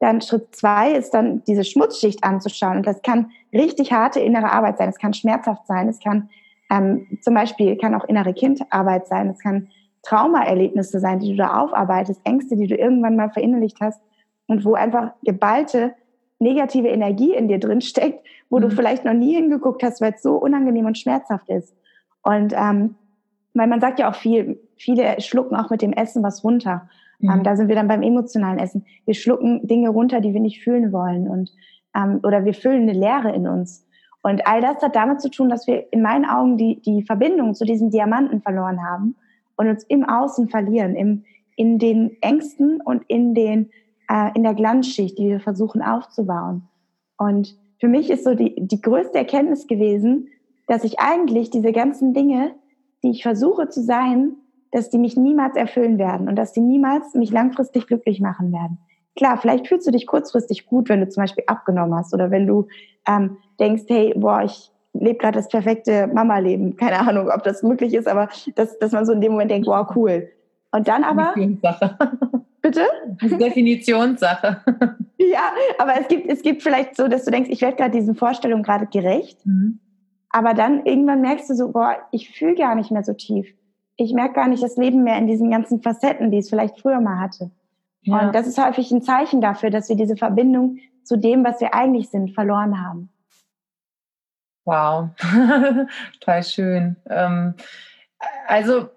Dann 0.00 0.20
Schritt 0.20 0.52
zwei 0.56 0.90
ist 0.90 1.14
dann 1.14 1.44
diese 1.44 1.62
Schmutzschicht 1.62 2.24
anzuschauen. 2.24 2.78
Und 2.78 2.88
das 2.88 3.02
kann 3.02 3.30
richtig 3.52 3.92
harte 3.92 4.18
innere 4.18 4.50
Arbeit 4.50 4.78
sein. 4.78 4.88
Es 4.88 4.98
kann 4.98 5.14
schmerzhaft 5.14 5.64
sein. 5.68 5.88
Es 5.88 6.00
kann 6.00 6.28
ähm, 6.72 7.06
zum 7.22 7.34
Beispiel 7.34 7.76
kann 7.76 7.94
auch 7.94 8.08
innere 8.08 8.34
Kindarbeit 8.34 9.06
sein. 9.06 9.28
Es 9.28 9.38
kann 9.38 9.68
Traumaerlebnisse 10.02 10.98
sein, 10.98 11.20
die 11.20 11.30
du 11.30 11.36
da 11.36 11.60
aufarbeitest, 11.60 12.20
Ängste, 12.24 12.56
die 12.56 12.66
du 12.66 12.74
irgendwann 12.74 13.14
mal 13.14 13.30
verinnerlicht 13.30 13.76
hast 13.80 14.00
und 14.48 14.64
wo 14.64 14.74
einfach 14.74 15.12
geballte 15.22 15.94
negative 16.38 16.88
Energie 16.88 17.34
in 17.34 17.48
dir 17.48 17.58
drin 17.58 17.80
steckt, 17.80 18.26
wo 18.50 18.58
mhm. 18.58 18.62
du 18.62 18.70
vielleicht 18.70 19.04
noch 19.04 19.14
nie 19.14 19.34
hingeguckt 19.34 19.82
hast, 19.82 20.00
weil 20.00 20.12
es 20.14 20.22
so 20.22 20.36
unangenehm 20.36 20.86
und 20.86 20.98
schmerzhaft 20.98 21.48
ist. 21.48 21.74
Und 22.22 22.52
ähm, 22.56 22.96
weil 23.54 23.68
man 23.68 23.80
sagt 23.80 23.98
ja 23.98 24.10
auch 24.10 24.14
viel, 24.14 24.60
viele 24.76 25.20
schlucken 25.20 25.56
auch 25.56 25.70
mit 25.70 25.80
dem 25.80 25.92
Essen 25.92 26.22
was 26.22 26.44
runter. 26.44 26.88
Mhm. 27.20 27.30
Ähm, 27.30 27.42
da 27.42 27.56
sind 27.56 27.68
wir 27.68 27.74
dann 27.74 27.88
beim 27.88 28.02
emotionalen 28.02 28.58
Essen. 28.58 28.84
Wir 29.04 29.14
schlucken 29.14 29.66
Dinge 29.66 29.88
runter, 29.88 30.20
die 30.20 30.34
wir 30.34 30.40
nicht 30.40 30.62
fühlen 30.62 30.92
wollen 30.92 31.28
und 31.28 31.50
ähm, 31.94 32.20
oder 32.22 32.44
wir 32.44 32.54
füllen 32.54 32.82
eine 32.82 32.92
Leere 32.92 33.34
in 33.34 33.48
uns. 33.48 33.86
Und 34.22 34.46
all 34.46 34.60
das 34.60 34.82
hat 34.82 34.96
damit 34.96 35.20
zu 35.20 35.30
tun, 35.30 35.48
dass 35.48 35.66
wir 35.66 35.90
in 35.92 36.02
meinen 36.02 36.24
Augen 36.24 36.58
die, 36.58 36.80
die 36.82 37.04
Verbindung 37.04 37.54
zu 37.54 37.64
diesem 37.64 37.90
Diamanten 37.90 38.42
verloren 38.42 38.82
haben 38.84 39.14
und 39.56 39.68
uns 39.68 39.84
im 39.84 40.04
Außen 40.04 40.48
verlieren, 40.48 40.96
im 40.96 41.24
in 41.56 41.78
den 41.78 42.16
Ängsten 42.20 42.80
und 42.82 43.02
in, 43.08 43.34
den, 43.34 43.70
äh, 44.10 44.30
in 44.34 44.42
der 44.42 44.54
Glanzschicht, 44.54 45.18
die 45.18 45.28
wir 45.28 45.40
versuchen 45.40 45.82
aufzubauen. 45.82 46.68
Und 47.18 47.56
für 47.80 47.88
mich 47.88 48.10
ist 48.10 48.24
so 48.24 48.34
die, 48.34 48.54
die 48.56 48.80
größte 48.80 49.18
Erkenntnis 49.18 49.66
gewesen, 49.66 50.28
dass 50.66 50.84
ich 50.84 50.98
eigentlich 50.98 51.50
diese 51.50 51.72
ganzen 51.72 52.14
Dinge, 52.14 52.54
die 53.02 53.10
ich 53.10 53.22
versuche 53.22 53.68
zu 53.68 53.82
sein, 53.82 54.36
dass 54.72 54.90
die 54.90 54.98
mich 54.98 55.16
niemals 55.16 55.56
erfüllen 55.56 55.98
werden 55.98 56.28
und 56.28 56.36
dass 56.36 56.52
die 56.52 56.60
niemals 56.60 57.14
mich 57.14 57.30
langfristig 57.30 57.86
glücklich 57.86 58.20
machen 58.20 58.52
werden. 58.52 58.78
Klar, 59.14 59.38
vielleicht 59.38 59.68
fühlst 59.68 59.86
du 59.86 59.90
dich 59.90 60.06
kurzfristig 60.06 60.66
gut, 60.66 60.88
wenn 60.88 61.00
du 61.00 61.08
zum 61.08 61.22
Beispiel 61.22 61.44
abgenommen 61.46 61.94
hast 61.94 62.12
oder 62.12 62.30
wenn 62.30 62.46
du 62.46 62.66
ähm, 63.06 63.38
denkst, 63.58 63.84
hey, 63.88 64.12
boah, 64.16 64.42
ich 64.42 64.70
lebe 64.92 65.18
gerade 65.18 65.38
das 65.38 65.48
perfekte 65.48 66.06
Mama-Leben. 66.08 66.76
Keine 66.76 67.00
Ahnung, 67.00 67.30
ob 67.30 67.42
das 67.42 67.62
möglich 67.62 67.94
ist, 67.94 68.08
aber 68.08 68.28
dass, 68.54 68.78
dass 68.78 68.92
man 68.92 69.06
so 69.06 69.12
in 69.12 69.20
dem 69.20 69.32
Moment 69.32 69.50
denkt, 69.50 69.66
wow, 69.66 69.86
cool. 69.94 70.28
Und 70.72 70.88
dann 70.88 71.04
aber. 71.04 71.34
Bitte? 72.62 72.84
Definitionssache. 73.22 74.62
ja, 75.18 75.52
aber 75.78 76.00
es 76.00 76.08
gibt, 76.08 76.30
es 76.30 76.42
gibt 76.42 76.62
vielleicht 76.62 76.96
so, 76.96 77.08
dass 77.08 77.24
du 77.24 77.30
denkst, 77.30 77.50
ich 77.50 77.62
werde 77.62 77.76
gerade 77.76 77.92
diesen 77.92 78.14
Vorstellungen 78.14 78.62
gerade 78.62 78.86
gerecht. 78.86 79.44
Mhm. 79.44 79.80
Aber 80.30 80.54
dann 80.54 80.84
irgendwann 80.84 81.20
merkst 81.20 81.48
du 81.48 81.54
so, 81.54 81.72
boah, 81.72 81.96
ich 82.10 82.30
fühle 82.30 82.54
gar 82.54 82.74
nicht 82.74 82.90
mehr 82.90 83.04
so 83.04 83.14
tief. 83.14 83.46
Ich 83.96 84.12
merke 84.12 84.34
gar 84.34 84.48
nicht 84.48 84.62
das 84.62 84.76
Leben 84.76 85.04
mehr 85.04 85.16
in 85.16 85.26
diesen 85.26 85.50
ganzen 85.50 85.80
Facetten, 85.80 86.30
die 86.30 86.38
es 86.38 86.50
vielleicht 86.50 86.80
früher 86.80 87.00
mal 87.00 87.18
hatte. 87.20 87.50
Ja. 88.02 88.20
Und 88.20 88.34
das 88.34 88.46
ist 88.46 88.62
häufig 88.62 88.90
ein 88.90 89.02
Zeichen 89.02 89.40
dafür, 89.40 89.70
dass 89.70 89.88
wir 89.88 89.96
diese 89.96 90.16
Verbindung 90.16 90.78
zu 91.02 91.16
dem, 91.16 91.44
was 91.44 91.60
wir 91.60 91.74
eigentlich 91.74 92.10
sind, 92.10 92.32
verloren 92.32 92.84
haben. 92.84 93.10
Wow, 94.64 95.10
total 96.20 96.42
schön. 96.42 96.96
Ähm, 97.08 97.54
also 98.48 98.88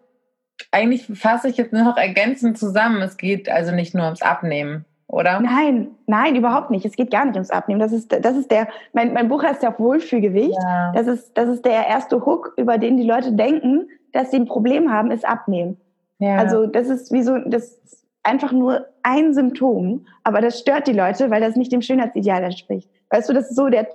eigentlich 0.72 1.08
fasse 1.18 1.50
ich 1.50 1.58
jetzt 1.58 1.74
nur 1.74 1.84
noch 1.84 1.98
ergänzend 1.98 2.58
zusammen. 2.58 3.02
Es 3.02 3.18
geht 3.18 3.50
also 3.50 3.74
nicht 3.74 3.96
nur 3.96 4.06
ums 4.06 4.22
Abnehmen, 4.22 4.86
oder? 5.08 5.40
Nein, 5.40 5.90
nein, 6.06 6.36
überhaupt 6.36 6.70
nicht. 6.70 6.86
Es 6.86 6.96
geht 6.96 7.12
gar 7.12 7.26
nicht 7.26 7.36
ums 7.36 7.50
Abnehmen. 7.50 7.80
Das 7.80 7.92
ist, 7.92 8.12
das 8.12 8.36
ist 8.38 8.52
der, 8.52 8.68
mein, 8.94 9.14
mein 9.14 9.30
Buch 9.30 9.44
heißt 9.44 9.64
ja 9.64 9.78
Wohlfühlgewicht. 9.78 10.58
Ja. 10.62 10.92
Das, 10.94 11.08
ist, 11.08 11.38
das 11.38 11.50
ist 11.50 11.66
der 11.66 11.88
erste 11.88 12.26
Hook, 12.26 12.54
über 12.58 12.78
den 12.78 12.98
die 12.98 13.08
Leute 13.08 13.32
denken, 13.32 13.88
dass 14.14 14.32
sie 14.32 14.38
ein 14.38 14.46
Problem 14.46 14.92
haben, 14.92 15.12
ist 15.12 15.28
Abnehmen. 15.28 15.78
Ja. 16.20 16.38
Also 16.38 16.66
das 16.66 16.88
ist 16.88 17.12
wie 17.12 17.24
so, 17.24 17.38
das 17.40 17.70
ist 17.70 18.06
einfach 18.24 18.52
nur 18.52 18.86
ein 19.04 19.34
Symptom, 19.34 20.06
aber 20.24 20.42
das 20.42 20.60
stört 20.60 20.88
die 20.88 20.94
Leute, 20.94 21.30
weil 21.32 21.42
das 21.42 21.56
nicht 21.56 21.72
dem 21.72 21.82
Schönheitsideal 21.82 22.44
entspricht. 22.44 22.90
Weißt 23.10 23.30
du, 23.30 23.34
das 23.34 23.50
ist 23.50 23.56
so 23.56 23.70
der 23.70 23.88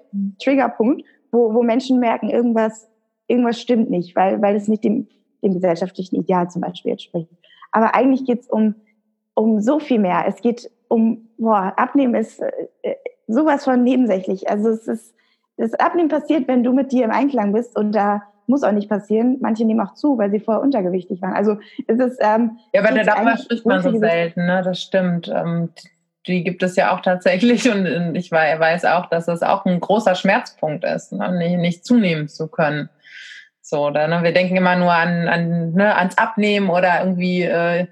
Triggerpunkt, 0.43 1.05
wo, 1.31 1.53
wo 1.55 1.63
Menschen 1.63 2.01
merken, 2.01 2.31
irgendwas, 2.31 2.89
irgendwas 3.29 3.61
stimmt 3.61 3.91
nicht, 3.91 4.17
weil, 4.17 4.41
weil 4.43 4.57
es 4.57 4.67
nicht 4.67 4.85
dem 4.85 5.09
dem 5.45 5.55
gesellschaftlichen 5.55 6.17
Ideal 6.17 6.51
zum 6.51 6.63
Beispiel 6.63 6.93
entspricht. 6.93 7.29
Aber 7.71 7.95
eigentlich 7.95 8.25
geht 8.25 8.41
es 8.41 8.49
um, 8.49 8.75
um 9.35 9.61
so 9.61 9.79
viel 9.79 9.99
mehr. 9.99 10.25
Es 10.27 10.41
geht 10.41 10.71
um, 10.89 11.29
boah, 11.39 11.73
Abnehmen 11.77 12.15
ist 12.15 12.41
äh, 12.41 12.95
sowas 13.27 13.65
von 13.65 13.83
nebensächlich. 13.83 14.49
Also 14.49 14.71
es 14.71 14.87
ist, 14.89 15.15
das 15.57 15.75
Abnehmen 15.75 16.09
passiert, 16.09 16.49
wenn 16.49 16.65
du 16.65 16.73
mit 16.73 16.93
dir 16.93 17.05
im 17.05 17.11
Einklang 17.11 17.53
bist 17.53 17.77
und 17.77 17.93
da 17.93 18.23
muss 18.47 18.63
auch 18.63 18.73
nicht 18.73 18.89
passieren. 18.89 19.39
Manche 19.41 19.65
nehmen 19.65 19.81
auch 19.81 19.95
zu, 19.95 20.19
weil 20.19 20.31
sie 20.31 20.41
vorher 20.41 20.63
untergewichtig 20.63 21.23
waren. 21.23 21.33
Also 21.33 21.59
es 21.87 21.99
ist 21.99 22.19
ähm, 22.21 22.59
ja, 22.73 22.83
aber 22.83 23.03
darüber 23.03 23.37
spricht 23.37 23.65
man 23.65 23.83
so 23.83 23.97
selten. 23.99 24.47
Ne? 24.47 24.63
Das 24.65 24.83
stimmt. 24.83 25.29
Ähm, 25.35 25.71
die 26.27 26.43
gibt 26.43 26.63
es 26.63 26.77
ja 26.77 26.95
auch 26.95 27.01
tatsächlich 27.01 27.71
und 27.73 28.15
ich 28.15 28.31
weiß 28.33 28.85
auch, 28.87 29.07
dass 29.07 29.29
es 29.29 29.43
auch 29.43 29.65
ein 29.65 29.81
großer 29.81 30.15
Schmerzpunkt 30.15 30.85
ist, 30.85 31.13
ne? 31.13 31.37
nicht, 31.37 31.59
nicht 31.59 31.85
zunehmen 31.85 32.29
zu 32.29 32.49
können. 32.49 32.89
So, 33.67 33.87
oder, 33.87 34.07
ne? 34.09 34.23
Wir 34.23 34.35
denken 34.35 34.57
immer 34.57 34.77
nur 34.77 34.93
an, 34.93 35.27
an 35.27 35.73
ne, 35.73 35.97
ans 35.97 36.19
Abnehmen 36.19 36.69
oder 36.69 37.01
irgendwie, 37.01 37.43
äh, 37.45 37.87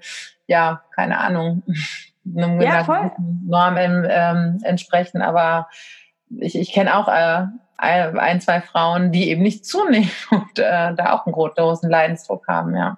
ja, 0.45 0.83
keine 0.95 1.17
Ahnung, 1.17 1.63
einem 2.37 2.61
ja, 2.61 2.83
voll. 2.83 3.11
Norm 3.43 3.75
ähm, 3.77 4.59
entsprechen. 4.61 5.23
Aber 5.23 5.67
ich, 6.29 6.55
ich 6.55 6.73
kenne 6.73 6.95
auch 6.95 7.07
äh, 7.07 7.47
ein, 7.77 8.39
zwei 8.39 8.61
Frauen, 8.61 9.11
die 9.11 9.29
eben 9.29 9.41
nicht 9.41 9.65
zunehmen 9.65 10.11
und 10.29 10.59
äh, 10.59 10.93
da 10.93 11.13
auch 11.13 11.25
einen 11.25 11.33
großen 11.33 11.89
Leidensdruck 11.89 12.47
haben, 12.47 12.75
ja. 12.75 12.97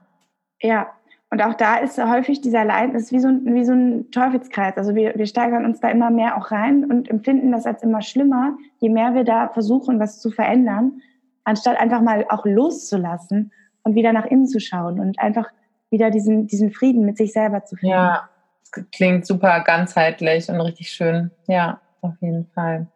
Ja, 0.61 0.87
und 1.29 1.41
auch 1.41 1.53
da 1.53 1.77
ist 1.77 1.97
häufig 1.97 2.41
dieser 2.41 2.65
Leid, 2.65 2.93
ist 2.93 3.13
wie 3.13 3.19
so, 3.19 3.29
ein, 3.29 3.55
wie 3.55 3.63
so 3.63 3.71
ein 3.71 4.11
Teufelskreis. 4.11 4.75
Also 4.77 4.95
wir, 4.95 5.15
wir 5.15 5.27
steigern 5.27 5.63
uns 5.63 5.79
da 5.79 5.89
immer 5.89 6.09
mehr 6.09 6.37
auch 6.37 6.51
rein 6.51 6.83
und 6.83 7.09
empfinden 7.09 7.53
das 7.53 7.65
als 7.65 7.83
immer 7.83 8.01
schlimmer, 8.01 8.57
je 8.79 8.89
mehr 8.89 9.13
wir 9.13 9.23
da 9.23 9.47
versuchen, 9.47 9.97
was 9.97 10.19
zu 10.19 10.29
verändern 10.29 11.01
anstatt 11.45 11.79
einfach 11.79 12.01
mal 12.01 12.25
auch 12.29 12.45
loszulassen 12.45 13.51
und 13.83 13.95
wieder 13.95 14.11
nach 14.11 14.25
innen 14.25 14.47
zu 14.47 14.59
schauen 14.59 14.99
und 14.99 15.19
einfach 15.19 15.47
wieder 15.89 16.11
diesen, 16.11 16.47
diesen 16.47 16.71
Frieden 16.71 17.05
mit 17.05 17.17
sich 17.17 17.31
selber 17.31 17.63
zu 17.63 17.75
finden. 17.75 17.95
Ja, 17.95 18.29
klingt 18.91 19.25
super 19.25 19.61
ganzheitlich 19.61 20.49
und 20.49 20.59
richtig 20.59 20.89
schön. 20.89 21.31
Ja, 21.47 21.79
auf 22.01 22.13
jeden 22.19 22.47
Fall. 22.53 22.87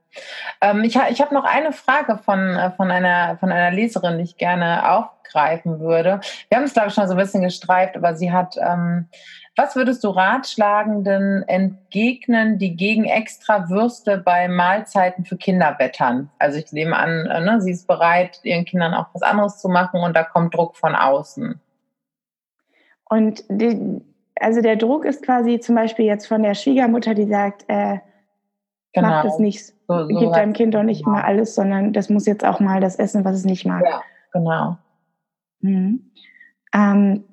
Ähm, 0.62 0.84
ich 0.84 0.96
ich 0.96 1.22
habe 1.22 1.34
noch 1.34 1.46
eine 1.46 1.72
Frage 1.72 2.18
von, 2.18 2.40
äh, 2.56 2.72
von, 2.72 2.92
einer, 2.92 3.38
von 3.38 3.52
einer 3.52 3.72
Leserin, 3.72 4.18
die 4.18 4.24
ich 4.24 4.38
gerne 4.38 4.90
aufgreifen 5.30 5.80
würde. 5.80 6.20
Wir 6.50 6.58
haben 6.58 6.66
es, 6.66 6.74
glaube 6.74 6.90
ich, 6.90 6.94
schon 6.94 7.08
so 7.08 7.14
ein 7.14 7.20
bisschen 7.20 7.44
gestreift, 7.44 7.96
aber 7.96 8.16
sie 8.16 8.32
hat 8.32 8.56
ähm, 8.58 9.08
was 9.60 9.76
würdest 9.76 10.06
du 10.06 10.10
Ratschlagenden 10.10 11.44
entgegnen, 11.48 12.60
die 12.60 12.78
gegen 12.78 13.04
extra 13.04 13.70
Würste 13.70 14.18
bei 14.18 14.48
Mahlzeiten 14.48 15.26
für 15.26 15.36
Kinder 15.36 15.76
wettern? 15.80 16.30
Also 16.40 16.60
ich 16.60 16.72
nehme 16.72 16.96
an, 16.96 17.26
äh, 17.26 17.42
ne, 17.42 17.60
sie 17.60 17.72
ist 17.72 17.86
bereit, 17.86 18.40
ihren 18.44 18.64
Kindern 18.64 18.94
auch 18.94 19.08
was 19.12 19.22
anderes 19.22 19.58
zu 19.60 19.68
machen 19.68 20.02
und 20.02 20.16
da 20.16 20.24
kommt 20.24 20.56
Druck 20.56 20.78
von 20.78 20.96
außen. 20.96 21.60
Und 23.10 23.44
die, 23.50 24.02
also 24.40 24.62
der 24.62 24.78
Druck 24.78 25.04
ist 25.04 25.24
quasi 25.24 25.60
zum 25.60 25.76
Beispiel 25.76 26.06
jetzt 26.06 26.28
von 26.28 26.42
der 26.42 26.54
Schwiegermutter, 26.54 27.14
die 27.14 27.28
sagt, 27.28 27.66
äh, 27.68 27.98
genau. 28.94 29.10
mach 29.10 29.24
das 29.24 29.40
nicht, 29.40 29.74
so, 29.90 30.08
so 30.08 30.08
gib 30.08 30.32
deinem 30.32 30.54
Kind 30.54 30.74
doch 30.74 30.84
nicht 30.84 31.04
genau. 31.04 31.18
immer 31.18 31.26
alles, 31.26 31.56
sondern 31.56 31.92
das 31.92 32.10
muss 32.10 32.26
jetzt 32.28 32.46
auch 32.46 32.62
mal 32.62 32.80
das 32.80 32.96
essen, 32.96 33.26
was 33.26 33.36
es 33.36 33.44
nicht 33.44 33.66
mag. 33.66 33.84
Ja, 33.84 34.02
genau. 34.32 34.78
Mhm. 35.62 36.12
Ähm, 36.74 37.24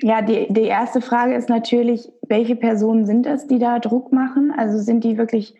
ja, 0.00 0.20
die, 0.22 0.52
die 0.52 0.62
erste 0.62 1.00
Frage 1.00 1.34
ist 1.34 1.48
natürlich, 1.48 2.08
welche 2.28 2.56
Personen 2.56 3.06
sind 3.06 3.26
es, 3.26 3.46
die 3.46 3.58
da 3.58 3.78
Druck 3.78 4.12
machen? 4.12 4.52
Also 4.56 4.78
sind 4.78 5.04
die 5.04 5.16
wirklich, 5.16 5.54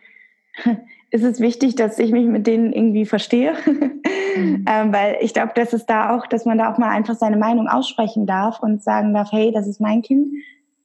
ist 1.11 1.25
es 1.25 1.41
wichtig, 1.41 1.77
dass 1.77 1.99
ich 1.99 2.11
mich 2.13 2.27
mit 2.27 2.47
denen 2.47 2.73
irgendwie 2.73 3.07
verstehe? 3.07 3.55
Mhm. 4.35 4.65
ähm, 4.67 4.95
weil 4.95 5.19
ich 5.21 5.35
glaube, 5.35 5.53
dass 5.55 5.75
es 5.75 5.85
da 5.85 6.17
auch, 6.17 6.27
dass 6.27 6.47
man 6.47 6.57
da 6.57 6.73
auch 6.73 6.79
mal 6.79 6.89
einfach 6.89 7.15
seine 7.15 7.37
Meinung 7.37 7.69
aussprechen 7.69 8.27
darf 8.27 8.61
und 8.61 8.83
sagen 8.83 9.13
darf, 9.13 9.31
hey, 9.31 9.53
das 9.53 9.67
ist 9.67 9.79
mein 9.79 10.01
Kind, 10.01 10.29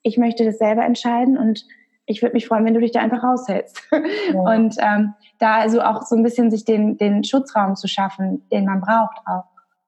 ich 0.04 0.18
möchte 0.18 0.44
das 0.44 0.58
selber 0.58 0.84
entscheiden 0.84 1.38
und 1.38 1.66
ich 2.06 2.22
würde 2.22 2.34
mich 2.34 2.48
freuen, 2.48 2.66
wenn 2.66 2.74
du 2.74 2.80
dich 2.80 2.92
da 2.92 3.02
einfach 3.02 3.24
raushältst. 3.24 3.82
Ja. 4.34 4.40
Und 4.42 4.76
ähm, 4.80 5.14
da 5.40 5.56
also 5.56 5.82
auch 5.82 6.02
so 6.02 6.16
ein 6.18 6.24
bisschen 6.24 6.52
sich 6.52 6.66
den, 6.66 6.98
den 6.98 7.24
Schutzraum 7.24 7.78
zu 7.78 7.88
schaffen, 7.88 8.46
den 8.52 8.66
man 8.66 8.82
braucht 8.82 9.18
auch, 9.26 9.46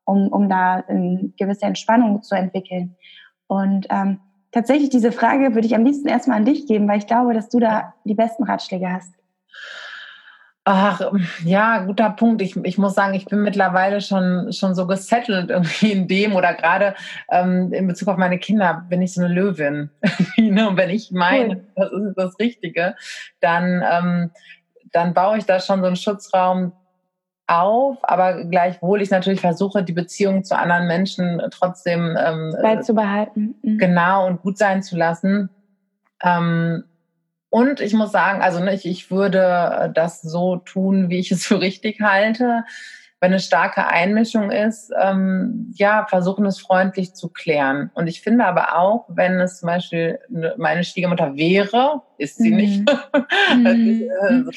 um, 0.09 0.27
um 0.29 0.49
da 0.49 0.83
eine 0.87 1.31
gewisse 1.37 1.65
Entspannung 1.65 2.23
zu 2.23 2.35
entwickeln. 2.35 2.95
Und 3.47 3.87
ähm, 3.89 4.19
tatsächlich 4.51 4.89
diese 4.89 5.11
Frage 5.11 5.53
würde 5.53 5.67
ich 5.67 5.75
am 5.75 5.85
liebsten 5.85 6.07
erstmal 6.07 6.37
an 6.37 6.45
dich 6.45 6.65
geben, 6.67 6.87
weil 6.87 6.97
ich 6.97 7.07
glaube, 7.07 7.33
dass 7.33 7.49
du 7.49 7.59
da 7.59 7.93
die 8.03 8.15
besten 8.15 8.43
Ratschläge 8.43 8.91
hast. 8.91 9.13
Ach, 10.65 11.01
ja, 11.45 11.79
guter 11.85 12.11
Punkt. 12.11 12.41
Ich, 12.41 12.55
ich 12.57 12.77
muss 12.77 12.93
sagen, 12.93 13.15
ich 13.15 13.25
bin 13.25 13.41
mittlerweile 13.41 14.01
schon, 14.01 14.51
schon 14.53 14.75
so 14.75 14.85
gesettelt 14.85 15.49
irgendwie 15.49 15.91
in 15.91 16.07
dem 16.07 16.35
oder 16.35 16.53
gerade 16.53 16.95
ähm, 17.31 17.73
in 17.73 17.87
Bezug 17.87 18.07
auf 18.07 18.17
meine 18.17 18.37
Kinder 18.37 18.85
bin 18.87 19.01
ich 19.01 19.13
so 19.13 19.21
eine 19.21 19.33
Löwin. 19.33 19.89
Und 20.37 20.77
wenn 20.77 20.89
ich 20.89 21.11
meine, 21.11 21.55
cool. 21.55 21.65
das 21.75 21.91
ist 21.91 22.15
das 22.17 22.39
Richtige, 22.39 22.95
dann, 23.39 23.83
ähm, 23.91 24.31
dann 24.91 25.13
baue 25.13 25.37
ich 25.37 25.45
da 25.45 25.59
schon 25.59 25.81
so 25.81 25.87
einen 25.87 25.95
Schutzraum 25.95 26.73
auf, 27.49 27.97
aber 28.03 28.45
gleichwohl 28.45 29.01
ich 29.01 29.09
natürlich 29.09 29.41
versuche, 29.41 29.83
die 29.83 29.93
Beziehung 29.93 30.43
zu 30.43 30.57
anderen 30.57 30.87
Menschen 30.87 31.41
trotzdem 31.51 32.17
ähm, 32.19 32.55
beizubehalten. 32.61 33.55
Mhm. 33.61 33.77
Genau 33.77 34.27
und 34.27 34.41
gut 34.41 34.57
sein 34.57 34.83
zu 34.83 34.95
lassen. 34.95 35.49
Ähm, 36.23 36.83
und 37.49 37.81
ich 37.81 37.93
muss 37.93 38.11
sagen, 38.11 38.41
also 38.41 38.59
ne, 38.59 38.73
ich, 38.75 38.85
ich 38.85 39.09
würde 39.09 39.91
das 39.95 40.21
so 40.21 40.57
tun, 40.57 41.09
wie 41.09 41.19
ich 41.19 41.31
es 41.31 41.45
für 41.45 41.59
richtig 41.59 42.01
halte 42.01 42.63
wenn 43.21 43.31
eine 43.31 43.39
starke 43.39 43.85
Einmischung 43.87 44.49
ist, 44.49 44.91
ähm, 45.01 45.73
ja, 45.75 46.05
versuchen 46.09 46.45
es 46.45 46.59
freundlich 46.59 47.13
zu 47.13 47.29
klären. 47.29 47.91
Und 47.93 48.07
ich 48.07 48.21
finde 48.21 48.45
aber 48.45 48.77
auch, 48.77 49.05
wenn 49.09 49.39
es 49.39 49.59
zum 49.59 49.67
Beispiel 49.67 50.19
meine 50.57 50.83
Schwiegermutter 50.83 51.35
wäre, 51.35 52.01
ist 52.17 52.37
sie 52.37 52.51
mhm. 52.51 52.57
nicht, 52.57 52.79
mhm. 52.79 54.09
also 54.21 54.51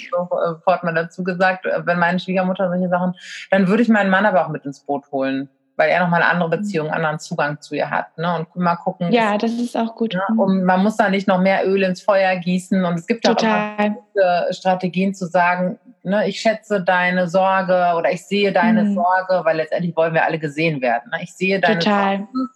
sofort 0.54 0.84
mal 0.84 0.94
dazu 0.94 1.24
gesagt, 1.24 1.66
wenn 1.84 1.98
meine 1.98 2.20
Schwiegermutter 2.20 2.68
solche 2.68 2.88
Sachen, 2.88 3.14
dann 3.50 3.66
würde 3.66 3.82
ich 3.82 3.88
meinen 3.88 4.10
Mann 4.10 4.26
aber 4.26 4.44
auch 4.44 4.50
mit 4.50 4.64
ins 4.64 4.80
Boot 4.80 5.10
holen 5.10 5.48
weil 5.76 5.90
er 5.90 6.00
nochmal 6.00 6.22
eine 6.22 6.30
andere 6.30 6.48
mhm. 6.48 6.62
Beziehung, 6.62 6.86
einen 6.88 6.96
anderen 6.96 7.18
Zugang 7.18 7.60
zu 7.60 7.74
ihr 7.74 7.90
hat. 7.90 8.16
Ne? 8.18 8.34
Und 8.34 8.56
mal 8.56 8.76
gucken. 8.76 9.12
Ja, 9.12 9.38
das 9.38 9.52
ist 9.52 9.76
auch 9.76 9.94
gut. 9.94 10.14
Ne? 10.14 10.22
Und 10.36 10.64
man 10.64 10.82
muss 10.82 10.96
da 10.96 11.08
nicht 11.08 11.28
noch 11.28 11.40
mehr 11.40 11.66
Öl 11.66 11.82
ins 11.82 12.02
Feuer 12.02 12.36
gießen. 12.36 12.84
Und 12.84 12.94
es 12.94 13.06
gibt 13.06 13.24
Total. 13.24 13.74
auch 13.78 13.94
gute 13.94 14.46
Strategien 14.50 15.14
zu 15.14 15.26
sagen, 15.26 15.78
ne, 16.02 16.28
ich 16.28 16.40
schätze 16.40 16.82
deine 16.82 17.28
Sorge 17.28 17.94
oder 17.96 18.12
ich 18.12 18.26
sehe 18.26 18.52
deine 18.52 18.84
mhm. 18.84 18.94
Sorge, 18.94 19.44
weil 19.44 19.56
letztendlich 19.56 19.96
wollen 19.96 20.14
wir 20.14 20.24
alle 20.24 20.38
gesehen 20.38 20.80
werden. 20.80 21.10
Ne? 21.10 21.18
Ich 21.22 21.34
sehe 21.34 21.60
deine 21.60 21.78
Total. 21.78 22.16
Sorge. 22.18 22.48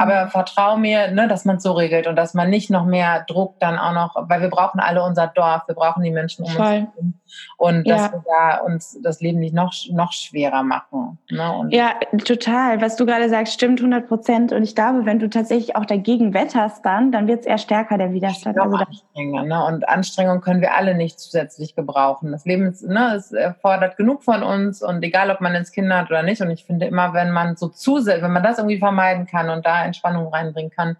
Aber 0.00 0.28
vertrau 0.28 0.76
mir, 0.76 1.10
ne, 1.10 1.28
dass 1.28 1.44
man 1.44 1.56
es 1.56 1.62
so 1.62 1.72
regelt 1.72 2.06
und 2.06 2.16
dass 2.16 2.34
man 2.34 2.48
nicht 2.48 2.70
noch 2.70 2.86
mehr 2.86 3.24
Druck 3.28 3.60
dann 3.60 3.78
auch 3.78 3.92
noch, 3.92 4.14
weil 4.28 4.40
wir 4.40 4.48
brauchen 4.48 4.80
alle 4.80 5.02
unser 5.02 5.26
Dorf, 5.26 5.62
wir 5.66 5.74
brauchen 5.74 6.02
die 6.02 6.10
Menschen 6.10 6.44
um 6.44 6.52
Voll. 6.52 6.86
uns. 6.96 7.14
Und 7.56 7.86
ja. 7.86 7.96
dass 7.96 8.12
wir 8.12 8.24
da 8.26 8.58
uns 8.58 8.98
das 9.02 9.20
Leben 9.20 9.38
nicht 9.38 9.54
noch, 9.54 9.72
noch 9.92 10.12
schwerer 10.12 10.62
machen. 10.62 11.18
Ne? 11.30 11.68
ja, 11.70 11.92
total. 12.24 12.80
Was 12.80 12.96
du 12.96 13.06
gerade 13.06 13.28
sagst, 13.28 13.52
stimmt 13.52 13.80
100 13.80 14.08
Prozent. 14.08 14.52
Und 14.52 14.62
ich 14.62 14.74
glaube, 14.74 15.04
wenn 15.06 15.18
du 15.18 15.28
tatsächlich 15.28 15.76
auch 15.76 15.84
dagegen 15.84 16.34
wetterst 16.34 16.84
dann, 16.84 17.12
dann 17.12 17.28
wird 17.28 17.40
es 17.40 17.46
eher 17.46 17.58
stärker, 17.58 17.98
der 17.98 18.12
Widerstand. 18.12 18.58
Also 18.58 18.76
Anstrengung, 18.76 19.46
ne? 19.46 19.64
Und 19.64 19.88
Anstrengung 19.88 20.40
können 20.40 20.60
wir 20.60 20.74
alle 20.74 20.94
nicht 20.94 21.20
zusätzlich 21.20 21.76
gebrauchen. 21.76 22.32
Das 22.32 22.44
Leben 22.44 22.66
ist, 22.66 22.82
ne, 22.86 23.14
es 23.14 23.32
erfordert 23.32 23.96
genug 23.96 24.22
von 24.24 24.42
uns 24.42 24.82
und 24.82 25.02
egal, 25.02 25.30
ob 25.30 25.40
man 25.40 25.54
ins 25.54 25.72
Kind 25.72 25.92
hat 25.92 26.10
oder 26.10 26.22
nicht. 26.22 26.40
Und 26.40 26.50
ich 26.50 26.64
finde 26.64 26.86
immer, 26.86 27.12
wenn 27.14 27.30
man 27.30 27.56
so 27.56 27.68
zusätzlich, 27.68 28.24
wenn 28.24 28.32
man 28.32 28.42
das 28.42 28.58
irgendwie 28.58 28.78
vermeiden 28.78 29.26
kann 29.26 29.50
und 29.50 29.66
da 29.66 29.84
Entspannung 29.90 30.28
reinbringen 30.28 30.70
kann, 30.70 30.96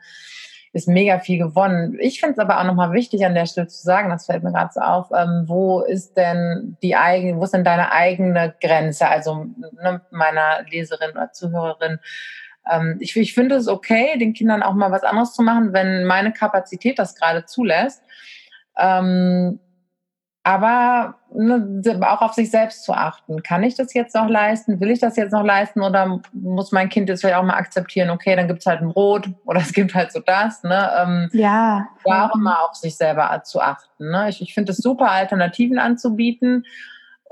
ist 0.73 0.89
mega 0.89 1.19
viel 1.19 1.39
gewonnen. 1.39 1.97
Ich 2.01 2.21
finde 2.21 2.35
es 2.35 2.39
aber 2.39 2.61
auch 2.61 2.65
nochmal 2.65 2.93
wichtig 2.93 3.25
an 3.25 3.35
der 3.35 3.47
Stelle 3.47 3.67
zu 3.67 3.83
sagen, 3.83 4.09
das 4.11 4.27
fällt 4.27 4.45
mir 4.45 4.53
gerade 4.53 4.71
so 4.73 4.81
auf, 4.81 5.09
ähm, 5.17 5.45
wo 5.47 5.81
ist 5.81 6.17
denn 6.17 6.77
die 6.83 6.95
eigene, 6.95 7.39
wo 7.39 7.45
ist 7.45 7.55
denn 7.55 7.65
deine 7.65 7.93
eigene 7.93 8.55
Grenze, 8.61 9.09
also 9.09 9.47
ne, 9.83 10.01
meiner 10.11 10.65
Leserin 10.71 11.11
oder 11.11 11.33
Zuhörerin, 11.33 11.99
ähm, 12.71 12.99
ich, 13.01 13.17
ich 13.17 13.35
finde 13.35 13.57
es 13.57 13.69
okay, 13.69 14.17
den 14.19 14.33
Kindern 14.33 14.63
auch 14.63 14.75
mal 14.75 14.93
was 14.93 15.03
anderes 15.03 15.35
zu 15.35 15.43
machen, 15.43 15.73
wenn 15.73 16.05
meine 16.05 16.33
Kapazität 16.33 16.99
das 16.99 17.17
gerade 17.17 17.45
zulässt. 17.47 18.03
Ähm, 18.79 19.59
aber 20.43 21.17
ne, 21.35 22.01
auch 22.03 22.23
auf 22.23 22.33
sich 22.33 22.51
selbst 22.51 22.85
zu 22.85 22.95
achten. 22.95 23.43
Kann 23.43 23.63
ich 23.63 23.75
das 23.75 23.93
jetzt 23.93 24.15
noch 24.15 24.29
leisten? 24.29 24.81
Will 24.81 24.91
ich 24.91 24.99
das 24.99 25.17
jetzt 25.17 25.33
noch 25.33 25.45
leisten? 25.45 25.83
Oder 25.83 26.21
muss 26.33 26.73
mein 26.73 26.89
Kind 26.89 27.09
jetzt 27.09 27.21
vielleicht 27.21 27.37
auch 27.37 27.45
mal 27.45 27.57
akzeptieren, 27.57 28.09
okay, 28.11 28.35
dann 28.37 28.49
gibt 28.49 28.61
es 28.61 28.67
halt 28.67 28.81
ein 28.81 28.89
Brot 28.89 29.29
oder 29.45 29.61
es 29.61 29.73
gibt 29.73 29.95
halt 29.95 30.13
so 30.13 30.21
das. 30.21 30.63
Ne? 30.63 30.91
Ähm, 30.99 31.29
ja. 31.33 31.87
Auch 32.05 32.35
immer 32.35 32.65
auf 32.65 32.75
sich 32.75 32.97
selber 32.97 33.43
zu 33.45 33.61
achten. 33.61 34.11
Ne? 34.11 34.31
Ich, 34.31 34.41
ich 34.41 34.55
finde 34.55 34.73
es 34.73 34.79
super, 34.79 35.11
Alternativen 35.11 35.79
anzubieten. 35.79 36.65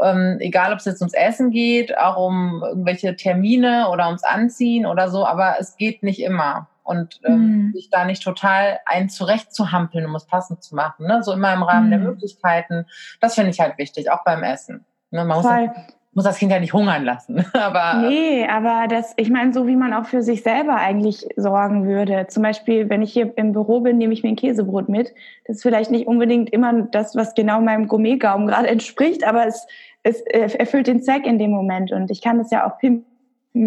Ähm, 0.00 0.36
egal, 0.40 0.72
ob 0.72 0.78
es 0.78 0.84
jetzt 0.84 1.00
ums 1.00 1.14
Essen 1.14 1.50
geht, 1.50 1.96
auch 1.96 2.16
um 2.16 2.62
irgendwelche 2.62 3.16
Termine 3.16 3.88
oder 3.88 4.06
ums 4.06 4.22
Anziehen 4.22 4.86
oder 4.86 5.08
so, 5.10 5.26
aber 5.26 5.56
es 5.58 5.76
geht 5.76 6.04
nicht 6.04 6.22
immer 6.22 6.68
und 6.88 7.20
ähm, 7.24 7.66
mhm. 7.66 7.72
sich 7.74 7.90
da 7.90 8.06
nicht 8.06 8.22
total 8.22 8.80
ein 8.86 9.10
zurecht 9.10 9.52
zu 9.52 9.72
hampeln, 9.72 10.06
um 10.06 10.14
es 10.14 10.26
passend 10.26 10.62
zu 10.62 10.74
machen. 10.74 11.06
Ne? 11.06 11.22
So 11.22 11.32
immer 11.32 11.52
im 11.52 11.62
Rahmen 11.62 11.86
mhm. 11.86 11.90
der 11.90 11.98
Möglichkeiten. 12.00 12.86
Das 13.20 13.34
finde 13.34 13.50
ich 13.50 13.60
halt 13.60 13.76
wichtig, 13.76 14.10
auch 14.10 14.24
beim 14.24 14.42
Essen. 14.42 14.86
Ne? 15.10 15.24
Man 15.26 15.42
Voll. 15.42 15.66
muss, 15.66 15.76
muss 16.14 16.24
das 16.24 16.38
Kind 16.38 16.50
ja 16.50 16.58
nicht 16.58 16.72
hungern 16.72 17.04
lassen. 17.04 17.44
aber 17.52 18.08
nee, 18.08 18.46
aber 18.48 18.86
das, 18.88 19.12
ich 19.18 19.28
meine, 19.28 19.52
so 19.52 19.66
wie 19.66 19.76
man 19.76 19.92
auch 19.92 20.06
für 20.06 20.22
sich 20.22 20.42
selber 20.42 20.76
eigentlich 20.76 21.28
sorgen 21.36 21.86
würde. 21.86 22.26
Zum 22.28 22.42
Beispiel, 22.42 22.88
wenn 22.88 23.02
ich 23.02 23.12
hier 23.12 23.36
im 23.36 23.52
Büro 23.52 23.80
bin, 23.80 23.98
nehme 23.98 24.14
ich 24.14 24.22
mir 24.22 24.30
ein 24.30 24.36
Käsebrot 24.36 24.88
mit. 24.88 25.12
Das 25.46 25.56
ist 25.56 25.62
vielleicht 25.62 25.90
nicht 25.90 26.06
unbedingt 26.06 26.50
immer 26.50 26.84
das, 26.84 27.14
was 27.16 27.34
genau 27.34 27.60
meinem 27.60 27.86
Gourmetgaumen 27.86 28.46
gerade 28.48 28.68
entspricht, 28.68 29.24
aber 29.24 29.46
es, 29.46 29.66
es 30.04 30.22
erfüllt 30.54 30.86
den 30.86 31.02
Zweck 31.02 31.26
in 31.26 31.38
dem 31.38 31.50
Moment. 31.50 31.92
Und 31.92 32.10
ich 32.10 32.22
kann 32.22 32.38
das 32.38 32.50
ja 32.50 32.66
auch 32.66 32.78
pimpen 32.78 33.07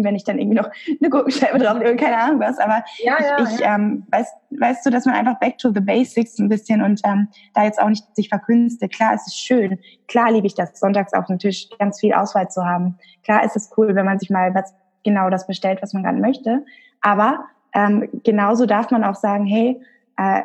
wenn 0.04 0.14
ich 0.14 0.24
dann 0.24 0.38
irgendwie 0.38 0.56
noch 0.56 0.70
eine 1.00 1.10
Gurkenscheibe 1.10 1.58
drauf 1.58 1.78
lege, 1.78 1.96
keine 1.96 2.18
Ahnung 2.18 2.40
was. 2.40 2.58
Aber 2.58 2.84
ja, 2.98 3.16
ja, 3.20 3.38
ich, 3.38 3.54
ich 3.54 3.60
ja. 3.60 3.74
Ähm, 3.74 4.06
weiß, 4.10 4.26
weißt 4.58 4.86
du, 4.86 4.90
dass 4.90 5.06
man 5.06 5.14
einfach 5.14 5.38
back 5.38 5.58
to 5.58 5.70
the 5.72 5.80
basics 5.80 6.38
ein 6.38 6.48
bisschen 6.48 6.82
und 6.82 7.00
ähm, 7.04 7.28
da 7.54 7.64
jetzt 7.64 7.80
auch 7.80 7.88
nicht 7.88 8.04
sich 8.16 8.28
verkünstet. 8.28 8.92
Klar, 8.92 9.14
es 9.14 9.26
ist 9.26 9.38
schön. 9.38 9.78
Klar 10.08 10.32
liebe 10.32 10.46
ich 10.46 10.54
das, 10.54 10.78
sonntags 10.78 11.12
auf 11.12 11.26
dem 11.26 11.38
Tisch 11.38 11.68
ganz 11.78 12.00
viel 12.00 12.12
Auswahl 12.12 12.48
zu 12.48 12.64
haben. 12.64 12.98
Klar 13.24 13.44
ist 13.44 13.56
es 13.56 13.70
cool, 13.76 13.94
wenn 13.94 14.06
man 14.06 14.18
sich 14.18 14.30
mal 14.30 14.54
was 14.54 14.74
genau 15.04 15.30
das 15.30 15.46
bestellt, 15.46 15.80
was 15.82 15.92
man 15.92 16.02
gerade 16.02 16.18
möchte. 16.18 16.64
Aber 17.00 17.44
ähm, 17.74 18.08
genauso 18.24 18.66
darf 18.66 18.90
man 18.90 19.04
auch 19.04 19.16
sagen, 19.16 19.46
hey, 19.46 19.80
äh, 20.16 20.42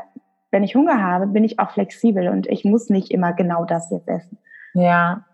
wenn 0.51 0.63
ich 0.63 0.75
Hunger 0.75 1.03
habe, 1.03 1.27
bin 1.27 1.43
ich 1.43 1.59
auch 1.59 1.71
flexibel 1.71 2.29
und 2.29 2.47
ich 2.47 2.63
muss 2.63 2.89
nicht 2.89 3.11
immer 3.11 3.33
genau 3.33 3.65
das 3.65 3.91
jetzt 3.91 4.07
essen. 4.07 4.37
Ja, 4.73 5.25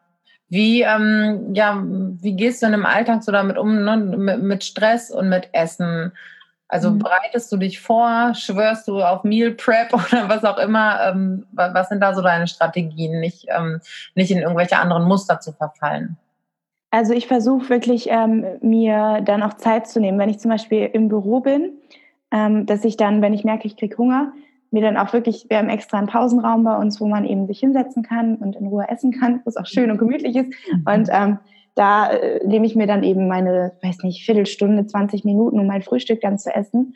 wie, 0.54 0.84
ähm, 0.84 1.54
ja, 1.56 1.82
wie 1.84 2.36
gehst 2.36 2.62
du 2.62 2.68
denn 2.68 2.76
im 2.76 2.86
Alltag 2.86 3.24
so 3.24 3.32
damit 3.32 3.58
um, 3.58 3.84
ne? 3.84 3.98
mit, 3.98 4.44
mit 4.44 4.64
Stress 4.64 5.10
und 5.10 5.28
mit 5.28 5.50
Essen? 5.52 6.12
Also 6.68 6.92
mhm. 6.92 7.00
bereitest 7.00 7.52
du 7.52 7.58
dich 7.58 7.82
vor, 7.82 8.34
schwörst 8.36 8.88
du 8.88 9.02
auf 9.02 9.24
Meal 9.24 9.52
Prep 9.52 9.94
oder 9.94 10.30
was 10.30 10.44
auch 10.46 10.60
immer? 10.60 11.00
Ähm, 11.10 11.48
was 11.54 11.90
sind 11.90 12.02
da 12.02 12.14
so 12.14 12.22
deine 12.22 12.48
Strategien, 12.48 13.20
nicht, 13.20 13.48
ähm, 13.50 13.82
nicht 14.14 14.30
in 14.30 14.38
irgendwelche 14.40 14.78
anderen 14.78 15.06
Muster 15.06 15.40
zu 15.40 15.54
verfallen? 15.54 16.18
Also 16.92 17.14
ich 17.14 17.26
versuche 17.26 17.70
wirklich, 17.70 18.10
ähm, 18.12 18.46
mir 18.62 19.22
dann 19.26 19.42
auch 19.42 19.56
Zeit 19.56 19.88
zu 19.88 20.00
nehmen, 20.00 20.20
wenn 20.20 20.30
ich 20.30 20.38
zum 20.38 20.52
Beispiel 20.52 20.88
im 20.94 21.08
Büro 21.08 21.40
bin, 21.40 21.80
ähm, 22.32 22.68
dass 22.68 22.86
ich 22.86 22.96
dann, 22.96 23.24
wenn 23.24 23.34
ich 23.34 23.44
merke, 23.44 23.66
ich 23.66 23.76
kriege 23.76 23.98
Hunger, 23.98 24.34
mir 24.74 24.82
dann 24.82 24.98
auch 24.98 25.14
wirklich, 25.14 25.46
wir 25.50 25.58
haben 25.58 25.70
extra 25.70 25.98
einen 25.98 26.08
Pausenraum 26.08 26.64
bei 26.64 26.76
uns, 26.76 27.00
wo 27.00 27.08
man 27.08 27.26
eben 27.26 27.48
sich 27.48 27.60
hinsetzen 27.60 28.04
kann 28.04 28.36
und 28.36 28.56
in 28.56 28.68
Ruhe 28.68 28.90
essen 28.90 29.12
kann, 29.12 29.42
wo 29.44 29.50
es 29.50 29.58
auch 29.58 29.66
schön 29.66 29.92
und 29.92 29.98
gemütlich 29.98 30.36
ist. 30.36 30.52
Mhm. 30.72 30.86
Und 30.86 31.10
ähm, 31.12 31.40
da 31.76 32.10
äh, 32.10 32.46
nehme 32.46 32.66
ich 32.66 32.76
mir 32.76 32.88
dann 32.88 33.04
eben 33.04 33.28
meine, 33.28 33.74
weiß 33.82 34.00
nicht, 34.04 34.26
Viertelstunde, 34.26 34.86
20 34.86 35.24
Minuten, 35.24 35.60
um 35.60 35.68
mein 35.68 35.82
Frühstück 35.82 36.22
dann 36.22 36.38
zu 36.38 36.54
essen. 36.54 36.96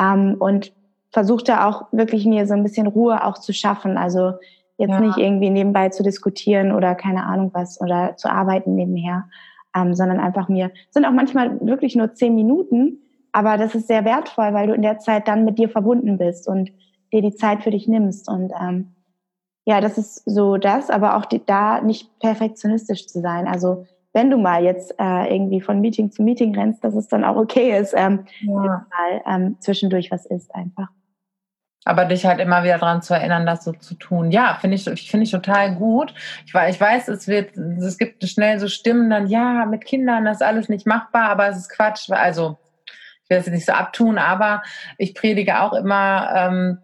Ähm, 0.00 0.36
und 0.38 0.72
versuche 1.10 1.44
da 1.44 1.68
auch 1.68 1.86
wirklich 1.92 2.24
mir 2.26 2.46
so 2.46 2.54
ein 2.54 2.62
bisschen 2.62 2.86
Ruhe 2.86 3.24
auch 3.24 3.38
zu 3.38 3.52
schaffen. 3.52 3.96
Also 3.96 4.34
jetzt 4.76 4.90
ja. 4.90 5.00
nicht 5.00 5.18
irgendwie 5.18 5.50
nebenbei 5.50 5.88
zu 5.88 6.02
diskutieren 6.02 6.72
oder 6.72 6.94
keine 6.94 7.24
Ahnung 7.24 7.50
was 7.52 7.80
oder 7.80 8.16
zu 8.16 8.30
arbeiten 8.30 8.74
nebenher, 8.74 9.24
ähm, 9.76 9.94
sondern 9.94 10.20
einfach 10.20 10.48
mir, 10.48 10.70
sind 10.90 11.04
auch 11.04 11.12
manchmal 11.12 11.60
wirklich 11.60 11.96
nur 11.96 12.14
zehn 12.14 12.34
Minuten, 12.34 12.98
aber 13.32 13.56
das 13.56 13.74
ist 13.74 13.88
sehr 13.88 14.04
wertvoll, 14.04 14.54
weil 14.54 14.68
du 14.68 14.74
in 14.74 14.82
der 14.82 14.98
Zeit 14.98 15.28
dann 15.28 15.44
mit 15.44 15.58
dir 15.58 15.68
verbunden 15.68 16.18
bist 16.18 16.48
und 16.48 16.70
dir 17.12 17.22
die 17.22 17.34
Zeit 17.34 17.62
für 17.62 17.70
dich 17.70 17.88
nimmst. 17.88 18.28
Und 18.28 18.52
ähm, 18.60 18.94
ja, 19.64 19.80
das 19.80 19.98
ist 19.98 20.22
so 20.24 20.56
das, 20.56 20.90
aber 20.90 21.16
auch 21.16 21.26
die, 21.26 21.44
da 21.44 21.80
nicht 21.80 22.18
perfektionistisch 22.20 23.06
zu 23.06 23.20
sein. 23.20 23.46
Also 23.46 23.86
wenn 24.12 24.30
du 24.30 24.38
mal 24.38 24.64
jetzt 24.64 24.94
äh, 24.98 25.32
irgendwie 25.32 25.60
von 25.60 25.80
Meeting 25.80 26.10
zu 26.10 26.22
Meeting 26.22 26.54
rennst, 26.54 26.82
dass 26.82 26.94
es 26.94 27.08
dann 27.08 27.24
auch 27.24 27.36
okay 27.36 27.78
ist, 27.78 27.94
ähm, 27.96 28.24
ja. 28.40 28.54
mal 28.54 29.22
ähm, 29.26 29.56
zwischendurch 29.60 30.10
was 30.10 30.26
ist 30.26 30.54
einfach. 30.54 30.88
Aber 31.84 32.04
dich 32.04 32.26
halt 32.26 32.40
immer 32.40 32.64
wieder 32.64 32.78
daran 32.78 33.00
zu 33.00 33.14
erinnern, 33.14 33.46
das 33.46 33.64
so 33.64 33.72
zu 33.72 33.94
tun. 33.94 34.30
Ja, 34.30 34.58
finde 34.60 34.76
ich, 34.76 34.84
finde 34.84 35.24
ich 35.24 35.30
total 35.30 35.74
gut. 35.74 36.12
Ich, 36.44 36.54
ich 36.54 36.80
weiß, 36.80 37.08
es 37.08 37.28
wird, 37.28 37.56
es 37.56 37.96
gibt 37.96 38.24
schnell 38.24 38.58
so 38.58 38.68
Stimmen 38.68 39.08
dann, 39.08 39.26
ja, 39.28 39.64
mit 39.64 39.84
Kindern 39.84 40.24
das 40.24 40.38
ist 40.38 40.46
alles 40.46 40.68
nicht 40.68 40.86
machbar, 40.86 41.30
aber 41.30 41.48
es 41.48 41.56
ist 41.56 41.70
Quatsch. 41.70 42.10
Also, 42.10 42.58
ich 43.22 43.30
will 43.30 43.38
es 43.38 43.46
nicht 43.46 43.66
so 43.66 43.72
abtun, 43.72 44.18
aber 44.18 44.62
ich 44.98 45.14
predige 45.14 45.60
auch 45.62 45.72
immer, 45.72 46.30
ähm, 46.34 46.78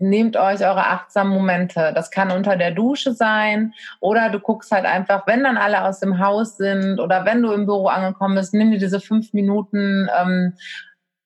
nehmt 0.00 0.36
euch 0.36 0.60
eure 0.60 0.86
achtsamen 0.86 1.32
Momente. 1.32 1.92
Das 1.94 2.10
kann 2.10 2.30
unter 2.30 2.56
der 2.56 2.70
Dusche 2.70 3.12
sein 3.12 3.74
oder 4.00 4.30
du 4.30 4.40
guckst 4.40 4.72
halt 4.72 4.86
einfach, 4.86 5.26
wenn 5.26 5.44
dann 5.44 5.56
alle 5.56 5.84
aus 5.84 6.00
dem 6.00 6.18
Haus 6.18 6.56
sind 6.56 6.98
oder 7.00 7.24
wenn 7.24 7.42
du 7.42 7.52
im 7.52 7.66
Büro 7.66 7.86
angekommen 7.88 8.34
bist, 8.34 8.54
nimm 8.54 8.70
dir 8.70 8.78
diese 8.78 9.00
fünf 9.00 9.32
Minuten, 9.32 10.08
ähm, 10.18 10.54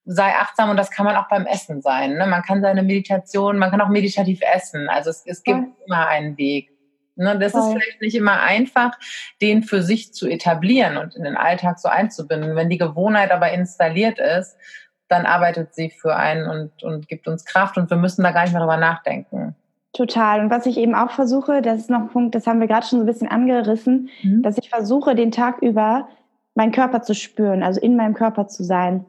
sei 0.05 0.35
achtsam 0.35 0.71
und 0.71 0.77
das 0.77 0.91
kann 0.91 1.07
man 1.07 1.17
auch 1.17 1.29
beim 1.29 1.47
Essen 1.47 1.81
sein. 1.81 2.17
Ne? 2.17 2.27
Man 2.27 2.43
kann 2.43 2.61
seine 2.61 2.83
Meditation, 2.83 3.59
man 3.59 3.71
kann 3.71 3.81
auch 3.81 3.89
meditativ 3.89 4.41
essen. 4.55 4.89
Also 4.89 5.11
es, 5.11 5.25
es 5.25 5.43
gibt 5.43 5.61
ja. 5.61 5.85
immer 5.87 6.09
einen 6.09 6.37
Weg. 6.37 6.71
Ne? 7.17 7.39
Das 7.39 7.55
ist 7.55 7.69
vielleicht 7.69 8.01
nicht 8.01 8.17
immer 8.17 8.43
einfach, 8.43 8.93
den 9.41 9.63
für 9.63 9.83
sich 9.83 10.13
zu 10.13 10.29
etablieren 10.29 10.97
und 10.97 11.15
in 11.15 11.25
den 11.25 11.37
Alltag 11.37 11.79
so 11.79 11.89
einzubinden. 11.89 12.57
Wenn 12.57 12.69
die 12.69 12.79
Gewohnheit 12.79 13.31
aber 13.31 13.53
installiert 13.53 14.19
ist, 14.19 14.57
dann 15.09 15.27
arbeitet 15.27 15.75
sie 15.75 15.91
für 15.91 16.17
einen 16.17 16.49
und, 16.49 16.83
und 16.83 17.09
gibt 17.09 17.29
uns 17.29 17.45
Kraft 17.45 17.77
und 17.77 17.91
wir 17.91 17.97
müssen 17.97 18.23
da 18.23 18.33
gar 18.33 18.43
nicht 18.43 18.53
mehr 18.53 18.63
drüber 18.63 18.77
nachdenken. 18.77 19.55
Total. 19.93 20.41
Und 20.41 20.51
was 20.51 20.67
ich 20.67 20.77
eben 20.77 20.95
auch 20.95 21.13
versuche, 21.13 21.63
das 21.63 21.79
ist 21.79 21.91
noch 21.91 22.01
ein 22.01 22.09
Punkt, 22.09 22.35
das 22.35 22.47
haben 22.47 22.61
wir 22.61 22.67
gerade 22.67 22.87
schon 22.87 22.99
so 22.99 23.05
ein 23.05 23.07
bisschen 23.07 23.29
angerissen, 23.29 24.09
mhm. 24.23 24.43
dass 24.43 24.59
ich 24.59 24.69
versuche, 24.69 25.15
den 25.15 25.31
Tag 25.31 25.63
über 25.63 26.09
meinen 26.55 26.73
Körper 26.73 27.03
zu 27.03 27.15
spüren, 27.15 27.63
also 27.63 27.81
in 27.81 27.97
meinem 27.97 28.15
Körper 28.15 28.49
zu 28.49 28.65
sein. 28.65 29.07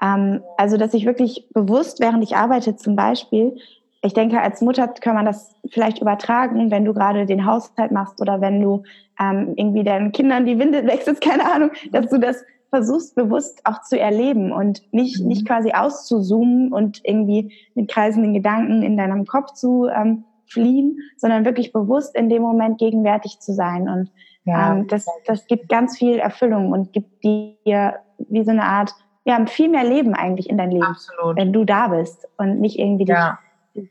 Ähm, 0.00 0.42
also, 0.56 0.76
dass 0.76 0.94
ich 0.94 1.06
wirklich 1.06 1.48
bewusst, 1.52 2.00
während 2.00 2.22
ich 2.22 2.36
arbeite 2.36 2.76
zum 2.76 2.94
Beispiel, 2.94 3.56
ich 4.02 4.14
denke, 4.14 4.40
als 4.40 4.60
Mutter 4.60 4.86
kann 4.86 5.16
man 5.16 5.26
das 5.26 5.56
vielleicht 5.70 6.00
übertragen, 6.00 6.70
wenn 6.70 6.84
du 6.84 6.94
gerade 6.94 7.26
den 7.26 7.44
Haushalt 7.44 7.90
machst 7.90 8.20
oder 8.20 8.40
wenn 8.40 8.60
du 8.60 8.84
ähm, 9.18 9.54
irgendwie 9.56 9.82
deinen 9.82 10.12
Kindern 10.12 10.46
die 10.46 10.58
Windel 10.58 10.86
wechselst, 10.86 11.20
keine 11.24 11.52
Ahnung, 11.52 11.70
dass 11.90 12.08
du 12.08 12.18
das 12.18 12.44
versuchst 12.70 13.14
bewusst 13.14 13.60
auch 13.64 13.82
zu 13.82 13.98
erleben 13.98 14.52
und 14.52 14.82
nicht, 14.92 15.20
mhm. 15.20 15.28
nicht 15.28 15.46
quasi 15.46 15.72
auszuzoomen 15.72 16.72
und 16.72 17.00
irgendwie 17.04 17.52
mit 17.74 17.90
kreisenden 17.90 18.34
Gedanken 18.34 18.82
in 18.82 18.96
deinem 18.96 19.26
Kopf 19.26 19.52
zu 19.54 19.86
ähm, 19.86 20.24
fliehen, 20.46 20.98
sondern 21.16 21.44
wirklich 21.44 21.72
bewusst 21.72 22.14
in 22.14 22.28
dem 22.28 22.42
Moment 22.42 22.78
gegenwärtig 22.78 23.40
zu 23.40 23.52
sein. 23.52 23.88
Und 23.88 24.10
ja. 24.44 24.74
ähm, 24.74 24.86
das, 24.88 25.06
das 25.26 25.46
gibt 25.46 25.68
ganz 25.68 25.96
viel 25.98 26.18
Erfüllung 26.18 26.72
und 26.72 26.92
gibt 26.92 27.24
dir 27.24 27.96
wie 28.18 28.44
so 28.44 28.50
eine 28.50 28.64
Art, 28.64 28.94
ja, 29.24 29.44
viel 29.46 29.68
mehr 29.68 29.84
Leben 29.84 30.14
eigentlich 30.14 30.48
in 30.48 30.56
dein 30.56 30.70
Leben, 30.70 30.84
Absolut. 30.84 31.36
wenn 31.36 31.52
du 31.52 31.64
da 31.64 31.88
bist 31.88 32.26
und 32.38 32.60
nicht 32.60 32.78
irgendwie 32.78 33.04
ja. 33.04 33.38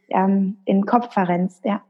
Ähm, 0.10 0.58
in 0.66 0.78
den 0.78 0.86
Kopf 0.86 1.14
verrennst, 1.14 1.64
ja. 1.66 1.82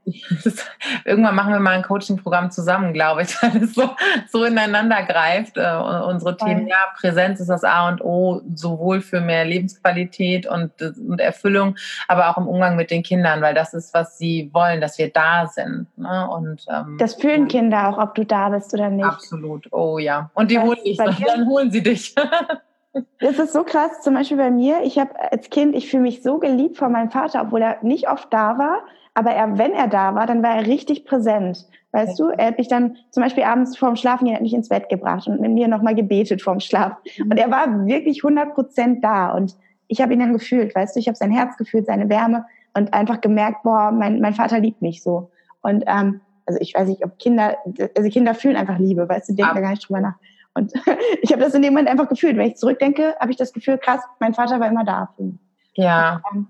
Irgendwann 1.06 1.36
machen 1.36 1.54
wir 1.54 1.60
mal 1.60 1.72
ein 1.72 1.84
Coaching-Programm 1.84 2.52
zusammen, 2.52 2.93
glaube 2.93 3.24
ich, 3.24 3.30
weil 3.41 3.64
es 3.64 3.74
so, 3.74 3.89
so 4.30 4.43
ineinander 4.43 5.04
greift. 5.04 5.58
Äh, 5.58 5.76
unsere 6.06 6.38
Voll. 6.38 6.48
Themen, 6.48 6.68
ja, 6.68 6.78
Präsenz 7.00 7.39
ist 7.39 7.50
das 7.50 7.64
A 7.64 7.89
und 7.89 8.04
O, 8.04 8.41
sowohl 8.54 9.02
für 9.02 9.22
mehr 9.22 9.45
Lebensqualität 9.45 10.48
und, 10.48 10.72
und 10.82 11.20
Erfüllung, 11.20 11.76
aber 12.08 12.30
auch 12.30 12.38
im 12.38 12.48
Umgang 12.48 12.76
mit 12.76 12.91
den 12.91 13.04
Kindern, 13.04 13.41
weil 13.41 13.54
das 13.54 13.74
ist, 13.74 13.93
was 13.93 14.18
sie 14.18 14.50
wollen, 14.54 14.82
dass 14.82 14.98
wir 14.98 15.12
da 15.12 15.48
sind. 15.48 15.88
Ne? 15.98 16.30
Und, 16.30 16.66
ähm, 16.70 16.98
das 17.00 17.16
fühlen 17.16 17.48
Kinder 17.48 17.89
auch, 17.89 17.98
ob 17.98 18.16
du 18.16 18.26
da 18.26 18.50
bist 18.50 18.74
oder 18.74 18.89
nicht. 18.89 19.06
Absolut, 19.06 19.68
oh 19.72 19.98
ja. 19.98 20.30
Und 20.34 20.52
die 20.52 20.60
holen 20.60 20.80
dich, 20.84 20.98
dann 20.98 21.48
holen 21.48 21.72
sie 21.72 21.84
dich. 21.84 22.16
Das 23.20 23.39
ist 23.39 23.54
so 23.54 23.64
krass. 23.64 24.02
Zum 24.02 24.14
Beispiel 24.14 24.38
bei 24.38 24.52
mir, 24.52 24.82
ich 24.84 25.00
habe 25.00 25.12
als 25.32 25.50
Kind, 25.50 25.76
ich 25.76 25.89
fühle 25.89 26.04
mich 26.04 26.24
so 26.24 26.39
geliebt 26.39 26.78
von 26.78 26.91
meinem 26.91 27.12
Vater, 27.12 27.41
obwohl 27.41 27.62
er 27.62 27.78
nicht 27.82 28.10
oft 28.10 28.32
da 28.34 28.58
war. 28.58 28.84
Aber 29.14 29.32
er, 29.32 29.58
wenn 29.58 29.74
er 29.74 29.88
da 29.88 30.14
war, 30.14 30.28
dann 30.28 30.43
war 30.43 30.56
er 30.56 30.68
richtig 30.68 31.06
präsent. 31.06 31.68
Weißt 31.91 32.20
du, 32.20 32.28
er 32.28 32.48
hat 32.48 32.58
mich 32.58 32.68
dann 32.68 32.98
zum 33.10 33.24
Beispiel 33.24 33.43
abends 33.43 33.76
vorm 33.76 33.95
Schlafen 33.95 34.32
hat 34.32 34.41
mich 34.41 34.54
ins 34.54 34.70
Bett 34.70 34.89
gebracht 34.89 35.28
und 35.28 35.41
mit 35.41 35.52
mir 35.52 35.68
nochmal 35.68 35.95
gebetet 35.95 36.41
vorm 36.41 36.60
Schlaf. 36.60 36.98
Mhm. 37.18 37.32
Und 37.32 37.38
er 37.38 37.50
war 37.50 37.88
wirklich 37.88 38.24
100 38.24 38.54
Prozent 38.54 39.04
da. 39.04 39.32
Und 39.32 39.56
ich 39.88 40.02
habe 40.02 40.14
ihn 40.14 40.20
dann 40.20 40.34
gefühlt, 40.34 40.76
weißt 40.76 40.95
du, 40.95 41.00
ich 41.00 41.08
habe 41.08 41.16
sein 41.16 41.32
Herz 41.32 41.58
gefühlt, 41.58 41.88
seine 41.88 42.10
Wärme 42.10 42.45
und 42.76 42.93
einfach 42.93 43.22
gemerkt, 43.22 43.64
boah, 43.64 43.91
mein, 43.91 44.20
mein 44.20 44.36
Vater 44.36 44.60
liebt 44.60 44.82
mich 44.82 45.02
so. 45.02 45.32
Und 45.62 45.84
ähm, 45.88 46.22
also 46.45 46.60
ich 46.62 46.76
weiß 46.76 46.88
nicht, 46.88 47.04
ob 47.04 47.18
Kinder, 47.18 47.58
also 47.95 48.10
Kinder 48.10 48.36
fühlen 48.36 48.56
einfach 48.56 48.78
Liebe, 48.78 49.10
weißt 49.10 49.30
du, 49.30 49.34
denken 49.34 49.56
da 49.56 49.62
gar 49.62 49.72
nicht 49.72 49.88
drüber 49.88 50.02
nach. 50.02 50.16
Und 50.58 50.74
ich 51.22 51.32
habe 51.32 51.41
das 51.41 51.53
in 51.53 51.62
dem 51.62 51.74
Moment 51.74 51.89
einfach 51.89 52.10
gefühlt. 52.10 52.36
Wenn 52.36 52.47
ich 52.47 52.58
zurückdenke, 52.58 53.16
habe 53.20 53.32
ich 53.32 53.38
das 53.38 53.53
Gefühl, 53.53 53.78
krass, 53.78 54.01
mein 54.20 54.34
Vater 54.34 54.60
war 54.60 54.68
immer 54.68 54.84
da. 54.84 55.14
Ja. 55.76 56.22
Ähm, 56.34 56.47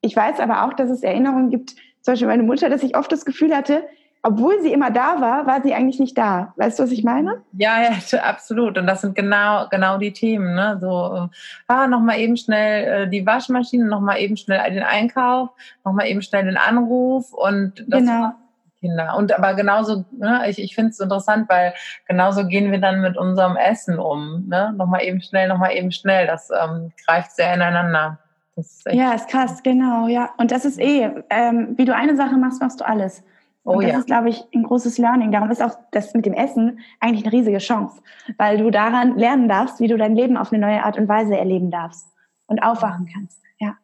ich 0.00 0.14
weiß 0.14 0.38
aber 0.40 0.64
auch, 0.64 0.74
dass 0.74 0.90
es 0.90 1.02
Erinnerungen 1.02 1.50
gibt, 1.50 1.74
zum 2.02 2.12
Beispiel 2.12 2.28
meine 2.28 2.42
Mutter, 2.44 2.68
dass 2.68 2.82
ich 2.82 2.96
oft 2.96 3.10
das 3.10 3.24
Gefühl 3.24 3.56
hatte, 3.56 3.82
obwohl 4.22 4.60
sie 4.62 4.72
immer 4.72 4.90
da 4.90 5.20
war, 5.20 5.46
war 5.46 5.62
sie 5.62 5.74
eigentlich 5.74 6.00
nicht 6.00 6.18
da. 6.18 6.52
Weißt 6.56 6.78
du, 6.78 6.82
was 6.82 6.90
ich 6.90 7.04
meine? 7.04 7.42
Ja, 7.52 7.82
ja, 7.82 8.18
absolut. 8.22 8.76
Und 8.76 8.86
das 8.86 9.00
sind 9.00 9.14
genau, 9.14 9.66
genau 9.70 9.96
die 9.98 10.12
Themen. 10.12 10.54
Ne? 10.54 10.78
So, 10.80 11.28
ah, 11.68 11.86
nochmal 11.86 12.18
eben 12.18 12.36
schnell 12.36 13.04
äh, 13.04 13.08
die 13.08 13.24
Waschmaschine, 13.24 13.86
nochmal 13.86 14.18
eben 14.18 14.36
schnell 14.36 14.70
den 14.72 14.82
Einkauf, 14.82 15.50
nochmal 15.84 16.08
eben 16.08 16.20
schnell 16.20 16.44
den 16.44 16.56
Anruf 16.56 17.32
und 17.32 17.84
das 17.86 18.00
genau. 18.00 18.32
Kinder. 18.80 19.16
Und 19.16 19.32
aber 19.32 19.54
genauso, 19.54 20.04
ne, 20.12 20.48
ich, 20.48 20.58
ich 20.58 20.74
finde 20.74 20.90
es 20.90 21.00
interessant, 21.00 21.48
weil 21.48 21.74
genauso 22.06 22.46
gehen 22.46 22.70
wir 22.70 22.80
dann 22.80 23.00
mit 23.00 23.16
unserem 23.16 23.56
Essen 23.56 23.98
um. 23.98 24.46
Ne? 24.48 24.72
Nochmal 24.76 25.04
eben 25.04 25.20
schnell, 25.20 25.48
nochmal 25.48 25.74
eben 25.76 25.90
schnell. 25.90 26.26
Das 26.26 26.50
ähm, 26.50 26.92
greift 27.06 27.32
sehr 27.32 27.54
ineinander. 27.54 28.18
Ist 28.56 28.86
ja, 28.90 29.12
ist 29.12 29.28
krass, 29.28 29.62
genau, 29.62 30.08
ja. 30.08 30.30
Und 30.36 30.50
das 30.50 30.64
ist 30.64 30.80
eh, 30.80 31.10
ähm, 31.30 31.74
wie 31.76 31.84
du 31.84 31.94
eine 31.94 32.16
Sache 32.16 32.36
machst, 32.36 32.60
machst 32.60 32.80
du 32.80 32.86
alles. 32.86 33.22
Und 33.62 33.76
oh, 33.76 33.80
das 33.80 33.90
ja. 33.92 33.98
ist, 33.98 34.06
glaube 34.06 34.30
ich, 34.30 34.42
ein 34.54 34.62
großes 34.62 34.98
Learning. 34.98 35.30
Darum 35.30 35.50
ist 35.50 35.62
auch 35.62 35.76
das 35.90 36.14
mit 36.14 36.24
dem 36.24 36.32
Essen 36.32 36.80
eigentlich 37.00 37.24
eine 37.24 37.32
riesige 37.32 37.58
Chance, 37.58 38.00
weil 38.38 38.58
du 38.58 38.70
daran 38.70 39.16
lernen 39.18 39.48
darfst, 39.48 39.78
wie 39.78 39.88
du 39.88 39.96
dein 39.96 40.16
Leben 40.16 40.36
auf 40.36 40.52
eine 40.52 40.66
neue 40.66 40.82
Art 40.82 40.96
und 40.96 41.06
Weise 41.06 41.36
erleben 41.36 41.70
darfst 41.70 42.08
und 42.46 42.60
aufwachen 42.62 43.08
kannst. 43.12 43.42
Ja. 43.58 43.76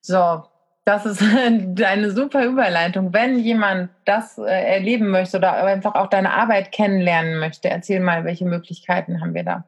So, 0.00 0.44
das 0.84 1.06
ist 1.06 1.22
eine 1.84 2.10
super 2.10 2.44
Überleitung. 2.44 3.12
Wenn 3.12 3.38
jemand 3.38 3.90
das 4.04 4.38
äh, 4.38 4.44
erleben 4.44 5.10
möchte 5.10 5.38
oder 5.38 5.52
einfach 5.64 5.94
auch 5.94 6.08
deine 6.08 6.32
Arbeit 6.32 6.72
kennenlernen 6.72 7.38
möchte, 7.38 7.70
erzähl 7.70 8.00
mal, 8.00 8.24
welche 8.24 8.44
Möglichkeiten 8.44 9.20
haben 9.20 9.34
wir 9.34 9.44
da? 9.44 9.64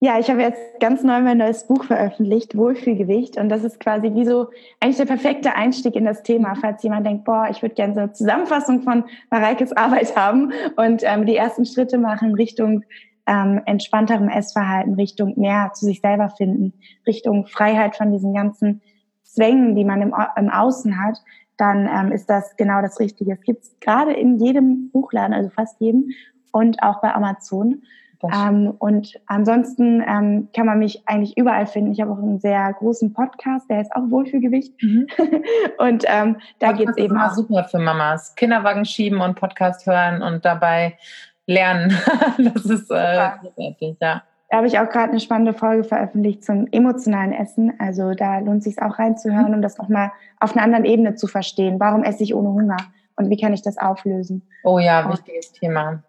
Ja, 0.00 0.16
ich 0.20 0.30
habe 0.30 0.42
jetzt 0.42 0.60
ganz 0.78 1.02
neu 1.02 1.20
mein 1.20 1.38
neues 1.38 1.66
Buch 1.66 1.82
veröffentlicht, 1.82 2.56
Wohlfühlgewicht. 2.56 3.36
Und 3.36 3.48
das 3.48 3.64
ist 3.64 3.80
quasi 3.80 4.14
wie 4.14 4.24
so 4.24 4.48
eigentlich 4.78 4.96
der 4.96 5.06
perfekte 5.06 5.56
Einstieg 5.56 5.96
in 5.96 6.04
das 6.04 6.22
Thema, 6.22 6.54
falls 6.54 6.84
jemand 6.84 7.04
denkt, 7.04 7.24
boah, 7.24 7.48
ich 7.50 7.62
würde 7.62 7.74
gerne 7.74 7.94
so 7.94 8.00
eine 8.00 8.12
Zusammenfassung 8.12 8.82
von 8.82 9.04
Mareikes 9.30 9.72
Arbeit 9.72 10.14
haben 10.14 10.52
und 10.76 11.02
ähm, 11.04 11.26
die 11.26 11.34
ersten 11.34 11.66
Schritte 11.66 11.98
machen 11.98 12.34
Richtung 12.34 12.84
ähm, 13.26 13.60
entspannterem 13.66 14.28
Essverhalten, 14.28 14.94
Richtung 14.94 15.34
mehr 15.36 15.72
zu 15.74 15.86
sich 15.86 16.00
selber 16.00 16.28
finden, 16.30 16.74
Richtung 17.04 17.46
Freiheit 17.46 17.96
von 17.96 18.12
diesen 18.12 18.32
ganzen 18.32 18.80
Zwängen, 19.28 19.74
die 19.76 19.84
man 19.84 20.02
im, 20.02 20.14
im 20.36 20.50
Außen 20.50 20.98
hat, 21.04 21.22
dann 21.56 21.88
ähm, 21.88 22.12
ist 22.12 22.30
das 22.30 22.56
genau 22.56 22.80
das 22.80 22.98
Richtige. 23.00 23.32
Es 23.32 23.42
gibt 23.42 23.64
es 23.64 23.76
gerade 23.80 24.12
in 24.12 24.38
jedem 24.38 24.90
Buchladen, 24.90 25.34
also 25.34 25.50
fast 25.50 25.80
jedem, 25.80 26.10
und 26.52 26.82
auch 26.82 27.00
bei 27.00 27.14
Amazon. 27.14 27.82
Ähm, 28.22 28.74
und 28.78 29.14
ansonsten 29.26 30.02
ähm, 30.06 30.48
kann 30.54 30.66
man 30.66 30.78
mich 30.78 31.02
eigentlich 31.06 31.36
überall 31.36 31.66
finden. 31.66 31.92
Ich 31.92 32.00
habe 32.00 32.10
auch 32.10 32.18
einen 32.18 32.40
sehr 32.40 32.72
großen 32.72 33.12
Podcast, 33.12 33.70
der 33.70 33.80
ist 33.82 33.94
auch 33.94 34.10
Wohlfühlgewicht. 34.10 34.74
Mhm. 34.82 35.06
und 35.78 36.04
ähm, 36.08 36.36
da 36.58 36.72
geht 36.72 36.88
es 36.88 36.96
eben 36.96 37.16
auch. 37.16 37.32
super 37.32 37.64
für 37.64 37.78
Mamas. 37.78 38.34
Kinderwagen 38.34 38.84
schieben 38.84 39.20
und 39.20 39.38
Podcast 39.38 39.86
hören 39.86 40.22
und 40.22 40.44
dabei 40.44 40.98
lernen. 41.46 41.96
das 42.38 42.64
ist 42.64 42.90
äh, 42.90 43.30
großartig, 43.40 43.96
ja. 44.00 44.22
Da 44.48 44.58
habe 44.58 44.66
ich 44.66 44.78
auch 44.78 44.88
gerade 44.88 45.10
eine 45.10 45.20
spannende 45.20 45.52
Folge 45.52 45.84
veröffentlicht 45.84 46.42
zum 46.42 46.66
emotionalen 46.70 47.32
Essen. 47.32 47.74
Also 47.78 48.14
da 48.14 48.38
lohnt 48.38 48.62
sich 48.62 48.80
auch 48.80 48.98
reinzuhören, 48.98 49.54
um 49.54 49.60
das 49.60 49.76
nochmal 49.76 50.10
auf 50.40 50.56
einer 50.56 50.64
anderen 50.64 50.86
Ebene 50.86 51.14
zu 51.14 51.26
verstehen. 51.26 51.78
Warum 51.78 52.02
esse 52.02 52.22
ich 52.22 52.34
ohne 52.34 52.48
Hunger? 52.48 52.78
Und 53.16 53.28
wie 53.28 53.36
kann 53.36 53.52
ich 53.52 53.62
das 53.62 53.76
auflösen? 53.76 54.48
Oh 54.64 54.78
ja, 54.78 55.10
wichtiges 55.10 55.52
Thema. 55.52 56.02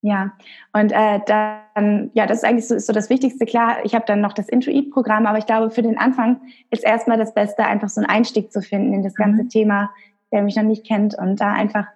Ja, 0.00 0.30
und 0.72 0.92
äh, 0.92 1.20
dann, 1.26 2.10
ja, 2.14 2.26
das 2.26 2.38
ist 2.38 2.44
eigentlich 2.44 2.68
so, 2.68 2.76
ist 2.76 2.86
so 2.86 2.92
das 2.92 3.10
Wichtigste. 3.10 3.44
Klar, 3.44 3.78
ich 3.82 3.94
habe 3.94 4.04
dann 4.06 4.20
noch 4.20 4.32
das 4.32 4.48
Intuit-Programm, 4.48 5.26
aber 5.26 5.38
ich 5.38 5.46
glaube, 5.46 5.70
für 5.70 5.82
den 5.82 5.98
Anfang 5.98 6.40
ist 6.70 6.84
erstmal 6.84 7.18
das 7.18 7.34
Beste, 7.34 7.64
einfach 7.64 7.88
so 7.88 8.00
einen 8.00 8.08
Einstieg 8.08 8.52
zu 8.52 8.62
finden 8.62 8.94
in 8.94 9.02
das 9.02 9.16
ganze 9.16 9.42
mhm. 9.42 9.48
Thema, 9.48 9.90
der 10.32 10.42
mich 10.42 10.54
noch 10.54 10.62
nicht 10.62 10.86
kennt 10.86 11.18
und 11.18 11.40
da 11.40 11.52
einfach 11.52 11.86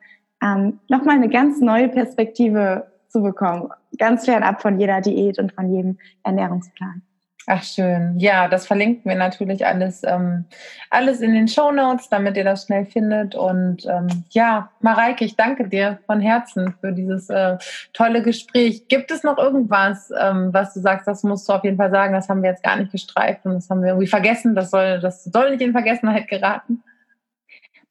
ähm, 0.42 0.80
nochmal 0.88 1.14
eine 1.14 1.28
ganz 1.28 1.60
neue 1.60 1.88
Perspektive 1.88 2.91
zu 3.12 3.22
bekommen. 3.22 3.68
Ganz 3.98 4.24
fernab 4.24 4.62
von 4.62 4.80
jeder 4.80 5.00
Diät 5.00 5.38
und 5.38 5.52
von 5.52 5.72
jedem 5.72 5.98
Ernährungsplan. 6.24 7.02
Ach 7.48 7.62
schön. 7.64 8.20
Ja, 8.20 8.46
das 8.46 8.68
verlinken 8.68 9.08
wir 9.10 9.16
natürlich 9.16 9.66
alles, 9.66 10.02
ähm, 10.04 10.44
alles 10.90 11.20
in 11.20 11.34
den 11.34 11.48
Show 11.48 11.72
Notes, 11.72 12.08
damit 12.08 12.36
ihr 12.36 12.44
das 12.44 12.66
schnell 12.66 12.86
findet. 12.86 13.34
Und 13.34 13.84
ähm, 13.86 14.24
ja, 14.30 14.70
Mareike, 14.80 15.24
ich 15.24 15.34
danke 15.34 15.68
dir 15.68 15.98
von 16.06 16.20
Herzen 16.20 16.74
für 16.80 16.92
dieses 16.92 17.28
äh, 17.30 17.58
tolle 17.94 18.22
Gespräch. 18.22 18.86
Gibt 18.86 19.10
es 19.10 19.24
noch 19.24 19.38
irgendwas, 19.38 20.12
ähm, 20.16 20.50
was 20.52 20.72
du 20.74 20.80
sagst, 20.80 21.08
das 21.08 21.24
musst 21.24 21.48
du 21.48 21.54
auf 21.54 21.64
jeden 21.64 21.78
Fall 21.78 21.90
sagen, 21.90 22.12
das 22.12 22.28
haben 22.28 22.42
wir 22.42 22.50
jetzt 22.50 22.62
gar 22.62 22.76
nicht 22.76 22.92
gestreift 22.92 23.44
und 23.44 23.54
das 23.54 23.68
haben 23.68 23.82
wir 23.82 23.88
irgendwie 23.88 24.06
vergessen, 24.06 24.54
das 24.54 24.70
soll, 24.70 25.00
das 25.00 25.24
soll 25.24 25.50
nicht 25.50 25.62
in 25.62 25.72
Vergessenheit 25.72 26.28
geraten? 26.28 26.84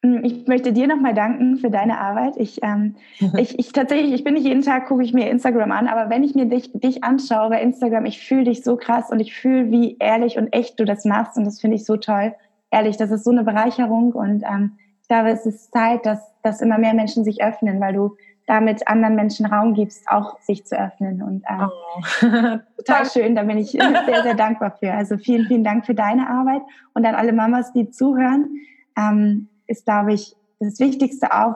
Hm, 0.04 0.24
ich 0.24 0.48
möchte 0.48 0.74
dir 0.74 0.88
nochmal 0.88 1.14
danken 1.14 1.58
für 1.58 1.70
deine 1.70 2.00
Arbeit. 2.00 2.34
Ich, 2.38 2.64
ähm, 2.64 2.96
ich, 3.38 3.58
ich 3.60 3.72
tatsächlich, 3.72 4.14
ich 4.14 4.24
bin 4.24 4.34
nicht 4.34 4.46
jeden 4.46 4.64
Tag, 4.64 4.88
gucke 4.88 5.04
ich 5.04 5.14
mir 5.14 5.30
Instagram 5.30 5.72
an, 5.72 5.88
aber 5.88 6.10
wenn 6.10 6.24
ich 6.24 6.36
mir 6.36 6.46
dich, 6.46 6.72
dich 6.74 7.04
anschaue 7.04 7.50
bei 7.50 7.62
Instagram, 7.62 8.06
ich 8.06 8.20
fühle 8.20 8.46
dich 8.46 8.64
so 8.64 8.78
krass 8.78 9.12
und 9.12 9.20
ich 9.20 9.36
fühle, 9.36 9.70
wie 9.70 9.98
ehrlich 10.00 10.38
und 10.38 10.54
echt 10.54 10.80
du 10.80 10.86
das 10.86 11.06
machst 11.06 11.38
und 11.38 11.46
das 11.46 11.62
finde 11.62 11.76
ich 11.76 11.86
so 11.86 11.98
toll. 11.98 12.34
Ehrlich, 12.72 12.98
das 12.98 13.12
ist 13.12 13.24
so 13.24 13.32
eine 13.32 13.44
Bereicherung 13.44 14.14
und 14.14 14.44
ähm, 14.44 14.78
ich 15.02 15.08
glaube, 15.08 15.30
es 15.30 15.46
ist 15.46 15.74
Zeit, 15.74 16.06
dass, 16.06 16.20
dass 16.42 16.62
immer 16.62 16.78
mehr 16.78 16.94
Menschen 16.94 17.24
sich 17.24 17.44
öffnen, 17.44 17.80
weil 17.82 17.94
du 17.94 18.16
damit 18.48 18.88
anderen 18.88 19.16
Menschen 19.16 19.46
Raum 19.46 19.74
gibst, 19.74 20.10
auch 20.10 20.40
sich 20.40 20.66
zu 20.66 20.78
öffnen. 20.78 21.22
Und 21.22 21.44
ähm, 21.50 21.70
oh. 21.70 22.58
total 22.78 23.06
schön, 23.06 23.36
da 23.36 23.44
bin 23.44 23.58
ich 23.58 23.72
sehr, 23.72 24.24
sehr 24.24 24.36
dankbar 24.36 24.72
für. 24.80 24.92
Also 24.94 25.18
vielen, 25.18 25.46
vielen 25.48 25.64
Dank 25.64 25.86
für 25.86 25.94
deine 25.94 26.30
Arbeit 26.30 26.62
und 26.94 27.06
an 27.06 27.16
alle 27.16 27.34
Mamas, 27.34 27.72
die 27.74 27.90
zuhören. 27.90 28.50
Ähm, 28.98 29.48
ist, 29.68 29.86
glaube 29.86 30.14
ich, 30.14 30.36
das 30.60 30.80
Wichtigste 30.80 31.34
auch, 31.34 31.56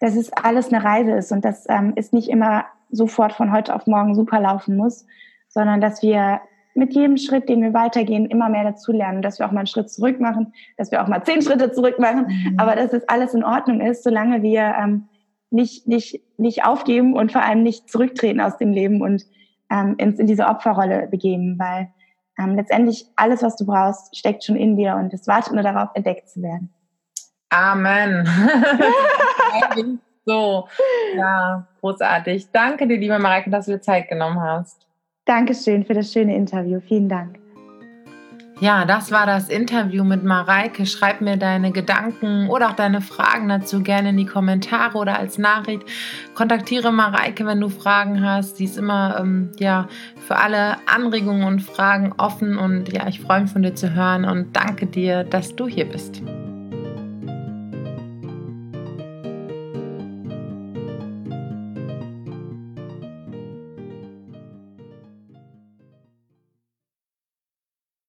dass 0.00 0.16
es 0.16 0.32
alles 0.32 0.72
eine 0.72 0.82
Reise 0.82 1.12
ist 1.12 1.32
und 1.32 1.44
dass 1.44 1.66
ähm, 1.68 1.92
es 1.96 2.12
nicht 2.12 2.28
immer 2.28 2.66
sofort 2.90 3.32
von 3.32 3.52
heute 3.52 3.74
auf 3.74 3.86
morgen 3.86 4.14
super 4.14 4.40
laufen 4.40 4.76
muss, 4.76 5.06
sondern 5.48 5.80
dass 5.80 6.02
wir 6.02 6.40
mit 6.74 6.94
jedem 6.94 7.16
Schritt, 7.16 7.48
den 7.48 7.60
wir 7.60 7.74
weitergehen, 7.74 8.26
immer 8.26 8.48
mehr 8.48 8.64
dazulernen, 8.64 9.20
dass 9.20 9.38
wir 9.38 9.46
auch 9.46 9.52
mal 9.52 9.60
einen 9.60 9.66
Schritt 9.66 9.90
zurück 9.90 10.20
machen, 10.20 10.52
dass 10.76 10.92
wir 10.92 11.02
auch 11.02 11.08
mal 11.08 11.24
zehn 11.24 11.42
Schritte 11.42 11.72
zurück 11.72 11.98
machen, 11.98 12.26
mhm. 12.28 12.54
aber 12.58 12.76
dass 12.76 12.92
es 12.92 13.08
alles 13.08 13.34
in 13.34 13.44
Ordnung 13.44 13.80
ist, 13.80 14.04
solange 14.04 14.42
wir 14.42 14.74
ähm, 14.80 15.08
nicht, 15.50 15.88
nicht, 15.88 16.22
nicht 16.38 16.64
aufgeben 16.64 17.14
und 17.14 17.32
vor 17.32 17.42
allem 17.42 17.62
nicht 17.62 17.90
zurücktreten 17.90 18.40
aus 18.40 18.56
dem 18.58 18.70
Leben 18.70 19.02
und 19.02 19.24
ähm, 19.70 19.96
ins, 19.98 20.18
in 20.18 20.26
diese 20.26 20.46
Opferrolle 20.46 21.08
begeben, 21.08 21.58
weil 21.58 21.88
ähm, 22.38 22.54
letztendlich 22.54 23.06
alles, 23.16 23.42
was 23.42 23.56
du 23.56 23.66
brauchst, 23.66 24.16
steckt 24.16 24.44
schon 24.44 24.56
in 24.56 24.76
dir 24.76 24.96
und 24.96 25.12
es 25.12 25.26
wartet 25.26 25.54
nur 25.54 25.62
darauf, 25.62 25.88
entdeckt 25.94 26.28
zu 26.28 26.42
werden. 26.42 26.70
Amen. 27.50 28.28
so, 30.24 30.68
ja, 31.16 31.66
großartig. 31.80 32.50
Danke 32.52 32.86
dir, 32.86 32.98
liebe 32.98 33.18
Mareike, 33.18 33.50
dass 33.50 33.66
du 33.66 33.72
dir 33.72 33.80
Zeit 33.80 34.08
genommen 34.08 34.40
hast. 34.40 34.86
Dankeschön 35.24 35.84
für 35.84 35.94
das 35.94 36.12
schöne 36.12 36.34
Interview. 36.34 36.80
Vielen 36.80 37.08
Dank. 37.08 37.38
Ja, 38.60 38.84
das 38.84 39.12
war 39.12 39.24
das 39.24 39.48
Interview 39.48 40.02
mit 40.02 40.24
Mareike. 40.24 40.84
Schreib 40.84 41.20
mir 41.20 41.36
deine 41.36 41.70
Gedanken 41.70 42.48
oder 42.48 42.70
auch 42.70 42.74
deine 42.74 43.00
Fragen 43.00 43.48
dazu 43.48 43.84
gerne 43.84 44.10
in 44.10 44.16
die 44.16 44.26
Kommentare 44.26 44.98
oder 44.98 45.16
als 45.16 45.38
Nachricht. 45.38 45.84
Kontaktiere 46.34 46.90
Mareike, 46.90 47.46
wenn 47.46 47.60
du 47.60 47.68
Fragen 47.68 48.24
hast. 48.24 48.56
Sie 48.56 48.64
ist 48.64 48.76
immer 48.76 49.16
ähm, 49.20 49.52
ja, 49.60 49.86
für 50.26 50.36
alle 50.36 50.76
Anregungen 50.86 51.44
und 51.44 51.62
Fragen 51.62 52.12
offen 52.18 52.58
und 52.58 52.92
ja, 52.92 53.06
ich 53.06 53.20
freue 53.20 53.42
mich 53.42 53.52
von 53.52 53.62
dir 53.62 53.76
zu 53.76 53.94
hören 53.94 54.24
und 54.24 54.56
danke 54.56 54.86
dir, 54.86 55.22
dass 55.22 55.54
du 55.54 55.68
hier 55.68 55.84
bist. 55.84 56.20